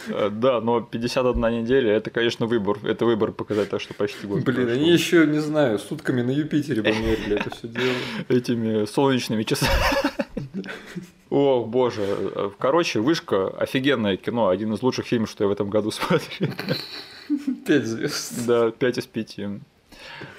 [0.08, 2.78] Э, да, но 51 неделя, это, конечно, выбор.
[2.84, 4.42] Это выбор показать, так что почти год.
[4.42, 4.72] Блин, прошло.
[4.72, 7.94] они еще, не знаю, сутками на Юпитере померили это все дело.
[8.28, 9.72] Этими солнечными часами.
[11.30, 12.52] Ох, боже.
[12.58, 16.50] Короче, «Вышка»– офигенное кино, один из лучших фильмов, что я в этом году смотрел.
[17.66, 18.46] Пять звезд.
[18.46, 19.60] Да, пять из пяти.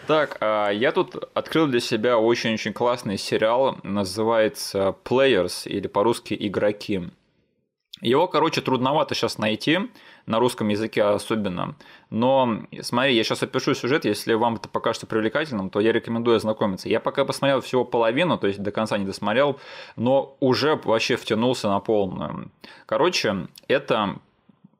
[0.07, 7.09] Так, а, я тут открыл для себя очень-очень классный сериал, называется Players, или по-русски «Игроки».
[8.01, 9.79] Его, короче, трудновато сейчас найти,
[10.25, 11.75] на русском языке особенно.
[12.09, 16.89] Но смотри, я сейчас опишу сюжет, если вам это покажется привлекательным, то я рекомендую ознакомиться.
[16.89, 19.59] Я пока посмотрел всего половину, то есть до конца не досмотрел,
[19.95, 22.51] но уже вообще втянулся на полную.
[22.87, 24.15] Короче, это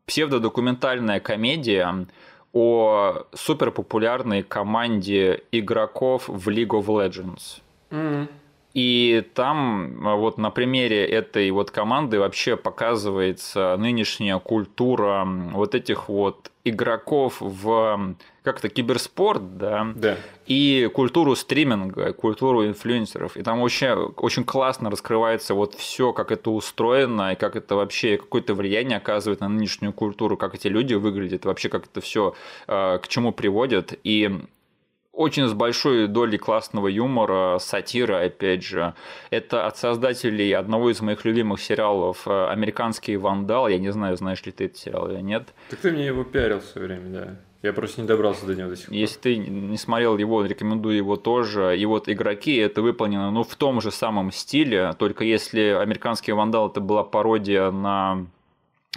[0.08, 2.08] псевдодокументальная комедия
[2.54, 7.62] о суперпопулярной команде игроков в League of Legends.
[7.92, 8.28] Mm.
[8.74, 16.52] И там вот на примере этой вот команды вообще показывается нынешняя культура вот этих вот
[16.64, 23.36] игроков в как-то киберспорт, да, да, и культуру стриминга, культуру инфлюенсеров.
[23.36, 28.18] И там вообще очень классно раскрывается вот все, как это устроено, и как это вообще
[28.18, 32.36] какое-то влияние оказывает на нынешнюю культуру, как эти люди выглядят, вообще как это все
[32.68, 34.00] э, к чему приводит.
[34.04, 34.42] И
[35.22, 38.94] очень с большой долей классного юмора, сатира, опять же.
[39.30, 43.68] Это от создателей одного из моих любимых сериалов э, «Американский вандал».
[43.68, 45.54] Я не знаю, знаешь ли ты этот сериал или нет.
[45.70, 47.36] Так ты мне его пиарил все время, да.
[47.62, 48.96] Я просто не добрался до него до сих пор.
[48.96, 51.78] Если ты не смотрел его, рекомендую его тоже.
[51.78, 56.70] И вот игроки это выполнено ну, в том же самом стиле, только если американский вандал
[56.70, 58.26] это была пародия на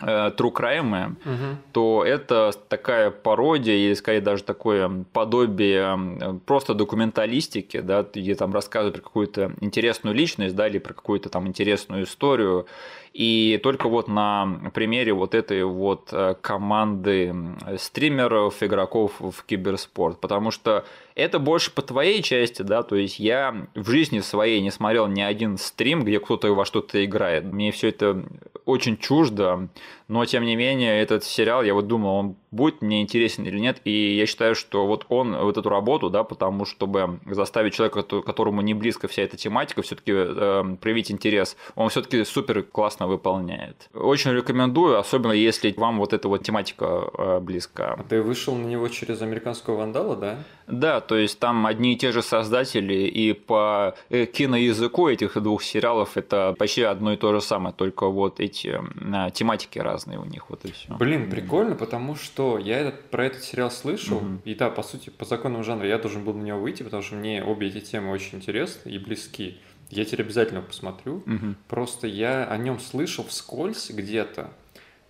[0.01, 1.57] true crime, угу.
[1.73, 8.97] то это такая пародия или скорее даже такое подобие просто документалистики, да, где там рассказывают
[8.97, 12.67] про какую-то интересную личность, да, или про какую-то там интересную историю.
[13.15, 17.33] И только вот на примере вот этой вот э, команды
[17.79, 20.85] стримеров, игроков в киберспорт, потому что
[21.15, 25.21] это больше по твоей части, да, то есть я в жизни своей не смотрел ни
[25.21, 27.45] один стрим, где кто-то во что-то играет.
[27.45, 28.25] Мне все это
[28.65, 29.69] очень чуждо,
[30.09, 33.81] но тем не менее этот сериал, я вот думал, он будет мне интересен или нет.
[33.85, 38.61] И я считаю, что вот он вот эту работу, да, потому чтобы заставить человека, которому
[38.61, 43.89] не близко вся эта тематика, все-таки э, проявить интерес, он все-таки супер классно выполняет.
[43.95, 47.97] Очень рекомендую, особенно если вам вот эта вот тематика э, близка.
[47.99, 50.39] А ты вышел на него через американского вандала, да?
[50.67, 55.63] Да, то есть там одни и те же создатели, и по э, киноязыку этих двух
[55.63, 60.25] сериалов это почти одно и то же самое, только вот эти э, тематики разные у
[60.25, 60.95] них, вот и все.
[60.97, 64.41] Блин, прикольно, потому что я этот, про этот сериал слышал, mm-hmm.
[64.45, 67.15] и да, по сути, по законам жанра я должен был на него выйти, потому что
[67.15, 69.59] мне обе эти темы очень интересны и близки.
[69.91, 71.23] Я теперь обязательно посмотрю.
[71.27, 71.55] Mm-hmm.
[71.69, 74.51] Просто я о нем слышал вскользь где-то,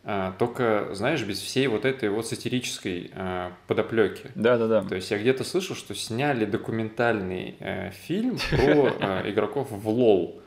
[0.07, 4.31] а, только, знаешь, без всей вот этой вот сатирической а, подоплеки.
[4.35, 4.83] Да, да, да.
[4.83, 10.43] То есть я где-то слышал, что сняли документальный а, фильм про а, игроков в лол.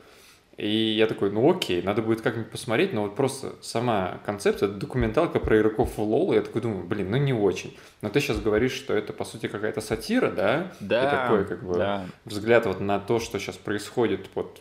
[0.58, 5.38] И я такой, ну окей, надо будет как-нибудь посмотреть, но вот просто сама концепция, документалка
[5.38, 7.78] про игроков в LoL, я такой думаю, блин, ну не очень.
[8.02, 10.72] Но ты сейчас говоришь, что это по сути какая-то сатира, да?
[10.80, 11.06] Да.
[11.06, 12.06] И такой как бы да.
[12.24, 14.60] взгляд вот на то, что сейчас происходит вот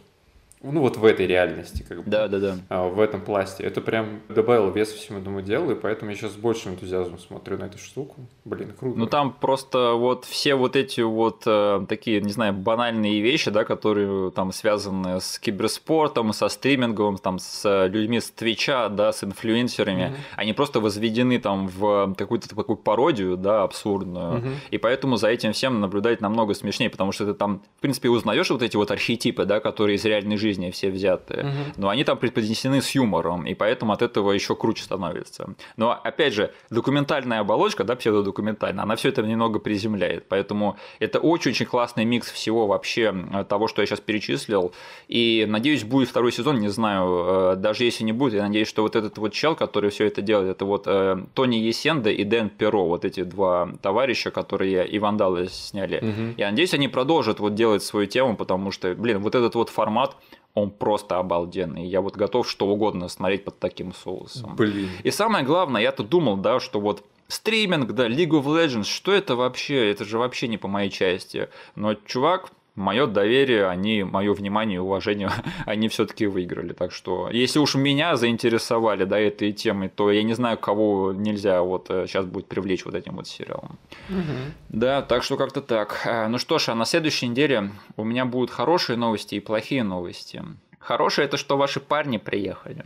[0.64, 2.10] ну вот в этой реальности, как бы.
[2.10, 2.58] Да, да, да.
[2.70, 3.64] А, в этом пласте.
[3.64, 7.58] Это прям добавило вес всему этому делу, и поэтому я сейчас с большим энтузиазмом смотрю
[7.58, 8.16] на эту штуку.
[8.44, 8.98] Блин, круто.
[8.98, 13.66] Ну там просто вот все вот эти вот э, такие, не знаю, банальные вещи, да,
[13.66, 19.24] которые там связаны с киберспортом, со стримингом, там с людьми с Twitch а, да, с
[19.24, 20.38] инфлюенсерами, mm-hmm.
[20.38, 24.40] они просто возведены там в какую-то такую пародию, да, абсурдную.
[24.40, 24.54] Mm-hmm.
[24.72, 28.50] И поэтому за этим всем наблюдать намного смешнее, потому что ты там, в принципе, узнаешь
[28.50, 31.74] вот эти вот архетипы, да, которые из реальной жизни жизни все взяты, угу.
[31.78, 35.56] но они там преподнесены с юмором, и поэтому от этого еще круче становится.
[35.76, 41.66] Но опять же, документальная оболочка, да, псевдодокументальная, она все это немного приземляет, поэтому это очень-очень
[41.66, 44.72] классный микс всего вообще э, того, что я сейчас перечислил,
[45.08, 48.84] и надеюсь, будет второй сезон, не знаю, э, даже если не будет, я надеюсь, что
[48.84, 52.50] вот этот вот чел, который все это делает, это вот э, Тони Есенда и Дэн
[52.50, 55.98] Перо, вот эти два товарища, которые и Вандалы сняли.
[55.98, 56.34] Угу.
[56.38, 60.16] Я надеюсь, они продолжат вот делать свою тему, потому что, блин, вот этот вот формат,
[60.58, 61.86] он просто обалденный.
[61.86, 64.56] Я вот готов что угодно смотреть под таким соусом.
[64.56, 64.90] Блин.
[65.04, 69.36] И самое главное, я-то думал, да, что вот стриминг, да, League of Legends, что это
[69.36, 69.92] вообще?
[69.92, 71.50] Это же вообще не по моей части.
[71.76, 75.30] Но чувак мое доверие, они, мое внимание и уважение,
[75.66, 76.74] они все-таки выиграли.
[76.74, 81.62] Так что, если уж меня заинтересовали да, этой темой, то я не знаю, кого нельзя
[81.62, 83.78] вот сейчас э, будет привлечь вот этим вот сериалом.
[84.10, 84.54] Угу.
[84.70, 86.04] Да, так что как-то так.
[86.06, 89.84] Э, ну что ж, а на следующей неделе у меня будут хорошие новости и плохие
[89.84, 90.44] новости.
[90.80, 92.84] Хорошие это что ваши парни приехали.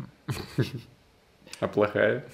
[1.60, 2.26] А плохая?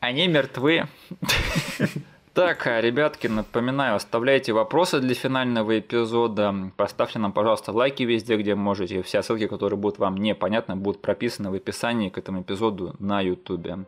[0.00, 0.84] Они мертвы.
[2.36, 6.54] Так, а, ребятки, напоминаю, оставляйте вопросы для финального эпизода.
[6.76, 9.00] Поставьте нам, пожалуйста, лайки везде, где можете.
[9.00, 13.86] Все ссылки, которые будут вам непонятны, будут прописаны в описании к этому эпизоду на YouTube.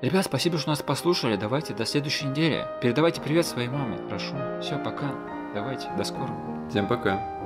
[0.00, 1.36] Ребят, спасибо, что нас послушали.
[1.36, 2.66] Давайте до следующей недели.
[2.82, 4.34] Передавайте привет своей маме, прошу.
[4.60, 5.14] Все, пока.
[5.54, 6.68] Давайте, до скорого.
[6.68, 7.41] Всем пока.